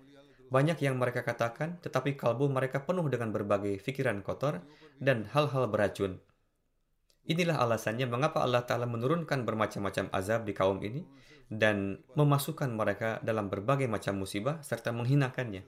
Banyak 0.46 0.78
yang 0.78 0.98
mereka 0.98 1.26
katakan, 1.26 1.82
tetapi 1.82 2.14
kalbu 2.14 2.46
mereka 2.50 2.82
penuh 2.82 3.06
dengan 3.10 3.34
berbagai 3.34 3.82
pikiran 3.82 4.22
kotor 4.22 4.62
dan 5.02 5.26
hal-hal 5.30 5.66
beracun. 5.66 6.22
Inilah 7.26 7.58
alasannya 7.58 8.06
mengapa 8.06 8.38
Allah 8.38 8.62
Ta'ala 8.62 8.86
menurunkan 8.86 9.42
bermacam-macam 9.42 10.14
azab 10.14 10.46
di 10.46 10.54
kaum 10.54 10.78
ini 10.78 11.02
dan 11.50 11.98
memasukkan 12.14 12.70
mereka 12.70 13.18
dalam 13.22 13.50
berbagai 13.50 13.90
macam 13.90 14.22
musibah 14.22 14.62
serta 14.62 14.94
menghinakannya 14.94 15.66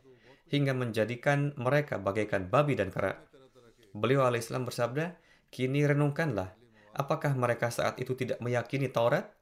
hingga 0.48 0.72
menjadikan 0.72 1.54
mereka 1.58 1.98
bagaikan 1.98 2.46
babi 2.46 2.78
dan 2.78 2.94
kera. 2.94 3.18
Beliau 3.90 4.22
alaihissalam 4.26 4.70
bersabda, 4.70 5.18
Kini 5.48 5.82
renungkanlah, 5.82 6.54
apakah 6.92 7.32
mereka 7.32 7.72
saat 7.72 7.96
itu 7.98 8.12
tidak 8.12 8.38
meyakini 8.38 8.92
Taurat? 8.92 9.32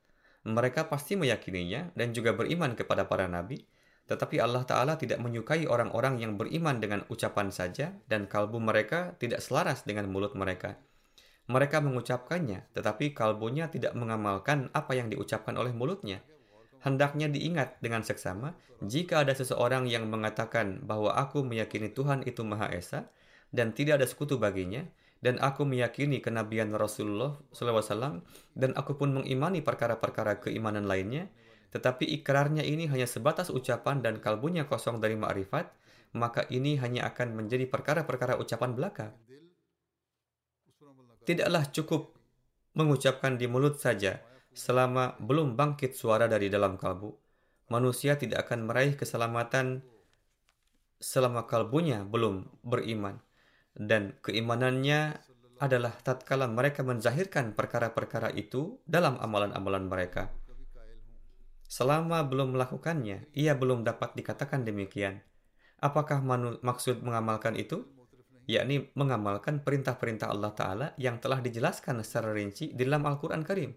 Mereka 0.46 0.86
pasti 0.86 1.18
meyakininya 1.18 1.90
dan 1.98 2.14
juga 2.14 2.30
beriman 2.30 2.78
kepada 2.78 3.10
para 3.10 3.26
nabi, 3.26 3.66
tetapi 4.06 4.38
Allah 4.38 4.62
Ta'ala 4.62 4.94
tidak 4.94 5.18
menyukai 5.18 5.66
orang-orang 5.66 6.22
yang 6.22 6.38
beriman 6.38 6.78
dengan 6.78 7.02
ucapan 7.10 7.50
saja 7.50 7.90
dan 8.06 8.30
kalbu 8.30 8.62
mereka 8.62 9.18
tidak 9.18 9.42
selaras 9.42 9.82
dengan 9.82 10.06
mulut 10.06 10.38
mereka. 10.38 10.78
Mereka 11.46 11.78
mengucapkannya, 11.78 12.74
tetapi 12.74 13.14
kalbunya 13.14 13.70
tidak 13.70 13.94
mengamalkan 13.94 14.66
apa 14.74 14.98
yang 14.98 15.06
diucapkan 15.06 15.54
oleh 15.54 15.70
mulutnya. 15.70 16.18
Hendaknya 16.82 17.30
diingat 17.30 17.78
dengan 17.78 18.02
seksama, 18.02 18.58
jika 18.82 19.22
ada 19.22 19.30
seseorang 19.32 19.86
yang 19.86 20.10
mengatakan 20.10 20.82
bahwa 20.82 21.14
aku 21.14 21.46
meyakini 21.46 21.90
Tuhan 21.90 22.26
itu 22.26 22.42
Maha 22.42 22.70
Esa, 22.74 23.06
dan 23.54 23.70
tidak 23.70 24.02
ada 24.02 24.06
sekutu 24.10 24.42
baginya, 24.42 24.82
dan 25.22 25.38
aku 25.38 25.62
meyakini 25.62 26.18
kenabian 26.18 26.74
Rasulullah 26.74 27.38
SAW, 27.54 28.20
dan 28.58 28.70
aku 28.74 28.98
pun 28.98 29.14
mengimani 29.14 29.62
perkara-perkara 29.62 30.42
keimanan 30.42 30.84
lainnya, 30.84 31.30
tetapi 31.70 32.06
ikrarnya 32.20 32.62
ini 32.66 32.90
hanya 32.90 33.06
sebatas 33.06 33.50
ucapan 33.54 34.02
dan 34.02 34.18
kalbunya 34.18 34.66
kosong 34.66 34.98
dari 34.98 35.14
ma'rifat, 35.14 35.72
maka 36.16 36.48
ini 36.48 36.80
hanya 36.80 37.06
akan 37.10 37.36
menjadi 37.36 37.68
perkara-perkara 37.68 38.40
ucapan 38.40 38.72
belaka. 38.72 39.06
Tidaklah 41.26 41.74
cukup 41.74 42.14
mengucapkan 42.78 43.34
di 43.34 43.50
mulut 43.50 43.82
saja 43.82 44.22
selama 44.54 45.18
belum 45.18 45.58
bangkit 45.58 45.98
suara 45.98 46.30
dari 46.30 46.46
dalam 46.46 46.78
kalbu. 46.78 47.10
Manusia 47.66 48.14
tidak 48.14 48.46
akan 48.46 48.70
meraih 48.70 48.94
keselamatan 48.94 49.82
selama 51.02 51.50
kalbunya 51.50 52.06
belum 52.06 52.46
beriman. 52.62 53.18
Dan 53.74 54.14
keimanannya 54.22 55.18
adalah 55.58 55.98
tatkala 55.98 56.46
mereka 56.46 56.86
menzahirkan 56.86 57.58
perkara-perkara 57.58 58.30
itu 58.30 58.78
dalam 58.86 59.18
amalan-amalan 59.18 59.90
mereka. 59.90 60.30
Selama 61.66 62.22
belum 62.22 62.54
melakukannya, 62.54 63.34
ia 63.34 63.58
belum 63.58 63.82
dapat 63.82 64.14
dikatakan 64.14 64.62
demikian. 64.62 65.26
Apakah 65.82 66.22
maksud 66.62 67.02
mengamalkan 67.02 67.58
itu? 67.58 67.95
Yakni 68.46 68.94
mengamalkan 68.94 69.58
perintah-perintah 69.66 70.30
Allah 70.30 70.54
Ta'ala 70.54 70.86
yang 71.02 71.18
telah 71.18 71.42
dijelaskan 71.42 71.98
secara 72.06 72.30
rinci 72.30 72.70
di 72.70 72.86
dalam 72.86 73.02
Al-Quran 73.02 73.42
Karim. 73.42 73.74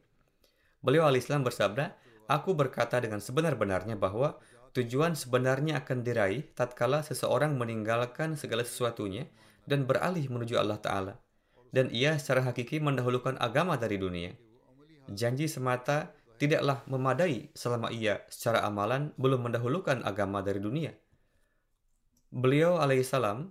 Beliau 0.86 1.10
al-Islam 1.10 1.42
bersabda, 1.42 1.98
Aku 2.30 2.54
berkata 2.54 3.02
dengan 3.02 3.18
sebenar-benarnya 3.18 3.98
bahwa 3.98 4.38
tujuan 4.78 5.18
sebenarnya 5.18 5.82
akan 5.82 6.06
diraih 6.06 6.46
tatkala 6.54 7.02
seseorang 7.02 7.58
meninggalkan 7.58 8.38
segala 8.38 8.62
sesuatunya 8.62 9.26
dan 9.66 9.90
beralih 9.90 10.30
menuju 10.30 10.54
Allah 10.62 10.78
Ta'ala. 10.78 11.14
Dan 11.74 11.90
ia 11.90 12.22
secara 12.22 12.46
hakiki 12.46 12.78
mendahulukan 12.78 13.42
agama 13.42 13.74
dari 13.82 13.98
dunia. 13.98 14.38
Janji 15.10 15.50
semata 15.50 16.14
tidaklah 16.38 16.86
memadai 16.86 17.50
selama 17.58 17.90
ia 17.90 18.22
secara 18.30 18.62
amalan 18.62 19.10
belum 19.18 19.50
mendahulukan 19.50 20.06
agama 20.06 20.46
dari 20.46 20.62
dunia. 20.62 20.94
Beliau 22.30 22.78
alaihissalam 22.78 23.50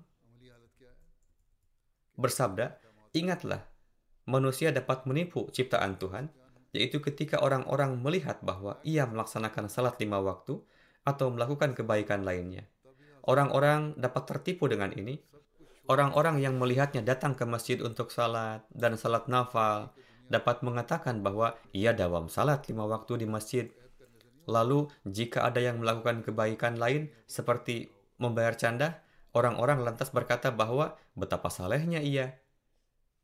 bersabda, 2.18 2.76
ingatlah, 3.14 3.62
manusia 4.26 4.74
dapat 4.74 5.07
menipu 5.07 5.46
ciptaan 5.54 5.96
Tuhan, 5.96 6.28
yaitu 6.74 7.00
ketika 7.00 7.40
orang-orang 7.40 7.96
melihat 7.96 8.42
bahwa 8.44 8.76
ia 8.85 9.09
melaksanakan 9.09 9.70
salat 9.70 9.96
lima 10.02 10.20
waktu 10.20 10.61
atau 11.07 11.33
melakukan 11.33 11.72
kebaikan 11.72 12.26
lainnya. 12.26 12.68
Orang-orang 13.24 13.96
dapat 13.96 14.28
tertipu 14.28 14.68
dengan 14.68 14.92
ini. 14.92 15.16
Orang-orang 15.88 16.44
yang 16.44 16.61
melihatnya 16.61 17.00
datang 17.00 17.33
ke 17.33 17.48
masjid 17.48 17.81
untuk 17.81 18.12
salat 18.12 18.61
dan 18.76 19.00
salat 19.00 19.24
nafal, 19.24 19.96
dapat 20.28 20.61
mengatakan 20.61 21.24
bahwa 21.24 21.57
ia 21.72 21.96
dawam 21.96 22.28
salat 22.28 22.68
lima 22.68 22.85
waktu 22.85 23.24
di 23.24 23.26
masjid. 23.28 23.72
Lalu, 24.45 24.92
jika 25.09 25.49
ada 25.49 25.61
yang 25.64 25.80
melakukan 25.80 26.20
kebaikan 26.20 26.76
lain 26.76 27.09
seperti 27.24 27.88
membayar 28.20 28.53
canda, 28.53 29.01
orang-orang 29.39 29.86
lantas 29.86 30.11
berkata 30.11 30.51
bahwa 30.51 30.99
betapa 31.14 31.47
salehnya 31.47 32.03
ia. 32.03 32.43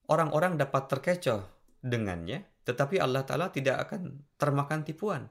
Orang-orang 0.07 0.55
dapat 0.55 0.87
terkecoh 0.87 1.43
dengannya, 1.83 2.47
tetapi 2.63 3.03
Allah 3.03 3.27
Ta'ala 3.27 3.51
tidak 3.51 3.89
akan 3.89 4.23
termakan 4.39 4.87
tipuan. 4.87 5.27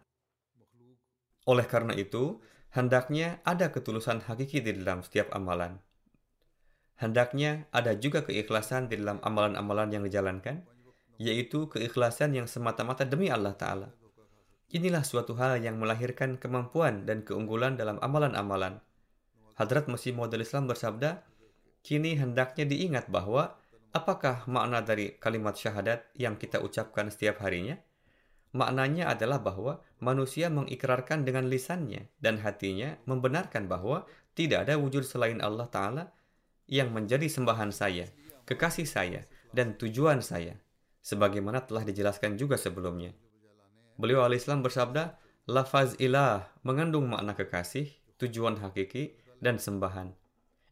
Oleh 1.48 1.66
karena 1.66 1.96
itu, 1.96 2.44
hendaknya 2.76 3.40
ada 3.48 3.72
ketulusan 3.72 4.28
hakiki 4.28 4.60
di 4.60 4.76
dalam 4.76 5.02
setiap 5.02 5.32
amalan. 5.32 5.80
Hendaknya 7.00 7.66
ada 7.74 7.98
juga 7.98 8.22
keikhlasan 8.24 8.88
di 8.92 9.02
dalam 9.02 9.18
amalan-amalan 9.26 9.90
yang 9.92 10.04
dijalankan, 10.06 10.62
yaitu 11.18 11.70
keikhlasan 11.70 12.38
yang 12.38 12.46
semata-mata 12.46 13.06
demi 13.06 13.34
Allah 13.34 13.54
Ta'ala. 13.58 13.90
Inilah 14.74 15.06
suatu 15.06 15.38
hal 15.38 15.62
yang 15.62 15.78
melahirkan 15.78 16.42
kemampuan 16.42 17.06
dan 17.06 17.22
keunggulan 17.22 17.78
dalam 17.78 18.02
amalan-amalan. 18.02 18.82
Hadrat 19.54 19.86
Masih 19.86 20.18
Maud 20.18 20.34
Islam 20.34 20.66
bersabda, 20.66 21.22
kini 21.86 22.18
hendaknya 22.18 22.66
diingat 22.66 23.10
bahwa 23.12 23.54
apakah 23.94 24.50
makna 24.50 24.82
dari 24.82 25.14
kalimat 25.22 25.54
syahadat 25.54 26.10
yang 26.18 26.42
kita 26.42 26.58
ucapkan 26.58 27.14
setiap 27.14 27.38
harinya? 27.46 27.78
Maknanya 28.54 29.10
adalah 29.10 29.42
bahwa 29.42 29.82
manusia 29.98 30.50
mengikrarkan 30.50 31.26
dengan 31.26 31.50
lisannya 31.50 32.10
dan 32.22 32.42
hatinya 32.42 32.98
membenarkan 33.10 33.66
bahwa 33.66 34.06
tidak 34.38 34.70
ada 34.70 34.78
wujud 34.78 35.06
selain 35.06 35.42
Allah 35.42 35.66
Ta'ala 35.70 36.04
yang 36.70 36.94
menjadi 36.94 37.26
sembahan 37.30 37.74
saya, 37.74 38.10
kekasih 38.46 38.86
saya, 38.86 39.26
dan 39.54 39.78
tujuan 39.78 40.22
saya, 40.22 40.58
sebagaimana 41.02 41.66
telah 41.66 41.86
dijelaskan 41.86 42.38
juga 42.38 42.58
sebelumnya. 42.58 43.14
Beliau 43.98 44.26
alaihissalam 44.26 44.66
bersabda, 44.66 45.18
lafaz 45.50 45.94
ilah 46.02 46.50
mengandung 46.66 47.06
makna 47.10 47.38
kekasih, 47.38 47.90
tujuan 48.18 48.58
hakiki, 48.58 49.14
dan 49.44 49.60
sembahan. 49.60 50.16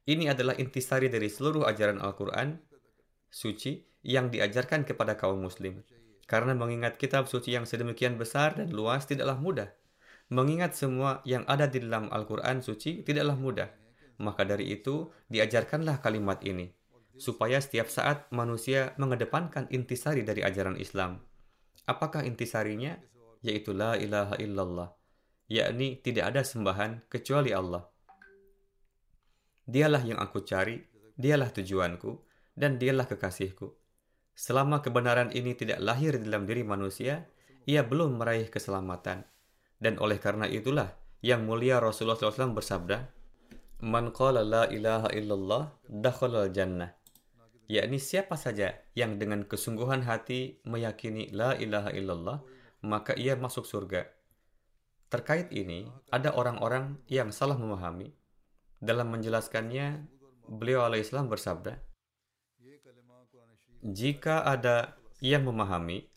Ini 0.08 0.32
adalah 0.32 0.56
intisari 0.56 1.12
dari 1.12 1.28
seluruh 1.28 1.68
ajaran 1.68 2.00
Al-Quran 2.00 2.58
suci 3.30 3.84
yang 4.02 4.34
diajarkan 4.34 4.88
kepada 4.88 5.20
kaum 5.20 5.44
muslim. 5.44 5.84
Karena 6.26 6.56
mengingat 6.56 6.96
kitab 6.96 7.28
suci 7.28 7.54
yang 7.54 7.68
sedemikian 7.68 8.16
besar 8.16 8.56
dan 8.56 8.72
luas 8.72 9.04
tidaklah 9.04 9.36
mudah. 9.36 9.70
Mengingat 10.32 10.80
semua 10.80 11.20
yang 11.28 11.44
ada 11.44 11.68
di 11.68 11.84
dalam 11.84 12.08
Al-Quran 12.08 12.64
suci 12.64 13.04
tidaklah 13.04 13.36
mudah. 13.36 13.70
Maka 14.24 14.48
dari 14.48 14.72
itu, 14.72 15.12
diajarkanlah 15.28 16.00
kalimat 16.00 16.40
ini. 16.48 16.72
Supaya 17.20 17.60
setiap 17.60 17.92
saat 17.92 18.32
manusia 18.32 18.96
mengedepankan 18.96 19.68
intisari 19.76 20.24
dari 20.24 20.40
ajaran 20.40 20.80
Islam. 20.80 21.20
Apakah 21.84 22.24
intisarinya? 22.24 22.96
Yaitu 23.44 23.76
la 23.76 24.00
ilaha 24.00 24.40
illallah. 24.40 24.96
Yakni 25.52 26.00
tidak 26.00 26.32
ada 26.32 26.48
sembahan 26.48 27.12
kecuali 27.12 27.52
Allah. 27.52 27.91
Dialah 29.72 30.04
yang 30.04 30.20
aku 30.20 30.44
cari, 30.44 30.84
dialah 31.16 31.48
tujuanku, 31.56 32.20
dan 32.60 32.76
dialah 32.76 33.08
kekasihku. 33.08 33.72
Selama 34.36 34.84
kebenaran 34.84 35.32
ini 35.32 35.56
tidak 35.56 35.80
lahir 35.80 36.20
dalam 36.20 36.44
diri 36.44 36.68
manusia, 36.68 37.32
ia 37.64 37.80
belum 37.88 38.20
meraih 38.20 38.52
keselamatan. 38.52 39.24
Dan 39.80 39.96
oleh 40.04 40.20
karena 40.20 40.44
itulah 40.44 40.92
yang 41.24 41.48
mulia 41.48 41.80
Rasulullah 41.80 42.20
SAW 42.20 42.52
bersabda, 42.52 43.08
Man 43.82 44.12
qala 44.12 44.44
la 44.44 44.64
ilaha 44.68 45.08
illallah 45.16 45.72
dakhala 45.88 46.52
jannah. 46.52 46.92
Yakni 47.72 47.98
siapa 48.04 48.36
saja 48.36 48.76
yang 48.94 49.16
dengan 49.16 49.48
kesungguhan 49.48 50.04
hati 50.04 50.60
meyakini 50.68 51.32
la 51.32 51.56
ilaha 51.56 51.96
illallah, 51.96 52.38
maka 52.84 53.16
ia 53.16 53.40
masuk 53.40 53.64
surga. 53.64 54.04
Terkait 55.08 55.48
ini, 55.56 55.88
ada 56.12 56.36
orang-orang 56.36 57.00
yang 57.08 57.32
salah 57.32 57.56
memahami. 57.56 58.12
Dalam 58.82 59.14
menjelaskannya, 59.14 60.10
beliau 60.50 60.82
alaihissalam 60.90 61.30
bersabda, 61.30 61.78
Jika 63.82 64.42
ada 64.42 64.98
yang 65.22 65.46
memahami 65.46 66.10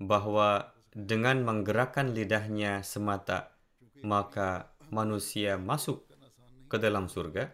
bahwa 0.00 0.76
dengan 0.92 1.40
menggerakkan 1.40 2.12
lidahnya 2.12 2.84
semata, 2.84 3.56
maka 4.04 4.76
manusia 4.92 5.56
masuk 5.56 6.04
ke 6.68 6.76
dalam 6.76 7.08
surga. 7.08 7.52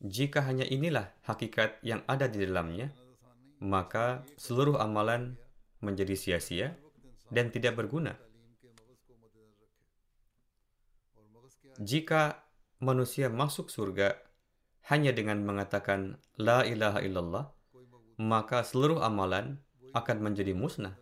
Jika 0.00 0.44
hanya 0.44 0.64
inilah 0.64 1.12
hakikat 1.24 1.80
yang 1.84 2.00
ada 2.08 2.28
di 2.28 2.44
dalamnya, 2.44 2.92
maka 3.60 4.24
seluruh 4.40 4.80
amalan 4.80 5.36
menjadi 5.84 6.16
sia-sia 6.16 6.76
dan 7.28 7.52
tidak 7.52 7.76
berguna. 7.76 8.16
Jika 11.80 12.49
manusia 12.80 13.28
masuk 13.28 13.68
surga 13.68 14.16
hanya 14.88 15.12
dengan 15.12 15.44
mengatakan 15.44 16.16
La 16.40 16.64
ilaha 16.64 17.04
illallah, 17.04 17.44
maka 18.16 18.64
seluruh 18.64 19.04
amalan 19.04 19.60
akan 19.92 20.18
menjadi 20.24 20.56
musnah. 20.56 20.96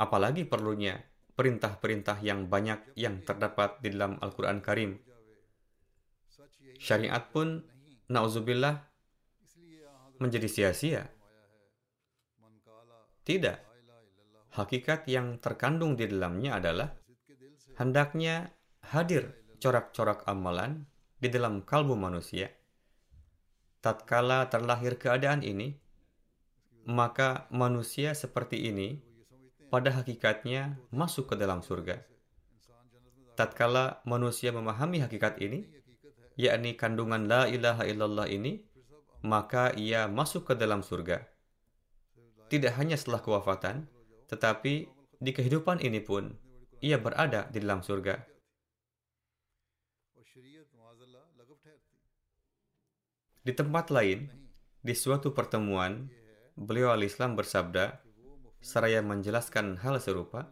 Apalagi 0.00 0.48
perlunya 0.48 0.96
perintah-perintah 1.36 2.18
yang 2.24 2.48
banyak 2.48 2.96
yang 2.96 3.20
terdapat 3.22 3.78
di 3.84 3.94
dalam 3.94 4.16
Al-Quran 4.18 4.58
Karim. 4.64 4.98
Syariat 6.80 7.22
pun, 7.30 7.62
na'udzubillah, 8.08 8.74
menjadi 10.18 10.48
sia-sia. 10.50 11.06
Tidak. 13.22 13.58
Hakikat 14.56 15.06
yang 15.06 15.38
terkandung 15.38 15.94
di 15.94 16.08
dalamnya 16.08 16.58
adalah 16.58 16.88
hendaknya 17.78 18.50
hadir 18.90 19.47
corak-corak 19.58 20.22
amalan 20.30 20.86
di 21.18 21.26
dalam 21.30 21.62
kalbu 21.66 21.98
manusia. 21.98 22.50
Tatkala 23.82 24.46
terlahir 24.50 24.98
keadaan 24.98 25.42
ini, 25.42 25.78
maka 26.86 27.46
manusia 27.50 28.14
seperti 28.14 28.70
ini 28.70 28.98
pada 29.68 29.92
hakikatnya 29.92 30.78
masuk 30.94 31.30
ke 31.30 31.34
dalam 31.36 31.60
surga. 31.60 32.02
Tatkala 33.38 34.02
manusia 34.02 34.50
memahami 34.50 34.98
hakikat 35.04 35.38
ini, 35.38 35.68
yakni 36.34 36.74
kandungan 36.74 37.30
la 37.30 37.46
ilaha 37.46 37.86
illallah 37.86 38.26
ini, 38.26 38.66
maka 39.22 39.70
ia 39.74 40.10
masuk 40.10 40.50
ke 40.50 40.54
dalam 40.58 40.82
surga. 40.82 41.22
Tidak 42.48 42.72
hanya 42.80 42.96
setelah 42.96 43.22
kewafatan, 43.22 43.86
tetapi 44.26 44.88
di 45.18 45.30
kehidupan 45.34 45.82
ini 45.82 46.00
pun 46.02 46.34
ia 46.82 46.98
berada 46.98 47.46
di 47.50 47.58
dalam 47.62 47.82
surga. 47.82 48.37
Di 53.42 53.52
tempat 53.54 53.88
lain, 53.94 54.28
di 54.82 54.94
suatu 54.94 55.32
pertemuan, 55.32 56.10
beliau 56.58 56.92
al-Islam 56.92 57.38
bersabda, 57.38 58.02
seraya 58.58 59.00
menjelaskan 59.00 59.78
hal 59.80 60.02
serupa 60.02 60.50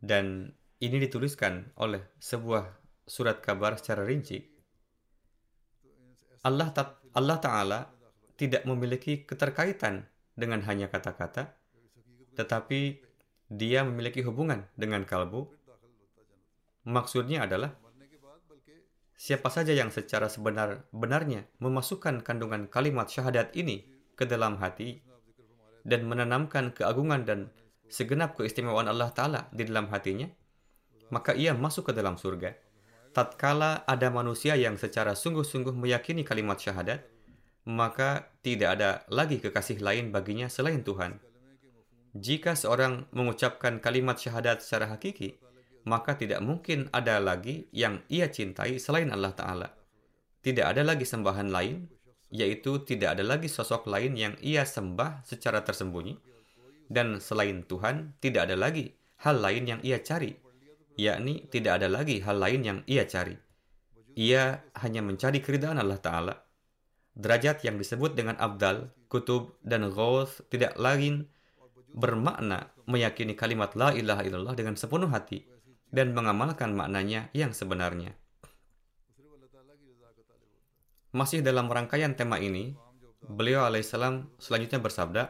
dan 0.00 0.54
ini 0.80 0.96
dituliskan 1.02 1.74
oleh 1.76 2.00
sebuah 2.22 2.64
surat 3.04 3.42
kabar 3.44 3.76
secara 3.76 4.06
rinci. 4.06 4.40
Allah 6.46 6.72
ta 6.72 6.96
Allah 7.12 7.36
Ta'ala 7.42 7.80
tidak 8.38 8.64
memiliki 8.64 9.26
keterkaitan 9.26 10.06
dengan 10.32 10.64
hanya 10.64 10.88
kata-kata, 10.88 11.52
tetapi 12.38 13.02
dia 13.50 13.84
memiliki 13.84 14.22
hubungan 14.24 14.64
dengan 14.78 15.04
kalbu. 15.04 15.50
Maksudnya 16.88 17.44
adalah, 17.44 17.76
siapa 19.20 19.52
saja 19.52 19.76
yang 19.76 19.92
secara 19.92 20.32
sebenar-benarnya 20.32 21.44
memasukkan 21.60 22.24
kandungan 22.24 22.72
kalimat 22.72 23.04
syahadat 23.12 23.52
ini 23.52 23.84
ke 24.16 24.24
dalam 24.24 24.56
hati 24.56 25.04
dan 25.84 26.08
menanamkan 26.08 26.72
keagungan 26.72 27.28
dan 27.28 27.52
segenap 27.92 28.40
keistimewaan 28.40 28.88
Allah 28.88 29.12
Ta'ala 29.12 29.52
di 29.52 29.68
dalam 29.68 29.92
hatinya, 29.92 30.24
maka 31.12 31.36
ia 31.36 31.52
masuk 31.52 31.90
ke 31.90 31.92
dalam 31.92 32.16
surga. 32.16 32.56
Tatkala 33.12 33.84
ada 33.84 34.08
manusia 34.08 34.56
yang 34.56 34.80
secara 34.80 35.12
sungguh-sungguh 35.12 35.76
meyakini 35.76 36.24
kalimat 36.24 36.56
syahadat, 36.56 37.04
maka 37.68 38.32
tidak 38.40 38.80
ada 38.80 38.90
lagi 39.12 39.36
kekasih 39.36 39.84
lain 39.84 40.16
baginya 40.16 40.48
selain 40.48 40.80
Tuhan. 40.80 41.20
Jika 42.16 42.56
seorang 42.56 43.04
mengucapkan 43.12 43.84
kalimat 43.84 44.16
syahadat 44.16 44.64
secara 44.64 44.96
hakiki, 44.96 45.36
maka 45.84 46.16
tidak 46.16 46.44
mungkin 46.44 46.88
ada 46.92 47.16
lagi 47.22 47.68
yang 47.72 48.04
ia 48.12 48.28
cintai 48.28 48.76
selain 48.76 49.08
Allah 49.08 49.32
Ta'ala. 49.32 49.68
Tidak 50.40 50.64
ada 50.64 50.84
lagi 50.84 51.04
sembahan 51.04 51.48
lain 51.52 52.00
yaitu 52.30 52.86
tidak 52.86 53.18
ada 53.18 53.24
lagi 53.26 53.50
sosok 53.50 53.90
lain 53.90 54.14
yang 54.14 54.34
ia 54.38 54.62
sembah 54.62 55.26
secara 55.26 55.66
tersembunyi, 55.66 56.14
dan 56.86 57.18
selain 57.18 57.66
Tuhan 57.66 58.14
tidak 58.22 58.46
ada 58.50 58.56
lagi 58.56 58.94
hal 59.26 59.42
lain 59.42 59.66
yang 59.66 59.80
ia 59.82 59.98
cari, 59.98 60.38
yakni 60.94 61.50
tidak 61.50 61.82
ada 61.82 61.90
lagi 61.90 62.22
hal 62.22 62.38
lain 62.38 62.62
yang 62.62 62.78
ia 62.86 63.02
cari. 63.04 63.34
Ia 64.14 64.62
hanya 64.82 65.02
mencari 65.02 65.42
keridaan 65.42 65.82
Allah 65.82 65.98
Ta'ala. 65.98 66.34
Derajat 67.18 67.66
yang 67.66 67.78
disebut 67.78 68.14
dengan 68.14 68.38
abdal, 68.38 68.94
kutub, 69.10 69.58
dan 69.66 69.90
ghaus 69.90 70.38
tidak 70.50 70.78
lain 70.78 71.26
bermakna 71.90 72.70
meyakini 72.86 73.34
kalimat 73.34 73.74
la 73.74 73.90
ilaha 73.90 74.22
illallah 74.22 74.54
dengan 74.54 74.78
sepenuh 74.78 75.10
hati 75.10 75.42
dan 75.90 76.14
mengamalkan 76.14 76.74
maknanya 76.74 77.28
yang 77.34 77.50
sebenarnya. 77.54 78.14
Masih 81.10 81.42
dalam 81.42 81.66
rangkaian 81.66 82.14
tema 82.14 82.38
ini, 82.38 82.78
beliau 83.26 83.66
alaihissalam 83.66 84.30
selanjutnya 84.38 84.78
bersabda, 84.78 85.22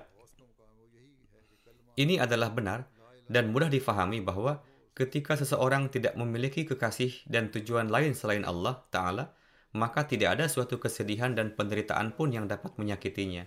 ini 1.96 2.20
adalah 2.20 2.52
benar 2.52 2.84
dan 3.28 3.48
mudah 3.48 3.72
difahami 3.72 4.20
bahwa 4.20 4.60
ketika 4.92 5.40
seseorang 5.40 5.88
tidak 5.88 6.12
memiliki 6.20 6.68
kekasih 6.68 7.24
dan 7.24 7.48
tujuan 7.48 7.88
lain 7.88 8.12
selain 8.12 8.44
Allah 8.44 8.84
Ta'ala, 8.92 9.32
maka 9.72 10.04
tidak 10.04 10.36
ada 10.36 10.44
suatu 10.50 10.76
kesedihan 10.76 11.32
dan 11.32 11.56
penderitaan 11.56 12.12
pun 12.12 12.34
yang 12.34 12.44
dapat 12.50 12.76
menyakitinya. 12.76 13.46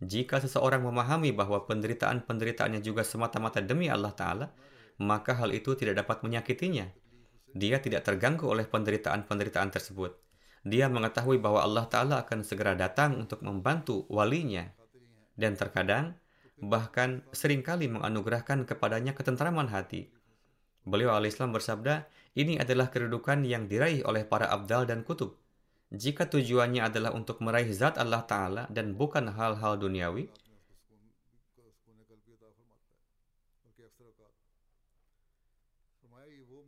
Jika 0.00 0.40
seseorang 0.44 0.84
memahami 0.84 1.32
bahwa 1.32 1.64
penderitaan-penderitaannya 1.64 2.80
juga 2.84 3.04
semata-mata 3.04 3.64
demi 3.64 3.88
Allah 3.88 4.12
Ta'ala, 4.12 4.46
maka 5.00 5.36
hal 5.36 5.52
itu 5.52 5.76
tidak 5.76 6.04
dapat 6.04 6.24
menyakitinya. 6.24 6.88
Dia 7.56 7.80
tidak 7.80 8.04
terganggu 8.04 8.48
oleh 8.48 8.68
penderitaan-penderitaan 8.68 9.72
tersebut 9.72 10.26
dia 10.66 10.90
mengetahui 10.90 11.38
bahwa 11.38 11.62
Allah 11.62 11.86
Ta'ala 11.86 12.26
akan 12.26 12.42
segera 12.42 12.74
datang 12.74 13.22
untuk 13.22 13.38
membantu 13.46 14.02
walinya. 14.10 14.66
Dan 15.38 15.54
terkadang, 15.54 16.18
bahkan 16.58 17.22
sering 17.30 17.62
kali 17.62 17.86
menganugerahkan 17.86 18.66
kepadanya 18.66 19.14
ketentraman 19.14 19.70
hati. 19.70 20.10
Beliau 20.82 21.14
al-Islam 21.14 21.54
bersabda, 21.54 22.10
ini 22.34 22.58
adalah 22.58 22.90
kedudukan 22.90 23.46
yang 23.46 23.70
diraih 23.70 24.02
oleh 24.02 24.26
para 24.26 24.50
abdal 24.50 24.90
dan 24.90 25.06
kutub. 25.06 25.38
Jika 25.94 26.26
tujuannya 26.26 26.82
adalah 26.82 27.14
untuk 27.14 27.38
meraih 27.46 27.70
zat 27.70 27.94
Allah 27.94 28.26
Ta'ala 28.26 28.66
dan 28.66 28.98
bukan 28.98 29.30
hal-hal 29.30 29.78
duniawi, 29.78 30.26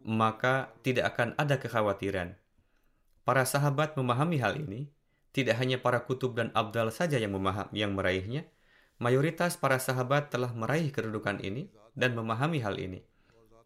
maka 0.08 0.72
tidak 0.80 1.12
akan 1.12 1.36
ada 1.36 1.60
kekhawatiran. 1.60 2.32
Para 3.28 3.44
sahabat 3.44 3.92
memahami 3.92 4.40
hal 4.40 4.56
ini, 4.56 4.88
tidak 5.36 5.60
hanya 5.60 5.76
para 5.76 6.00
kutub 6.08 6.32
dan 6.32 6.48
abdal 6.56 6.88
saja 6.88 7.20
yang 7.20 7.36
memaham 7.36 7.68
yang 7.76 7.92
meraihnya, 7.92 8.48
mayoritas 8.96 9.60
para 9.60 9.76
sahabat 9.76 10.32
telah 10.32 10.56
meraih 10.56 10.88
kedudukan 10.88 11.44
ini 11.44 11.68
dan 11.92 12.16
memahami 12.16 12.64
hal 12.64 12.80
ini. 12.80 13.04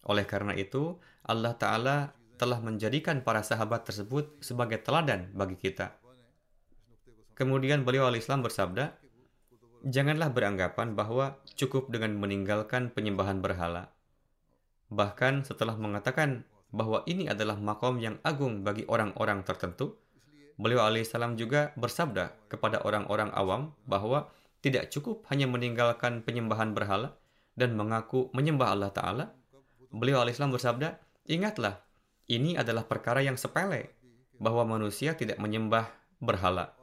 Oleh 0.02 0.26
karena 0.26 0.58
itu, 0.58 0.98
Allah 1.22 1.54
Ta'ala 1.54 2.10
telah 2.34 2.58
menjadikan 2.58 3.22
para 3.22 3.46
sahabat 3.46 3.86
tersebut 3.86 4.42
sebagai 4.42 4.82
teladan 4.82 5.30
bagi 5.38 5.54
kita. 5.54 5.94
Kemudian 7.38 7.86
beliau 7.86 8.10
al-Islam 8.10 8.42
bersabda, 8.42 8.98
Janganlah 9.82 10.30
beranggapan 10.30 10.94
bahwa 10.94 11.38
cukup 11.58 11.90
dengan 11.90 12.14
meninggalkan 12.18 12.90
penyembahan 12.90 13.42
berhala. 13.42 13.90
Bahkan 14.92 15.48
setelah 15.48 15.72
mengatakan 15.80 16.44
bahwa 16.68 17.00
ini 17.08 17.24
adalah 17.32 17.56
makom 17.56 17.96
yang 17.96 18.20
agung 18.20 18.60
bagi 18.60 18.84
orang-orang 18.84 19.40
tertentu, 19.40 19.96
beliau 20.60 20.84
alaihissalam 20.84 21.40
juga 21.40 21.72
bersabda 21.80 22.52
kepada 22.52 22.84
orang-orang 22.84 23.32
awam 23.32 23.72
bahwa 23.88 24.28
tidak 24.60 24.92
cukup 24.92 25.24
hanya 25.32 25.48
meninggalkan 25.48 26.20
penyembahan 26.20 26.76
berhala 26.76 27.16
dan 27.56 27.72
mengaku 27.72 28.28
menyembah 28.36 28.68
Allah 28.68 28.92
Ta'ala. 28.92 29.24
Beliau 29.92 30.20
alaihissalam 30.20 30.52
bersabda, 30.52 31.00
ingatlah, 31.24 31.80
ini 32.28 32.60
adalah 32.60 32.84
perkara 32.84 33.24
yang 33.24 33.40
sepele, 33.40 33.96
bahwa 34.36 34.76
manusia 34.76 35.16
tidak 35.16 35.40
menyembah 35.40 35.88
berhala. 36.20 36.76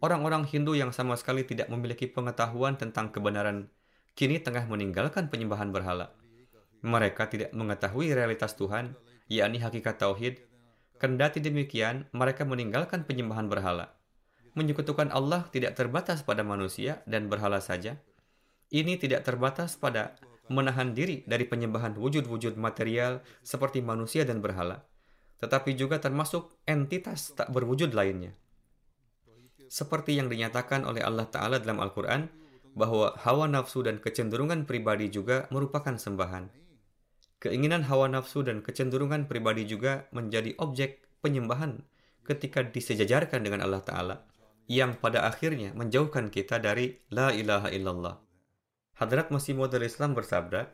Orang-orang 0.00 0.48
Hindu 0.48 0.72
yang 0.72 0.96
sama 0.96 1.12
sekali 1.20 1.44
tidak 1.44 1.68
memiliki 1.68 2.08
pengetahuan 2.08 2.80
tentang 2.80 3.12
kebenaran 3.12 3.68
kini 4.16 4.40
tengah 4.40 4.64
meninggalkan 4.64 5.28
penyembahan 5.28 5.72
berhala. 5.72 6.12
Mereka 6.80 7.28
tidak 7.28 7.50
mengetahui 7.52 8.12
realitas 8.16 8.56
Tuhan, 8.56 8.96
yakni 9.28 9.60
hakikat 9.60 10.00
tauhid. 10.00 10.40
Kendati 11.00 11.40
demikian, 11.40 12.08
mereka 12.12 12.44
meninggalkan 12.44 13.04
penyembahan 13.08 13.48
berhala. 13.48 13.96
Menyekutukan 14.56 15.08
Allah 15.12 15.48
tidak 15.48 15.76
terbatas 15.76 16.24
pada 16.24 16.44
manusia 16.44 17.00
dan 17.08 17.28
berhala 17.30 17.60
saja. 17.62 17.96
Ini 18.72 19.00
tidak 19.00 19.24
terbatas 19.24 19.76
pada 19.80 20.16
menahan 20.50 20.92
diri 20.92 21.22
dari 21.24 21.46
penyembahan 21.46 21.94
wujud-wujud 21.94 22.58
material 22.58 23.22
seperti 23.40 23.80
manusia 23.80 24.26
dan 24.26 24.42
berhala, 24.42 24.82
tetapi 25.38 25.78
juga 25.78 26.02
termasuk 26.02 26.58
entitas 26.66 27.32
tak 27.34 27.54
berwujud 27.54 27.94
lainnya 27.94 28.34
seperti 29.70 30.18
yang 30.18 30.26
dinyatakan 30.26 30.82
oleh 30.82 30.98
Allah 31.06 31.30
Ta'ala 31.30 31.62
dalam 31.62 31.78
Al-Quran, 31.78 32.26
bahwa 32.74 33.14
hawa 33.22 33.46
nafsu 33.46 33.86
dan 33.86 34.02
kecenderungan 34.02 34.66
pribadi 34.66 35.06
juga 35.06 35.46
merupakan 35.54 35.94
sembahan. 35.94 36.50
Keinginan 37.40 37.88
hawa 37.88 38.12
nafsu 38.12 38.44
dan 38.44 38.60
kecenderungan 38.60 39.24
pribadi 39.24 39.64
juga 39.64 40.04
menjadi 40.12 40.52
objek 40.60 41.00
penyembahan 41.24 41.80
ketika 42.28 42.60
disejajarkan 42.60 43.40
dengan 43.40 43.64
Allah 43.64 43.80
Ta'ala, 43.80 44.16
yang 44.68 45.00
pada 45.00 45.24
akhirnya 45.24 45.72
menjauhkan 45.72 46.28
kita 46.28 46.60
dari 46.60 47.00
La 47.08 47.32
ilaha 47.32 47.72
illallah. 47.72 48.20
Hadrat 49.00 49.32
Masih 49.32 49.56
Maud 49.56 49.72
Islam 49.80 50.12
bersabda, 50.12 50.68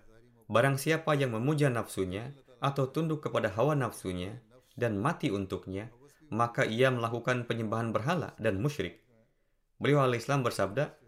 Barang 0.50 0.74
siapa 0.74 1.14
yang 1.14 1.38
memuja 1.38 1.70
nafsunya 1.70 2.34
atau 2.58 2.90
tunduk 2.90 3.22
kepada 3.22 3.50
hawa 3.54 3.78
nafsunya 3.78 4.42
dan 4.74 4.98
mati 4.98 5.30
untuknya, 5.30 5.90
maka 6.34 6.66
ia 6.66 6.90
melakukan 6.90 7.46
penyembahan 7.46 7.94
berhala 7.94 8.34
dan 8.42 8.58
musyrik. 8.58 9.06
Beliau 9.78 10.02
al-Islam 10.02 10.42
bersabda, 10.42 10.98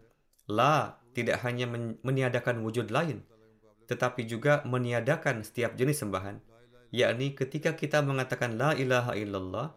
La 0.47 1.03
tidak 1.11 1.43
hanya 1.43 1.67
meniadakan 1.99 2.63
wujud 2.63 2.89
lain, 2.95 3.27
tetapi 3.89 4.29
juga 4.29 4.61
meniadakan 4.69 5.41
setiap 5.41 5.73
jenis 5.73 6.05
sembahan. 6.05 6.37
Yakni 6.93 7.33
ketika 7.33 7.73
kita 7.73 8.05
mengatakan 8.05 8.55
La 8.55 8.77
ilaha 8.77 9.17
illallah, 9.17 9.73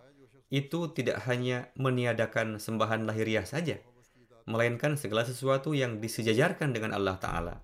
itu 0.53 0.93
tidak 0.93 1.25
hanya 1.25 1.73
meniadakan 1.81 2.61
sembahan 2.61 3.09
lahiriah 3.09 3.49
saja, 3.49 3.81
melainkan 4.45 5.01
segala 5.01 5.25
sesuatu 5.25 5.73
yang 5.73 5.97
disejajarkan 5.97 6.77
dengan 6.77 6.93
Allah 6.93 7.17
Ta'ala. 7.17 7.55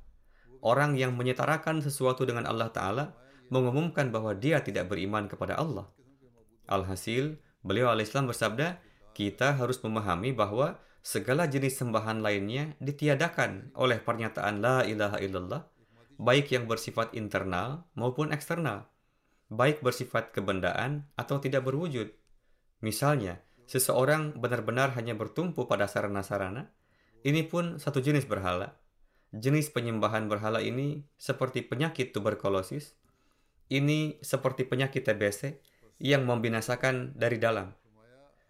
Orang 0.64 0.96
yang 0.96 1.12
menyetarakan 1.12 1.84
sesuatu 1.84 2.24
dengan 2.24 2.48
Allah 2.48 2.72
Ta'ala 2.72 3.04
mengumumkan 3.52 4.08
bahwa 4.08 4.32
dia 4.32 4.64
tidak 4.64 4.88
beriman 4.88 5.28
kepada 5.28 5.60
Allah. 5.60 5.86
Alhasil, 6.64 7.36
Beliau 7.68 7.90
al-Islam 7.90 8.30
bersabda, 8.30 8.78
kita 9.12 9.58
harus 9.58 9.82
memahami 9.82 10.30
bahwa 10.30 10.78
segala 11.02 11.50
jenis 11.50 11.74
sembahan 11.76 12.22
lainnya 12.22 12.78
ditiadakan 12.78 13.74
oleh 13.74 13.98
pernyataan 13.98 14.62
la 14.62 14.86
ilaha 14.86 15.18
illallah, 15.18 15.66
baik 16.18 16.50
yang 16.50 16.66
bersifat 16.66 17.14
internal 17.14 17.86
maupun 17.94 18.34
eksternal, 18.34 18.90
baik 19.48 19.80
bersifat 19.80 20.34
kebendaan 20.34 21.06
atau 21.14 21.38
tidak 21.38 21.64
berwujud. 21.64 22.10
Misalnya, 22.82 23.38
seseorang 23.70 24.34
benar-benar 24.34 24.98
hanya 24.98 25.14
bertumpu 25.14 25.70
pada 25.70 25.86
sarana-sarana, 25.86 26.74
ini 27.22 27.46
pun 27.46 27.78
satu 27.78 28.02
jenis 28.02 28.26
berhala. 28.26 28.74
Jenis 29.30 29.70
penyembahan 29.70 30.26
berhala 30.26 30.58
ini 30.58 31.06
seperti 31.14 31.62
penyakit 31.62 32.10
tuberkulosis, 32.10 32.98
ini 33.70 34.18
seperti 34.18 34.66
penyakit 34.66 35.06
TBC, 35.06 35.62
yang 35.98 36.26
membinasakan 36.26 37.14
dari 37.18 37.38
dalam. 37.42 37.74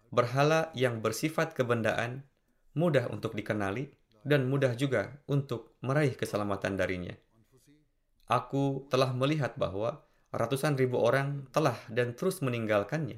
Berhala 0.09 0.73
yang 0.73 1.05
bersifat 1.05 1.53
kebendaan 1.53 2.25
mudah 2.73 3.09
untuk 3.13 3.37
dikenali 3.37 3.89
dan 4.25 4.49
mudah 4.49 4.73
juga 4.77 5.21
untuk 5.29 5.77
meraih 5.81 6.13
keselamatan 6.13 6.77
darinya. 6.77 7.13
Aku 8.29 8.85
telah 8.93 9.09
melihat 9.11 9.57
bahwa 9.57 10.05
ratusan 10.29 10.77
ribu 10.77 11.01
orang 11.01 11.49
telah 11.49 11.75
dan 11.89 12.13
terus 12.13 12.45
meninggalkannya. 12.45 13.17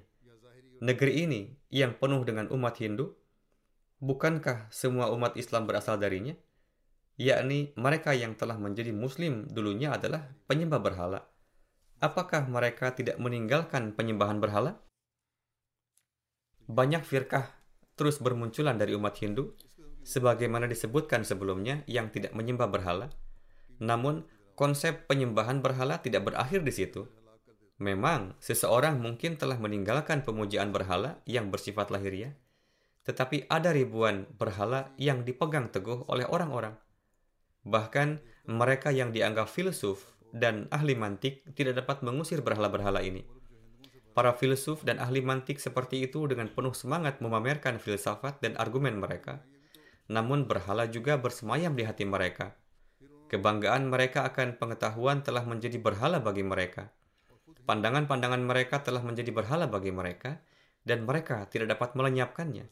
Negeri 0.81 1.27
ini 1.27 1.41
yang 1.67 1.99
penuh 1.99 2.23
dengan 2.23 2.47
umat 2.49 2.79
Hindu, 2.79 3.13
bukankah 3.99 4.71
semua 4.71 5.11
umat 5.11 5.35
Islam 5.35 5.67
berasal 5.67 5.99
darinya? 5.99 6.33
Yakni 7.19 7.75
mereka 7.75 8.15
yang 8.15 8.33
telah 8.33 8.55
menjadi 8.55 8.95
muslim 8.95 9.45
dulunya 9.51 9.93
adalah 9.93 10.31
penyembah 10.47 10.79
berhala 10.79 11.21
apakah 12.01 12.49
mereka 12.49 12.91
tidak 12.91 13.21
meninggalkan 13.21 13.93
penyembahan 13.93 14.41
berhala? 14.41 14.81
Banyak 16.65 17.05
firkah 17.05 17.45
terus 17.93 18.17
bermunculan 18.17 18.75
dari 18.81 18.97
umat 18.97 19.13
Hindu, 19.21 19.53
sebagaimana 20.01 20.65
disebutkan 20.65 21.21
sebelumnya 21.21 21.85
yang 21.85 22.09
tidak 22.09 22.33
menyembah 22.33 22.67
berhala. 22.67 23.13
Namun, 23.77 24.25
konsep 24.55 25.07
penyembahan 25.09 25.59
berhala 25.59 25.99
tidak 25.99 26.31
berakhir 26.31 26.61
di 26.61 26.73
situ. 26.73 27.07
Memang, 27.81 28.37
seseorang 28.37 29.01
mungkin 29.01 29.41
telah 29.41 29.57
meninggalkan 29.57 30.21
pemujaan 30.21 30.69
berhala 30.69 31.17
yang 31.25 31.49
bersifat 31.49 31.89
lahiriah, 31.89 32.37
tetapi 33.01 33.49
ada 33.49 33.73
ribuan 33.73 34.29
berhala 34.37 34.93
yang 35.01 35.25
dipegang 35.25 35.73
teguh 35.73 36.05
oleh 36.05 36.29
orang-orang. 36.29 36.77
Bahkan, 37.65 38.21
mereka 38.45 38.93
yang 38.93 39.09
dianggap 39.09 39.49
filsuf 39.49 40.13
dan 40.29 40.69
ahli 40.69 40.93
mantik 40.93 41.41
tidak 41.57 41.81
dapat 41.81 42.05
mengusir 42.05 42.45
berhala-berhala 42.45 43.01
ini. 43.01 43.25
Para 44.11 44.35
filsuf 44.35 44.83
dan 44.83 44.99
ahli 44.99 45.23
mantik 45.23 45.57
seperti 45.57 46.03
itu 46.03 46.27
dengan 46.27 46.51
penuh 46.51 46.75
semangat 46.75 47.23
memamerkan 47.23 47.79
filsafat 47.79 48.43
dan 48.43 48.59
argumen 48.59 48.99
mereka. 48.99 49.39
Namun 50.11 50.45
berhala 50.45 50.85
juga 50.85 51.15
bersemayam 51.15 51.73
di 51.73 51.87
hati 51.87 52.03
mereka. 52.03 52.51
Kebanggaan 53.31 53.87
mereka 53.87 54.27
akan 54.27 54.59
pengetahuan 54.59 55.23
telah 55.23 55.47
menjadi 55.47 55.79
berhala 55.79 56.19
bagi 56.19 56.43
mereka. 56.43 56.91
Pandangan-pandangan 57.63 58.43
mereka 58.43 58.83
telah 58.83 58.99
menjadi 58.99 59.31
berhala 59.31 59.71
bagi 59.71 59.95
mereka, 59.95 60.43
dan 60.83 61.07
mereka 61.07 61.47
tidak 61.47 61.79
dapat 61.79 61.95
melenyapkannya. 61.95 62.67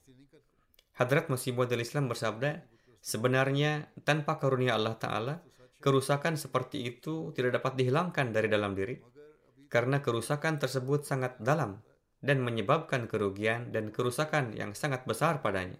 Hadrat 0.99 1.31
Masih 1.31 1.55
Maud 1.55 1.71
Islam 1.71 2.11
bersabda, 2.11 2.59
sebenarnya 2.99 3.87
tanpa 4.03 4.35
karunia 4.35 4.75
Allah 4.75 4.99
Ta'ala, 4.99 5.39
Kerusakan 5.79 6.35
seperti 6.35 6.91
itu 6.91 7.31
tidak 7.31 7.63
dapat 7.63 7.79
dihilangkan 7.79 8.35
dari 8.35 8.51
dalam 8.51 8.75
diri, 8.75 8.99
karena 9.71 10.03
kerusakan 10.03 10.59
tersebut 10.59 11.07
sangat 11.07 11.39
dalam 11.39 11.79
dan 12.19 12.43
menyebabkan 12.43 13.07
kerugian 13.07 13.71
dan 13.71 13.87
kerusakan 13.87 14.51
yang 14.59 14.75
sangat 14.75 15.07
besar 15.07 15.39
padanya. 15.39 15.79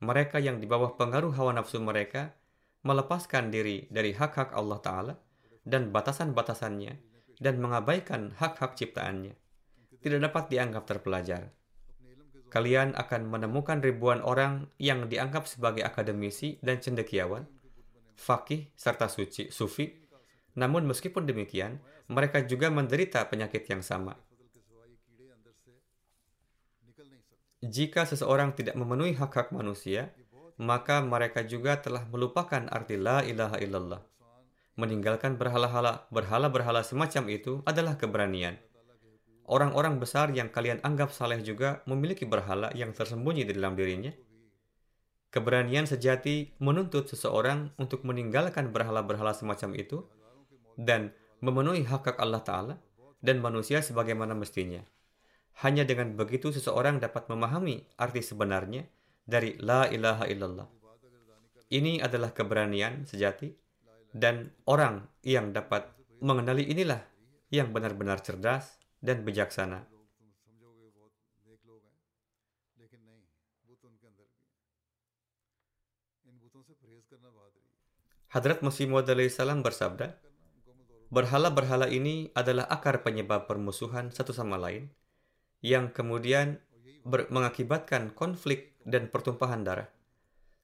Mereka 0.00 0.40
yang 0.40 0.56
di 0.56 0.64
bawah 0.64 0.96
pengaruh 0.96 1.36
hawa 1.36 1.52
nafsu 1.52 1.84
mereka 1.84 2.32
melepaskan 2.84 3.48
diri 3.48 3.88
dari 3.88 4.12
hak-hak 4.12 4.52
Allah 4.52 4.78
Ta'ala 4.84 5.14
dan 5.64 5.88
batasan-batasannya 5.90 6.92
dan 7.40 7.58
mengabaikan 7.58 8.36
hak-hak 8.36 8.76
ciptaannya. 8.76 9.34
Tidak 10.04 10.20
dapat 10.20 10.52
dianggap 10.52 10.84
terpelajar. 10.84 11.48
Kalian 12.52 12.94
akan 12.94 13.26
menemukan 13.26 13.82
ribuan 13.82 14.22
orang 14.22 14.70
yang 14.78 15.10
dianggap 15.10 15.48
sebagai 15.48 15.82
akademisi 15.82 16.60
dan 16.62 16.78
cendekiawan, 16.78 17.48
fakih, 18.14 18.70
serta 18.78 19.10
suci, 19.10 19.50
sufi. 19.50 19.90
Namun 20.54 20.86
meskipun 20.86 21.26
demikian, 21.26 21.82
mereka 22.06 22.44
juga 22.46 22.70
menderita 22.70 23.26
penyakit 23.26 23.66
yang 23.66 23.82
sama. 23.82 24.14
Jika 27.64 28.04
seseorang 28.04 28.52
tidak 28.52 28.76
memenuhi 28.76 29.16
hak-hak 29.16 29.50
manusia, 29.50 30.12
maka 30.60 31.02
mereka 31.02 31.42
juga 31.42 31.78
telah 31.82 32.06
melupakan 32.06 32.66
arti 32.70 32.94
la 32.94 33.26
ilaha 33.26 33.58
illallah. 33.58 34.02
Meninggalkan 34.74 35.38
berhala-hala 35.38 36.06
berhala-berhala 36.10 36.82
semacam 36.82 37.24
itu 37.30 37.62
adalah 37.62 37.94
keberanian. 37.94 38.58
Orang-orang 39.44 40.00
besar 40.00 40.32
yang 40.32 40.48
kalian 40.48 40.80
anggap 40.80 41.12
saleh 41.12 41.38
juga 41.44 41.84
memiliki 41.84 42.24
berhala 42.24 42.72
yang 42.72 42.96
tersembunyi 42.96 43.44
di 43.44 43.52
dalam 43.52 43.76
dirinya. 43.76 44.10
Keberanian 45.28 45.84
sejati 45.84 46.54
menuntut 46.62 47.10
seseorang 47.10 47.74
untuk 47.76 48.06
meninggalkan 48.06 48.70
berhala-berhala 48.70 49.34
semacam 49.34 49.74
itu 49.74 50.06
dan 50.78 51.12
memenuhi 51.42 51.84
hak-hak 51.84 52.16
Allah 52.16 52.40
Ta'ala 52.40 52.74
dan 53.20 53.42
manusia 53.42 53.82
sebagaimana 53.82 54.32
mestinya. 54.32 54.80
Hanya 55.60 55.86
dengan 55.86 56.18
begitu 56.18 56.50
seseorang 56.50 56.98
dapat 56.98 57.28
memahami 57.30 57.84
arti 58.00 58.24
sebenarnya 58.24 58.88
dari 59.24 59.56
La 59.60 59.88
ilaha 59.88 60.28
illallah. 60.28 60.68
Ini 61.72 62.04
adalah 62.04 62.30
keberanian 62.30 63.08
sejati 63.08 63.50
dan 64.14 64.52
orang 64.68 65.08
yang 65.24 65.50
dapat 65.50 65.90
mengenali 66.22 66.68
inilah 66.70 67.02
yang 67.50 67.74
benar-benar 67.74 68.22
cerdas 68.22 68.78
dan 69.02 69.26
bijaksana. 69.26 69.88
Hadrat 78.34 78.66
Masih 78.66 78.90
Maud 78.90 79.06
salam 79.30 79.62
bersabda, 79.62 80.18
Berhala-berhala 81.14 81.86
ini 81.86 82.34
adalah 82.34 82.66
akar 82.66 83.06
penyebab 83.06 83.46
permusuhan 83.46 84.10
satu 84.10 84.34
sama 84.34 84.58
lain, 84.58 84.90
yang 85.62 85.94
kemudian 85.94 86.58
mengakibatkan 87.06 88.10
konflik 88.10 88.73
dan 88.84 89.10
pertumpahan 89.10 89.64
darah. 89.64 89.88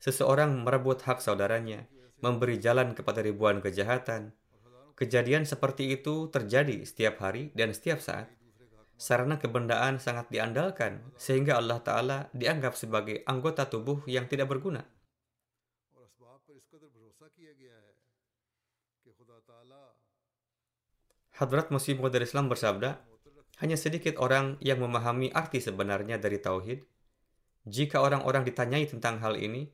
Seseorang 0.00 0.64
merebut 0.64 1.04
hak 1.04 1.20
saudaranya, 1.20 1.84
memberi 2.20 2.56
jalan 2.56 2.96
kepada 2.96 3.20
ribuan 3.20 3.60
kejahatan, 3.60 4.32
Kejadian 5.00 5.48
seperti 5.48 5.96
itu 5.96 6.28
terjadi 6.28 6.84
setiap 6.84 7.24
hari 7.24 7.48
dan 7.56 7.72
setiap 7.72 8.04
saat. 8.04 8.28
Sarana 9.00 9.40
kebendaan 9.40 9.96
sangat 9.96 10.28
diandalkan 10.28 11.00
sehingga 11.16 11.56
Allah 11.56 11.80
Ta'ala 11.80 12.18
dianggap 12.36 12.76
sebagai 12.76 13.24
anggota 13.24 13.64
tubuh 13.64 14.04
yang 14.04 14.28
tidak 14.28 14.52
berguna. 14.52 14.84
Hadrat 21.40 21.72
Masih 21.72 21.96
Maud 21.96 22.12
Islam 22.20 22.52
bersabda, 22.52 23.00
hanya 23.64 23.80
sedikit 23.80 24.20
orang 24.20 24.60
yang 24.60 24.84
memahami 24.84 25.32
arti 25.32 25.64
sebenarnya 25.64 26.20
dari 26.20 26.36
Tauhid. 26.36 26.84
Jika 27.68 28.00
orang-orang 28.00 28.48
ditanyai 28.48 28.88
tentang 28.88 29.20
hal 29.20 29.36
ini, 29.36 29.68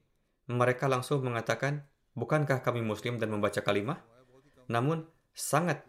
mereka 0.50 0.90
langsung 0.90 1.22
mengatakan, 1.22 1.86
bukankah 2.18 2.62
kami 2.62 2.82
muslim 2.82 3.18
dan 3.22 3.30
membaca 3.30 3.62
kalimah? 3.62 4.02
Namun, 4.66 5.06
sangat 5.34 5.86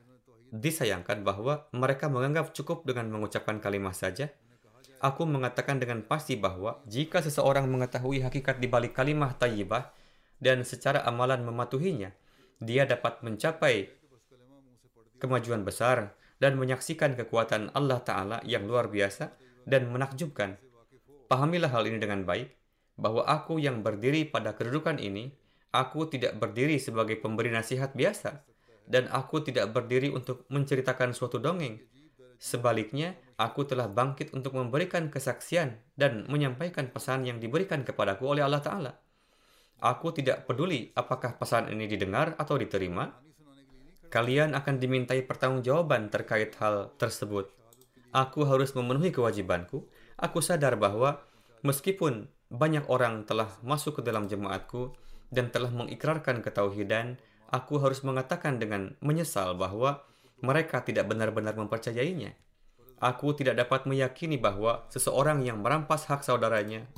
disayangkan 0.54 1.26
bahwa 1.26 1.68
mereka 1.76 2.08
menganggap 2.08 2.56
cukup 2.56 2.86
dengan 2.88 3.10
mengucapkan 3.12 3.60
kalimat 3.60 3.96
saja. 3.96 4.32
Aku 4.98 5.30
mengatakan 5.30 5.78
dengan 5.78 6.02
pasti 6.02 6.34
bahwa 6.34 6.82
jika 6.90 7.22
seseorang 7.22 7.70
mengetahui 7.70 8.26
hakikat 8.26 8.58
di 8.58 8.66
balik 8.66 8.98
kalimat 8.98 9.38
tayyibah 9.38 9.94
dan 10.42 10.66
secara 10.66 11.06
amalan 11.06 11.46
mematuhinya, 11.46 12.10
dia 12.58 12.90
dapat 12.90 13.22
mencapai 13.22 13.94
kemajuan 15.22 15.62
besar 15.62 16.18
dan 16.42 16.58
menyaksikan 16.58 17.14
kekuatan 17.18 17.74
Allah 17.74 18.02
Ta'ala 18.02 18.38
yang 18.46 18.66
luar 18.66 18.90
biasa 18.90 19.34
dan 19.66 19.90
menakjubkan. 19.90 20.58
Pahamilah 21.28 21.72
hal 21.72 21.88
ini 21.92 22.00
dengan 22.00 22.24
baik, 22.24 22.56
bahwa 22.98 23.28
aku 23.28 23.60
yang 23.60 23.84
berdiri 23.86 24.26
pada 24.26 24.56
kedudukan 24.56 24.98
ini, 24.98 25.36
aku 25.76 26.08
tidak 26.08 26.40
berdiri 26.40 26.80
sebagai 26.80 27.20
pemberi 27.20 27.52
nasihat 27.54 27.94
biasa, 27.94 28.48
dan 28.88 29.12
aku 29.12 29.44
tidak 29.44 29.70
berdiri 29.76 30.10
untuk 30.10 30.48
menceritakan 30.48 31.12
suatu 31.12 31.38
dongeng. 31.38 31.84
Sebaliknya, 32.40 33.18
aku 33.36 33.68
telah 33.68 33.90
bangkit 33.90 34.32
untuk 34.32 34.56
memberikan 34.56 35.12
kesaksian 35.12 35.78
dan 36.00 36.26
menyampaikan 36.32 36.88
pesan 36.90 37.28
yang 37.28 37.38
diberikan 37.42 37.84
kepadaku 37.84 38.30
oleh 38.30 38.46
Allah 38.46 38.62
Ta'ala. 38.62 38.94
Aku 39.78 40.10
tidak 40.10 40.50
peduli 40.50 40.90
apakah 40.98 41.38
pesan 41.38 41.70
ini 41.70 41.86
didengar 41.86 42.34
atau 42.40 42.58
diterima. 42.58 43.14
Kalian 44.10 44.56
akan 44.58 44.76
dimintai 44.80 45.22
pertanggungjawaban 45.28 46.10
terkait 46.10 46.56
hal 46.58 46.96
tersebut. 46.98 47.52
Aku 48.16 48.48
harus 48.48 48.74
memenuhi 48.74 49.14
kewajibanku. 49.14 49.86
Aku 50.18 50.42
sadar 50.42 50.82
bahwa 50.82 51.22
meskipun 51.62 52.26
banyak 52.50 52.90
orang 52.90 53.28
telah 53.30 53.54
masuk 53.62 54.00
ke 54.00 54.02
dalam 54.02 54.26
jemaatku 54.26 54.98
dan 55.30 55.54
telah 55.54 55.70
mengikrarkan 55.70 56.42
ketauhidan, 56.42 57.22
aku 57.54 57.78
harus 57.78 58.02
mengatakan 58.02 58.58
dengan 58.58 58.98
menyesal 59.04 59.54
bahwa 59.54 60.02
mereka 60.42 60.82
tidak 60.82 61.06
benar-benar 61.06 61.54
mempercayainya. 61.54 62.34
Aku 62.98 63.38
tidak 63.38 63.62
dapat 63.62 63.86
meyakini 63.86 64.42
bahwa 64.42 64.90
seseorang 64.90 65.46
yang 65.46 65.62
merampas 65.62 66.10
hak 66.10 66.26
saudaranya, 66.26 66.90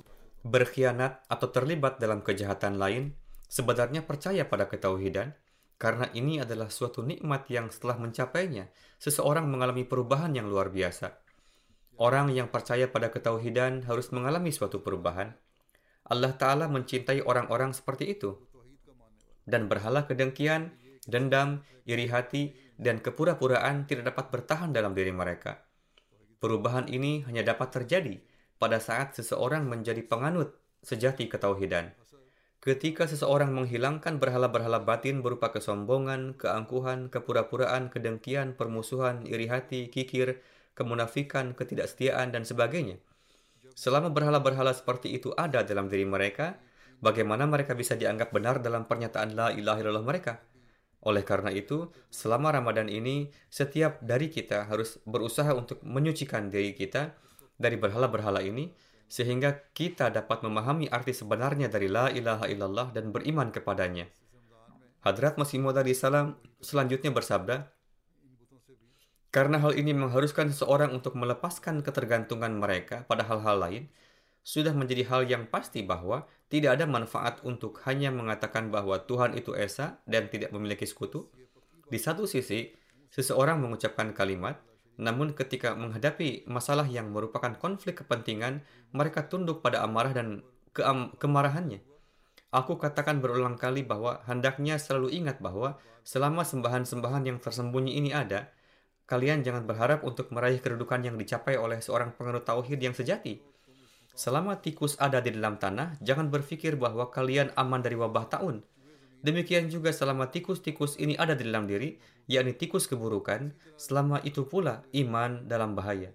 berkhianat 0.47 1.20
atau 1.28 1.51
terlibat 1.51 1.99
dalam 1.99 2.24
kejahatan 2.24 2.80
lain, 2.80 3.20
sebenarnya 3.51 4.07
percaya 4.07 4.47
pada 4.47 4.72
ketauhidan, 4.72 5.36
karena 5.76 6.07
ini 6.15 6.39
adalah 6.39 6.72
suatu 6.72 7.03
nikmat 7.03 7.51
yang 7.51 7.67
setelah 7.67 7.99
mencapainya, 7.99 8.72
seseorang 8.95 9.47
mengalami 9.47 9.84
perubahan 9.84 10.32
yang 10.32 10.47
luar 10.47 10.72
biasa. 10.72 11.28
Orang 11.99 12.31
yang 12.31 12.47
percaya 12.47 12.87
pada 12.87 13.11
ketauhidan 13.11 13.83
harus 13.83 14.15
mengalami 14.15 14.55
suatu 14.55 14.79
perubahan. 14.79 15.35
Allah 16.07 16.31
Ta'ala 16.31 16.71
mencintai 16.71 17.21
orang-orang 17.27 17.75
seperti 17.75 18.15
itu 18.15 18.49
dan 19.49 19.65
berhala 19.65 20.05
kedengkian, 20.05 20.77
dendam, 21.09 21.65
iri 21.89 22.05
hati, 22.05 22.53
dan 22.77 23.01
kepura-puraan 23.01 23.89
tidak 23.89 24.13
dapat 24.13 24.29
bertahan 24.29 24.69
dalam 24.69 24.93
diri 24.93 25.09
mereka. 25.09 25.65
Perubahan 26.39 26.87
ini 26.87 27.25
hanya 27.27 27.43
dapat 27.43 27.73
terjadi 27.73 28.21
pada 28.61 28.79
saat 28.79 29.17
seseorang 29.17 29.67
menjadi 29.67 30.05
penganut 30.05 30.55
sejati 30.85 31.27
ketauhidan. 31.27 31.91
Ketika 32.59 33.07
seseorang 33.07 33.51
menghilangkan 33.55 34.19
berhala-berhala 34.19 34.83
batin 34.83 35.23
berupa 35.23 35.51
kesombongan, 35.51 36.35
keangkuhan, 36.35 37.07
kepura-puraan, 37.11 37.87
kedengkian, 37.87 38.55
permusuhan, 38.55 39.23
iri 39.27 39.47
hati, 39.47 39.87
kikir, 39.87 40.43
kemunafikan, 40.80 41.51
ketidaksetiaan, 41.51 42.32
dan 42.32 42.47
sebagainya. 42.47 43.03
Selama 43.75 44.07
berhala-berhala 44.07 44.71
seperti 44.71 45.11
itu 45.11 45.36
ada 45.36 45.67
dalam 45.67 45.91
diri 45.91 46.07
mereka, 46.07 46.55
bagaimana 47.03 47.43
mereka 47.43 47.75
bisa 47.75 47.99
dianggap 47.99 48.32
benar 48.32 48.63
dalam 48.63 48.88
pernyataan 48.88 49.36
la 49.36 49.51
ilaha 49.51 49.80
illallah 49.84 50.07
mereka? 50.07 50.39
Oleh 51.03 51.23
karena 51.23 51.51
itu, 51.51 51.88
selama 52.11 52.51
Ramadan 52.51 52.91
ini, 52.91 53.32
setiap 53.47 54.03
dari 54.03 54.27
kita 54.27 54.67
harus 54.67 54.99
berusaha 55.07 55.51
untuk 55.55 55.80
menyucikan 55.84 56.51
diri 56.51 56.75
kita 56.75 57.15
dari 57.55 57.80
berhala-berhala 57.80 58.43
ini, 58.43 58.71
sehingga 59.07 59.71
kita 59.71 60.11
dapat 60.11 60.43
memahami 60.43 60.91
arti 60.91 61.15
sebenarnya 61.15 61.71
dari 61.71 61.88
la 61.88 62.11
ilaha 62.11 62.45
illallah 62.51 62.91
dan 62.91 63.15
beriman 63.15 63.49
kepadanya. 63.49 64.11
Hadrat 64.99 65.39
Masih 65.39 65.63
Maud 65.63 65.80
salam 65.95 66.36
selanjutnya 66.59 67.15
bersabda, 67.15 67.71
karena 69.30 69.61
hal 69.61 69.77
ini 69.77 69.93
mengharuskan 69.93 70.49
seseorang 70.49 70.89
untuk 70.89 71.13
melepaskan 71.13 71.86
ketergantungan 71.86 72.49
mereka 72.57 73.05
pada 73.05 73.21
hal-hal 73.25 73.61
lain, 73.61 73.84
sudah 74.41 74.73
menjadi 74.73 75.05
hal 75.05 75.21
yang 75.30 75.45
pasti 75.45 75.86
bahwa 75.86 76.25
tidak 76.49 76.82
ada 76.82 76.89
manfaat 76.89 77.38
untuk 77.45 77.77
hanya 77.86 78.09
mengatakan 78.09 78.73
bahwa 78.73 78.97
Tuhan 79.05 79.38
itu 79.38 79.53
Esa 79.53 80.01
dan 80.09 80.34
tidak 80.34 80.49
memiliki 80.49 80.89
sekutu. 80.89 81.30
Di 81.86 82.01
satu 82.01 82.25
sisi, 82.25 82.73
seseorang 83.13 83.61
mengucapkan 83.61 84.09
kalimat, 84.17 84.57
namun 84.97 85.38
ketika 85.38 85.77
menghadapi 85.77 86.49
masalah 86.49 86.89
yang 86.89 87.13
merupakan 87.13 87.53
konflik 87.53 88.01
kepentingan, 88.01 88.65
mereka 88.91 89.30
tunduk 89.30 89.61
pada 89.61 89.86
amarah 89.86 90.11
dan 90.11 90.41
ke 90.73 90.82
kemarahannya. 91.21 91.86
Aku 92.49 92.82
katakan 92.82 93.21
berulang 93.21 93.61
kali 93.61 93.86
bahwa 93.86 94.25
hendaknya 94.25 94.82
selalu 94.82 95.13
ingat 95.21 95.38
bahwa 95.38 95.77
selama 96.01 96.41
sembahan-sembahan 96.41 97.30
yang 97.30 97.38
tersembunyi 97.38 98.01
ini 98.01 98.09
ada, 98.09 98.49
kalian 99.10 99.41
jangan 99.41 99.66
berharap 99.66 100.05
untuk 100.05 100.30
meraih 100.30 100.62
kedudukan 100.62 101.01
yang 101.01 101.18
dicapai 101.18 101.57
oleh 101.57 101.82
seorang 101.82 102.14
penganut 102.14 102.45
tauhid 102.45 102.78
yang 102.78 102.93
sejati. 102.93 103.41
Selama 104.14 104.62
tikus 104.62 104.93
ada 105.01 105.18
di 105.18 105.34
dalam 105.34 105.57
tanah, 105.57 105.97
jangan 106.05 106.30
berpikir 106.30 106.78
bahwa 106.78 107.10
kalian 107.10 107.49
aman 107.57 107.82
dari 107.82 107.97
wabah 107.97 108.30
tahun. 108.30 108.62
Demikian 109.26 109.68
juga 109.68 109.89
selama 109.89 110.30
tikus-tikus 110.30 111.01
ini 111.01 111.18
ada 111.18 111.34
di 111.34 111.43
dalam 111.49 111.66
diri, 111.66 111.97
yakni 112.30 112.53
tikus 112.53 112.86
keburukan, 112.86 113.51
selama 113.82 114.22
itu 114.22 114.45
pula 114.45 114.86
iman 114.93 115.49
dalam 115.49 115.74
bahaya. 115.74 116.14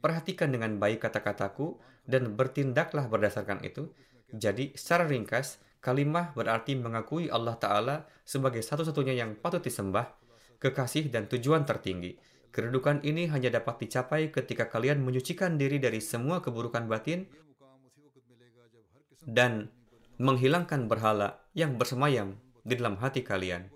Perhatikan 0.00 0.48
dengan 0.48 0.80
baik 0.80 1.04
kata-kataku 1.04 1.76
dan 2.08 2.32
bertindaklah 2.34 3.06
berdasarkan 3.06 3.60
itu. 3.62 3.92
Jadi, 4.32 4.72
secara 4.74 5.04
ringkas, 5.04 5.60
kalimah 5.84 6.32
berarti 6.32 6.78
mengakui 6.78 7.28
Allah 7.28 7.58
Ta'ala 7.60 7.96
sebagai 8.24 8.64
satu-satunya 8.64 9.14
yang 9.18 9.36
patut 9.36 9.60
disembah, 9.60 10.19
kekasih 10.60 11.08
dan 11.08 11.26
tujuan 11.26 11.64
tertinggi. 11.64 12.20
Kedudukan 12.52 13.00
ini 13.02 13.26
hanya 13.32 13.48
dapat 13.48 13.80
dicapai 13.88 14.28
ketika 14.28 14.68
kalian 14.68 15.00
menyucikan 15.00 15.56
diri 15.56 15.80
dari 15.80 15.98
semua 16.04 16.44
keburukan 16.44 16.84
batin 16.86 17.24
dan 19.24 19.72
menghilangkan 20.20 20.84
berhala 20.84 21.40
yang 21.56 21.80
bersemayam 21.80 22.36
di 22.60 22.76
dalam 22.76 23.00
hati 23.00 23.24
kalian. 23.24 23.72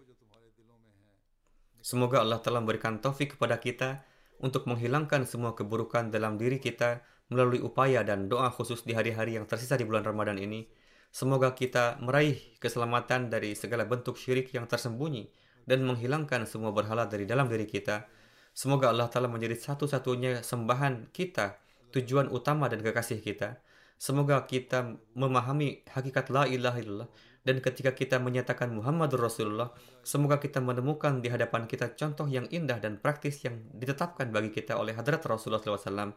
Semoga 1.81 2.21
Allah 2.21 2.41
telah 2.41 2.61
memberikan 2.61 3.01
taufik 3.01 3.37
kepada 3.37 3.61
kita 3.61 4.05
untuk 4.41 4.69
menghilangkan 4.69 5.25
semua 5.25 5.57
keburukan 5.57 6.13
dalam 6.13 6.37
diri 6.37 6.61
kita 6.61 7.01
melalui 7.33 7.65
upaya 7.65 8.05
dan 8.05 8.29
doa 8.29 8.53
khusus 8.53 8.85
di 8.85 8.93
hari-hari 8.93 9.41
yang 9.41 9.49
tersisa 9.49 9.81
di 9.81 9.89
bulan 9.89 10.05
Ramadan 10.05 10.37
ini. 10.37 10.69
Semoga 11.15 11.55
kita 11.55 12.03
meraih 12.03 12.59
keselamatan 12.59 13.31
dari 13.31 13.55
segala 13.55 13.87
bentuk 13.87 14.19
syirik 14.19 14.51
yang 14.51 14.67
tersembunyi 14.67 15.44
dan 15.65 15.85
menghilangkan 15.85 16.49
semua 16.49 16.71
berhala 16.71 17.05
dari 17.09 17.29
dalam 17.29 17.49
diri 17.49 17.69
kita. 17.69 18.07
Semoga 18.55 18.95
Allah 18.95 19.11
Ta'ala 19.11 19.27
menjadi 19.27 19.59
satu-satunya 19.59 20.47
sembahan 20.47 21.11
kita, 21.11 21.59
tujuan 21.91 22.31
utama 22.31 22.71
dan 22.71 22.81
kekasih 22.81 23.19
kita. 23.19 23.59
Semoga 23.99 24.47
kita 24.47 24.95
memahami 25.17 25.83
hakikat 25.91 26.31
la 26.31 26.47
ilaha 26.47 26.79
illallah 26.79 27.11
dan 27.45 27.61
ketika 27.61 27.93
kita 27.93 28.17
menyatakan 28.17 28.73
Muhammadur 28.73 29.21
Rasulullah, 29.29 29.69
semoga 30.01 30.41
kita 30.41 30.65
menemukan 30.65 31.21
di 31.21 31.29
hadapan 31.29 31.69
kita 31.69 31.93
contoh 31.93 32.25
yang 32.25 32.49
indah 32.49 32.81
dan 32.81 32.97
praktis 32.97 33.45
yang 33.45 33.69
ditetapkan 33.77 34.33
bagi 34.33 34.49
kita 34.49 34.81
oleh 34.81 34.97
hadrat 34.97 35.21
Rasulullah 35.21 35.61
SAW. 35.61 36.17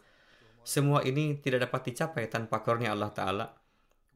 Semua 0.63 1.03
ini 1.03 1.35
tidak 1.43 1.67
dapat 1.67 1.91
dicapai 1.91 2.31
tanpa 2.31 2.63
karunia 2.63 2.95
Allah 2.95 3.11
Ta'ala. 3.11 3.45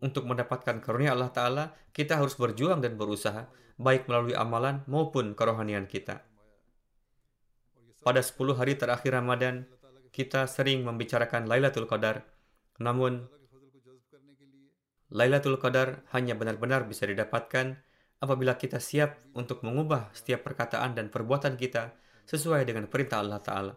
Untuk 0.02 0.26
mendapatkan 0.26 0.82
karunia 0.82 1.14
Allah 1.14 1.30
Ta'ala, 1.30 1.66
kita 1.94 2.18
harus 2.18 2.34
berjuang 2.34 2.82
dan 2.82 2.98
berusaha, 2.98 3.46
baik 3.78 4.10
melalui 4.10 4.34
amalan 4.34 4.82
maupun 4.90 5.38
kerohanian 5.38 5.86
kita. 5.86 6.26
Pada 8.02 8.22
10 8.26 8.58
hari 8.58 8.74
terakhir 8.82 9.14
Ramadan, 9.14 9.70
kita 10.10 10.50
sering 10.50 10.82
membicarakan 10.82 11.46
Lailatul 11.46 11.86
Qadar. 11.86 12.26
Namun, 12.82 13.30
Lailatul 15.14 15.62
Qadar 15.62 16.02
hanya 16.18 16.34
benar-benar 16.34 16.90
bisa 16.90 17.06
didapatkan 17.06 17.78
apabila 18.22 18.58
kita 18.58 18.82
siap 18.82 19.22
untuk 19.38 19.62
mengubah 19.62 20.10
setiap 20.18 20.42
perkataan 20.46 20.98
dan 20.98 21.14
perbuatan 21.14 21.62
kita 21.62 21.94
sesuai 22.26 22.66
dengan 22.66 22.90
perintah 22.90 23.22
Allah 23.22 23.42
Ta'ala. 23.42 23.74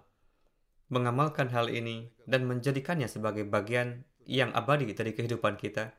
Mengamalkan 0.89 1.53
hal 1.53 1.69
ini 1.69 2.09
dan 2.25 2.49
menjadikannya 2.49 3.09
sebagai 3.13 3.45
bagian 3.45 4.05
yang 4.25 4.53
abadi 4.57 4.93
dari 4.97 5.13
kehidupan 5.13 5.57
kita, 5.61 5.93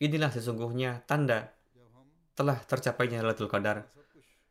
inilah 0.00 0.32
sesungguhnya 0.32 1.04
tanda 1.04 1.52
telah 2.32 2.56
tercapainya 2.64 3.20
Lailatul 3.20 3.52
Qadar. 3.52 3.84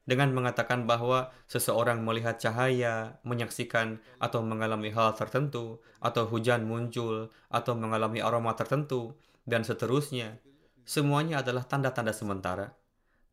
Dengan 0.06 0.34
mengatakan 0.34 0.90
bahwa 0.90 1.30
seseorang 1.46 2.02
melihat 2.02 2.42
cahaya, 2.42 3.22
menyaksikan 3.22 4.02
atau 4.18 4.42
mengalami 4.42 4.90
hal 4.90 5.14
tertentu, 5.14 5.82
atau 6.02 6.26
hujan 6.26 6.66
muncul, 6.66 7.30
atau 7.50 7.74
mengalami 7.78 8.18
aroma 8.18 8.58
tertentu, 8.58 9.14
dan 9.46 9.62
seterusnya. 9.62 10.42
Semuanya 10.82 11.46
adalah 11.46 11.66
tanda-tanda 11.66 12.10
sementara. 12.10 12.74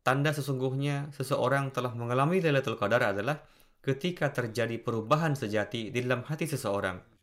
Tanda 0.05 0.29
sesungguhnya 0.29 1.09
seseorang 1.17 1.73
telah 1.73 1.97
mengalami 1.97 2.45
Lailatul 2.45 2.77
Qadar 2.77 3.09
adalah 3.09 3.41
ketika 3.81 4.29
terjadi 4.29 4.77
perubahan 4.77 5.33
sejati 5.33 5.89
di 5.89 5.99
dalam 6.05 6.21
hati 6.29 6.45
seseorang. 6.45 7.16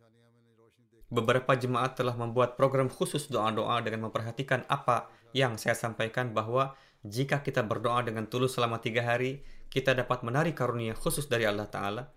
Beberapa 1.13 1.53
jemaat 1.53 2.01
telah 2.01 2.17
membuat 2.17 2.57
program 2.57 2.89
khusus 2.89 3.29
doa-doa 3.29 3.85
dengan 3.85 4.09
memperhatikan 4.09 4.65
apa 4.73 5.13
yang 5.37 5.61
saya 5.61 5.77
sampaikan 5.77 6.33
bahwa 6.33 6.73
jika 7.05 7.45
kita 7.45 7.61
berdoa 7.61 8.01
dengan 8.01 8.25
tulus 8.25 8.57
selama 8.57 8.81
tiga 8.81 9.05
hari, 9.05 9.45
kita 9.69 9.93
dapat 9.93 10.25
menarik 10.25 10.57
karunia 10.57 10.97
khusus 10.97 11.29
dari 11.29 11.45
Allah 11.45 11.69
Ta'ala. 11.69 12.09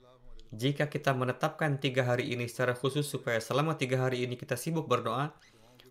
Jika 0.55 0.87
kita 0.87 1.11
menetapkan 1.11 1.75
tiga 1.75 2.07
hari 2.07 2.31
ini 2.31 2.47
secara 2.47 2.71
khusus 2.71 3.03
supaya 3.03 3.43
selama 3.43 3.75
tiga 3.75 3.99
hari 4.07 4.23
ini 4.23 4.39
kita 4.39 4.55
sibuk 4.55 4.87
berdoa, 4.87 5.35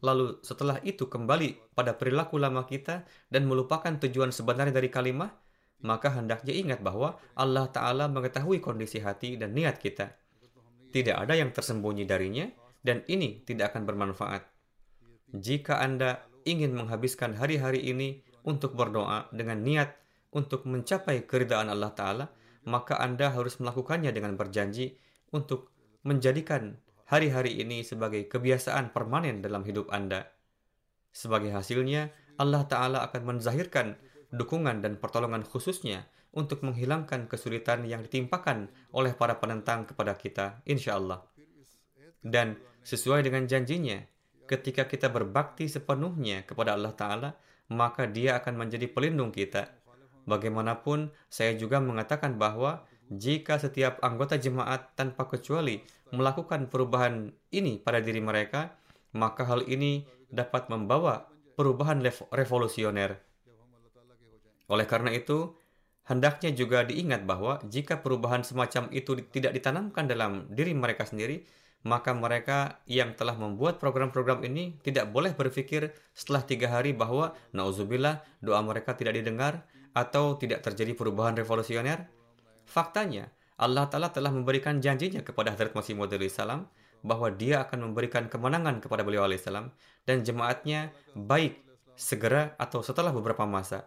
lalu 0.00 0.40
setelah 0.40 0.80
itu 0.80 1.12
kembali 1.12 1.76
pada 1.76 1.92
perilaku 1.92 2.40
lama 2.40 2.64
kita 2.64 3.04
dan 3.28 3.44
melupakan 3.44 3.92
tujuan 4.00 4.32
sebenarnya 4.32 4.72
dari 4.72 4.88
kalimat, 4.88 5.36
maka 5.84 6.08
hendaknya 6.16 6.56
ingat 6.56 6.80
bahwa 6.80 7.20
Allah 7.36 7.68
Ta'ala 7.68 8.08
mengetahui 8.08 8.64
kondisi 8.64 9.04
hati 9.04 9.36
dan 9.36 9.52
niat 9.52 9.76
kita. 9.76 10.08
Tidak 10.88 11.12
ada 11.12 11.36
yang 11.36 11.52
tersembunyi 11.52 12.08
darinya, 12.08 12.48
dan 12.86 13.02
ini 13.10 13.42
tidak 13.42 13.74
akan 13.74 13.82
bermanfaat. 13.82 14.46
Jika 15.34 15.82
Anda 15.82 16.22
ingin 16.46 16.70
menghabiskan 16.78 17.34
hari-hari 17.34 17.82
ini 17.82 18.22
untuk 18.46 18.78
berdoa 18.78 19.26
dengan 19.34 19.66
niat 19.66 19.98
untuk 20.30 20.62
mencapai 20.70 21.26
keridaan 21.26 21.66
Allah 21.66 21.90
Ta'ala, 21.90 22.26
maka 22.70 23.02
Anda 23.02 23.34
harus 23.34 23.58
melakukannya 23.58 24.14
dengan 24.14 24.38
berjanji 24.38 24.94
untuk 25.34 25.74
menjadikan 26.06 26.78
hari-hari 27.10 27.58
ini 27.58 27.82
sebagai 27.82 28.30
kebiasaan 28.30 28.94
permanen 28.94 29.42
dalam 29.42 29.66
hidup 29.66 29.90
Anda. 29.90 30.30
Sebagai 31.10 31.50
hasilnya, 31.50 32.14
Allah 32.38 32.62
Ta'ala 32.70 33.02
akan 33.10 33.22
menzahirkan 33.34 33.98
dukungan 34.30 34.78
dan 34.78 35.02
pertolongan 35.02 35.42
khususnya 35.42 36.06
untuk 36.36 36.62
menghilangkan 36.62 37.26
kesulitan 37.26 37.82
yang 37.88 38.04
ditimpakan 38.04 38.68
oleh 38.92 39.16
para 39.16 39.40
penentang 39.40 39.88
kepada 39.88 40.14
kita, 40.14 40.60
insya 40.68 41.00
Allah. 41.00 41.24
Dan 42.20 42.60
sesuai 42.86 43.26
dengan 43.26 43.50
janjinya, 43.50 43.98
ketika 44.46 44.86
kita 44.86 45.10
berbakti 45.10 45.66
sepenuhnya 45.66 46.46
kepada 46.46 46.78
Allah 46.78 46.94
Ta'ala, 46.94 47.30
maka 47.66 48.06
dia 48.06 48.38
akan 48.38 48.62
menjadi 48.62 48.86
pelindung 48.86 49.34
kita. 49.34 49.74
Bagaimanapun, 50.30 51.10
saya 51.26 51.58
juga 51.58 51.82
mengatakan 51.82 52.38
bahwa 52.38 52.86
jika 53.10 53.58
setiap 53.58 53.98
anggota 54.06 54.38
jemaat 54.38 54.94
tanpa 54.94 55.26
kecuali 55.26 55.82
melakukan 56.14 56.70
perubahan 56.70 57.34
ini 57.50 57.82
pada 57.82 57.98
diri 57.98 58.22
mereka, 58.22 58.78
maka 59.18 59.42
hal 59.42 59.66
ini 59.66 60.06
dapat 60.30 60.70
membawa 60.70 61.26
perubahan 61.58 62.02
revolusioner. 62.30 63.18
Oleh 64.70 64.86
karena 64.86 65.10
itu, 65.14 65.54
hendaknya 66.06 66.54
juga 66.54 66.86
diingat 66.86 67.26
bahwa 67.26 67.58
jika 67.66 67.98
perubahan 67.98 68.46
semacam 68.46 68.90
itu 68.94 69.18
tidak 69.30 69.54
ditanamkan 69.58 70.06
dalam 70.06 70.46
diri 70.50 70.74
mereka 70.74 71.06
sendiri, 71.06 71.46
maka 71.84 72.14
mereka 72.16 72.80
yang 72.88 73.12
telah 73.18 73.34
membuat 73.34 73.76
program-program 73.82 74.42
ini 74.46 74.78
tidak 74.80 75.10
boleh 75.10 75.36
berpikir 75.36 75.92
setelah 76.16 76.42
tiga 76.46 76.72
hari 76.72 76.96
bahwa 76.96 77.36
nauzubillah 77.52 78.24
doa 78.40 78.60
mereka 78.62 78.94
tidak 78.94 79.18
didengar 79.18 79.66
atau 79.96 80.36
tidak 80.36 80.64
terjadi 80.64 80.96
perubahan 80.96 81.36
revolusioner 81.36 82.06
Faktanya, 82.66 83.30
Allah 83.56 83.86
Ta'ala 83.86 84.10
telah 84.10 84.34
memberikan 84.34 84.82
janjinya 84.82 85.22
kepada 85.22 85.54
Hadrat 85.54 85.72
Masih 85.72 85.94
Maud 85.94 86.10
salam 86.28 86.66
bahwa 87.06 87.30
dia 87.30 87.62
akan 87.62 87.88
memberikan 87.88 88.26
kemenangan 88.26 88.82
kepada 88.82 89.06
beliau 89.06 89.22
alaihissalam 89.22 89.70
dan 90.02 90.26
jemaatnya 90.26 90.90
baik 91.14 91.62
segera 91.94 92.58
atau 92.58 92.82
setelah 92.82 93.14
beberapa 93.14 93.46
masa. 93.46 93.86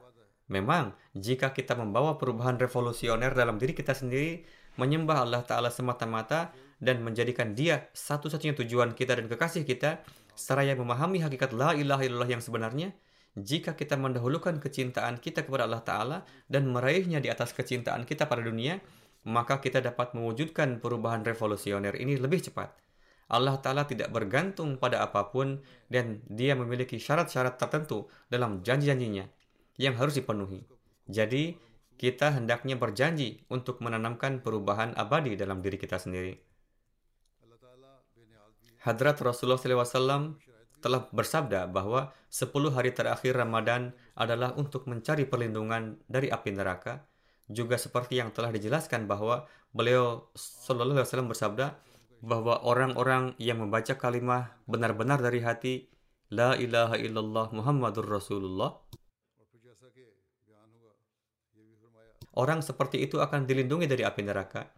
Memang, 0.50 0.98
jika 1.14 1.54
kita 1.54 1.78
membawa 1.78 2.18
perubahan 2.18 2.58
revolusioner 2.58 3.36
dalam 3.38 3.62
diri 3.62 3.78
kita 3.78 3.94
sendiri, 3.94 4.42
menyembah 4.82 5.22
Allah 5.22 5.46
Ta'ala 5.46 5.70
semata-mata, 5.70 6.50
dan 6.80 7.04
menjadikan 7.04 7.54
dia 7.54 7.92
satu-satunya 7.92 8.56
tujuan 8.64 8.96
kita 8.96 9.20
dan 9.20 9.28
kekasih 9.28 9.68
kita, 9.68 10.00
seraya 10.34 10.74
memahami 10.74 11.20
hakikat 11.20 11.52
la 11.52 11.76
ilaha 11.76 12.08
illallah 12.08 12.32
yang 12.32 12.44
sebenarnya, 12.44 12.96
jika 13.38 13.76
kita 13.76 14.00
mendahulukan 14.00 14.58
kecintaan 14.58 15.22
kita 15.22 15.46
kepada 15.46 15.68
Allah 15.68 15.84
Ta'ala 15.86 16.18
dan 16.50 16.72
meraihnya 16.72 17.22
di 17.22 17.30
atas 17.30 17.54
kecintaan 17.54 18.04
kita 18.08 18.26
pada 18.26 18.42
dunia, 18.42 18.80
maka 19.28 19.60
kita 19.60 19.84
dapat 19.84 20.16
mewujudkan 20.16 20.80
perubahan 20.80 21.22
revolusioner 21.22 21.94
ini 22.00 22.16
lebih 22.16 22.50
cepat. 22.50 22.74
Allah 23.30 23.62
Ta'ala 23.62 23.86
tidak 23.86 24.10
bergantung 24.10 24.82
pada 24.82 25.06
apa 25.06 25.30
pun 25.30 25.62
dan 25.86 26.26
dia 26.26 26.58
memiliki 26.58 26.98
syarat-syarat 26.98 27.62
tertentu 27.62 28.10
dalam 28.26 28.66
janji-janjinya 28.66 29.30
yang 29.78 29.94
harus 30.02 30.18
dipenuhi. 30.18 30.66
Jadi, 31.06 31.54
kita 32.00 32.34
hendaknya 32.34 32.80
berjanji 32.80 33.44
untuk 33.52 33.84
menanamkan 33.86 34.42
perubahan 34.42 34.98
abadi 34.98 35.38
dalam 35.38 35.62
diri 35.62 35.78
kita 35.78 36.02
sendiri. 36.02 36.49
Hadrat 38.84 39.20
Rasulullah 39.20 39.60
SAW 39.60 40.40
telah 40.80 41.12
bersabda 41.12 41.68
bahwa 41.68 42.16
10 42.32 42.72
hari 42.72 42.96
terakhir 42.96 43.36
Ramadan 43.36 43.92
adalah 44.16 44.56
untuk 44.56 44.88
mencari 44.88 45.28
perlindungan 45.28 46.00
dari 46.08 46.32
api 46.32 46.56
neraka. 46.56 47.04
Juga 47.50 47.76
seperti 47.76 48.22
yang 48.22 48.32
telah 48.32 48.54
dijelaskan 48.54 49.10
bahwa 49.10 49.50
beliau 49.76 50.32
Shallallahu 50.38 51.04
Alaihi 51.04 51.28
bersabda 51.28 51.68
bahwa 52.24 52.64
orang-orang 52.64 53.36
yang 53.40 53.64
membaca 53.64 53.96
kalimah 53.96 54.56
benar-benar 54.68 55.20
dari 55.24 55.40
hati 55.44 55.74
La 56.30 56.54
ilaha 56.54 56.94
illallah 57.00 57.50
Muhammadur 57.56 58.06
Rasulullah 58.06 58.78
Orang 62.38 62.62
seperti 62.62 63.02
itu 63.04 63.18
akan 63.20 63.50
dilindungi 63.50 63.90
dari 63.90 64.06
api 64.06 64.22
neraka. 64.24 64.70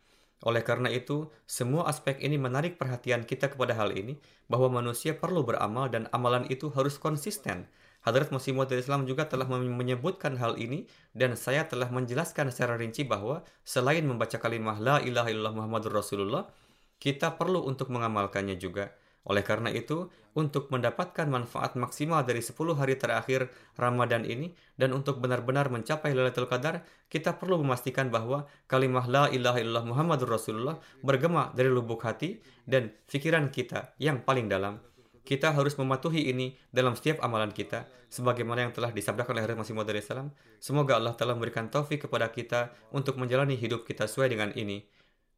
Oleh 0.42 0.66
karena 0.66 0.90
itu, 0.90 1.30
semua 1.46 1.86
aspek 1.86 2.18
ini 2.18 2.38
menarik 2.42 2.82
perhatian 2.82 3.26
kita 3.30 3.54
kepada 3.54 3.78
hal 3.78 3.94
ini, 3.94 4.18
bahwa 4.50 4.82
manusia 4.82 5.14
perlu 5.14 5.46
beramal 5.46 5.88
dan 5.94 6.10
amalan 6.10 6.50
itu 6.50 6.74
harus 6.74 6.98
konsisten. 6.98 7.70
Hadrat 8.02 8.34
Masih 8.34 8.58
Islam 8.58 9.06
juga 9.06 9.30
telah 9.30 9.46
menyebutkan 9.46 10.34
hal 10.42 10.58
ini 10.58 10.90
dan 11.14 11.38
saya 11.38 11.70
telah 11.70 11.86
menjelaskan 11.94 12.50
secara 12.50 12.74
rinci 12.74 13.06
bahwa 13.06 13.46
selain 13.62 14.02
membaca 14.02 14.42
kalimah 14.42 14.82
La 14.82 14.98
ilaha 15.06 15.30
illallah 15.30 15.54
Muhammadur 15.54 15.94
Rasulullah, 15.94 16.50
kita 16.98 17.38
perlu 17.38 17.62
untuk 17.62 17.94
mengamalkannya 17.94 18.58
juga. 18.58 18.90
Oleh 19.22 19.46
karena 19.46 19.70
itu, 19.70 20.10
untuk 20.34 20.72
mendapatkan 20.74 21.28
manfaat 21.28 21.78
maksimal 21.78 22.24
dari 22.24 22.42
10 22.42 22.56
hari 22.74 22.96
terakhir 22.98 23.52
Ramadan 23.78 24.26
ini 24.26 24.56
dan 24.80 24.96
untuk 24.96 25.22
benar-benar 25.22 25.70
mencapai 25.70 26.16
Lailatul 26.16 26.50
Qadar, 26.50 26.82
kita 27.12 27.38
perlu 27.38 27.62
memastikan 27.62 28.10
bahwa 28.10 28.48
kalimah 28.66 29.06
la 29.06 29.24
ilaha 29.30 29.60
illallah 29.60 29.86
Muhammadur 29.86 30.32
Rasulullah 30.32 30.80
bergema 31.06 31.52
dari 31.54 31.70
lubuk 31.70 32.02
hati 32.02 32.42
dan 32.66 32.90
pikiran 33.12 33.52
kita 33.54 33.94
yang 34.02 34.24
paling 34.26 34.48
dalam. 34.50 34.82
Kita 35.22 35.54
harus 35.54 35.78
mematuhi 35.78 36.34
ini 36.34 36.58
dalam 36.74 36.98
setiap 36.98 37.22
amalan 37.22 37.54
kita, 37.54 37.86
sebagaimana 38.10 38.66
yang 38.66 38.74
telah 38.74 38.90
disabdakan 38.90 39.38
oleh 39.38 39.54
Rasul 39.54 39.78
Masih 39.78 40.02
Salam. 40.02 40.34
Semoga 40.58 40.98
Allah 40.98 41.14
telah 41.14 41.38
memberikan 41.38 41.70
taufik 41.70 42.10
kepada 42.10 42.34
kita 42.34 42.74
untuk 42.90 43.22
menjalani 43.22 43.54
hidup 43.54 43.86
kita 43.86 44.10
sesuai 44.10 44.34
dengan 44.34 44.50
ini. 44.58 44.82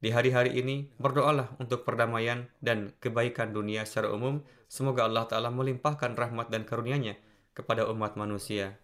Di 0.04 0.12
hari-hari 0.12 0.60
ini, 0.60 0.92
berdoalah 1.00 1.56
untuk 1.64 1.88
perdamaian 1.88 2.52
dan 2.60 2.92
kebaikan 3.00 3.56
dunia 3.56 3.88
secara 3.88 4.12
umum. 4.12 4.44
Semoga 4.68 5.08
Allah 5.08 5.24
Ta'ala 5.32 5.48
melimpahkan 5.48 6.20
rahmat 6.20 6.52
dan 6.52 6.68
karunia-Nya 6.68 7.16
kepada 7.56 7.88
umat 7.88 8.20
manusia. 8.20 8.84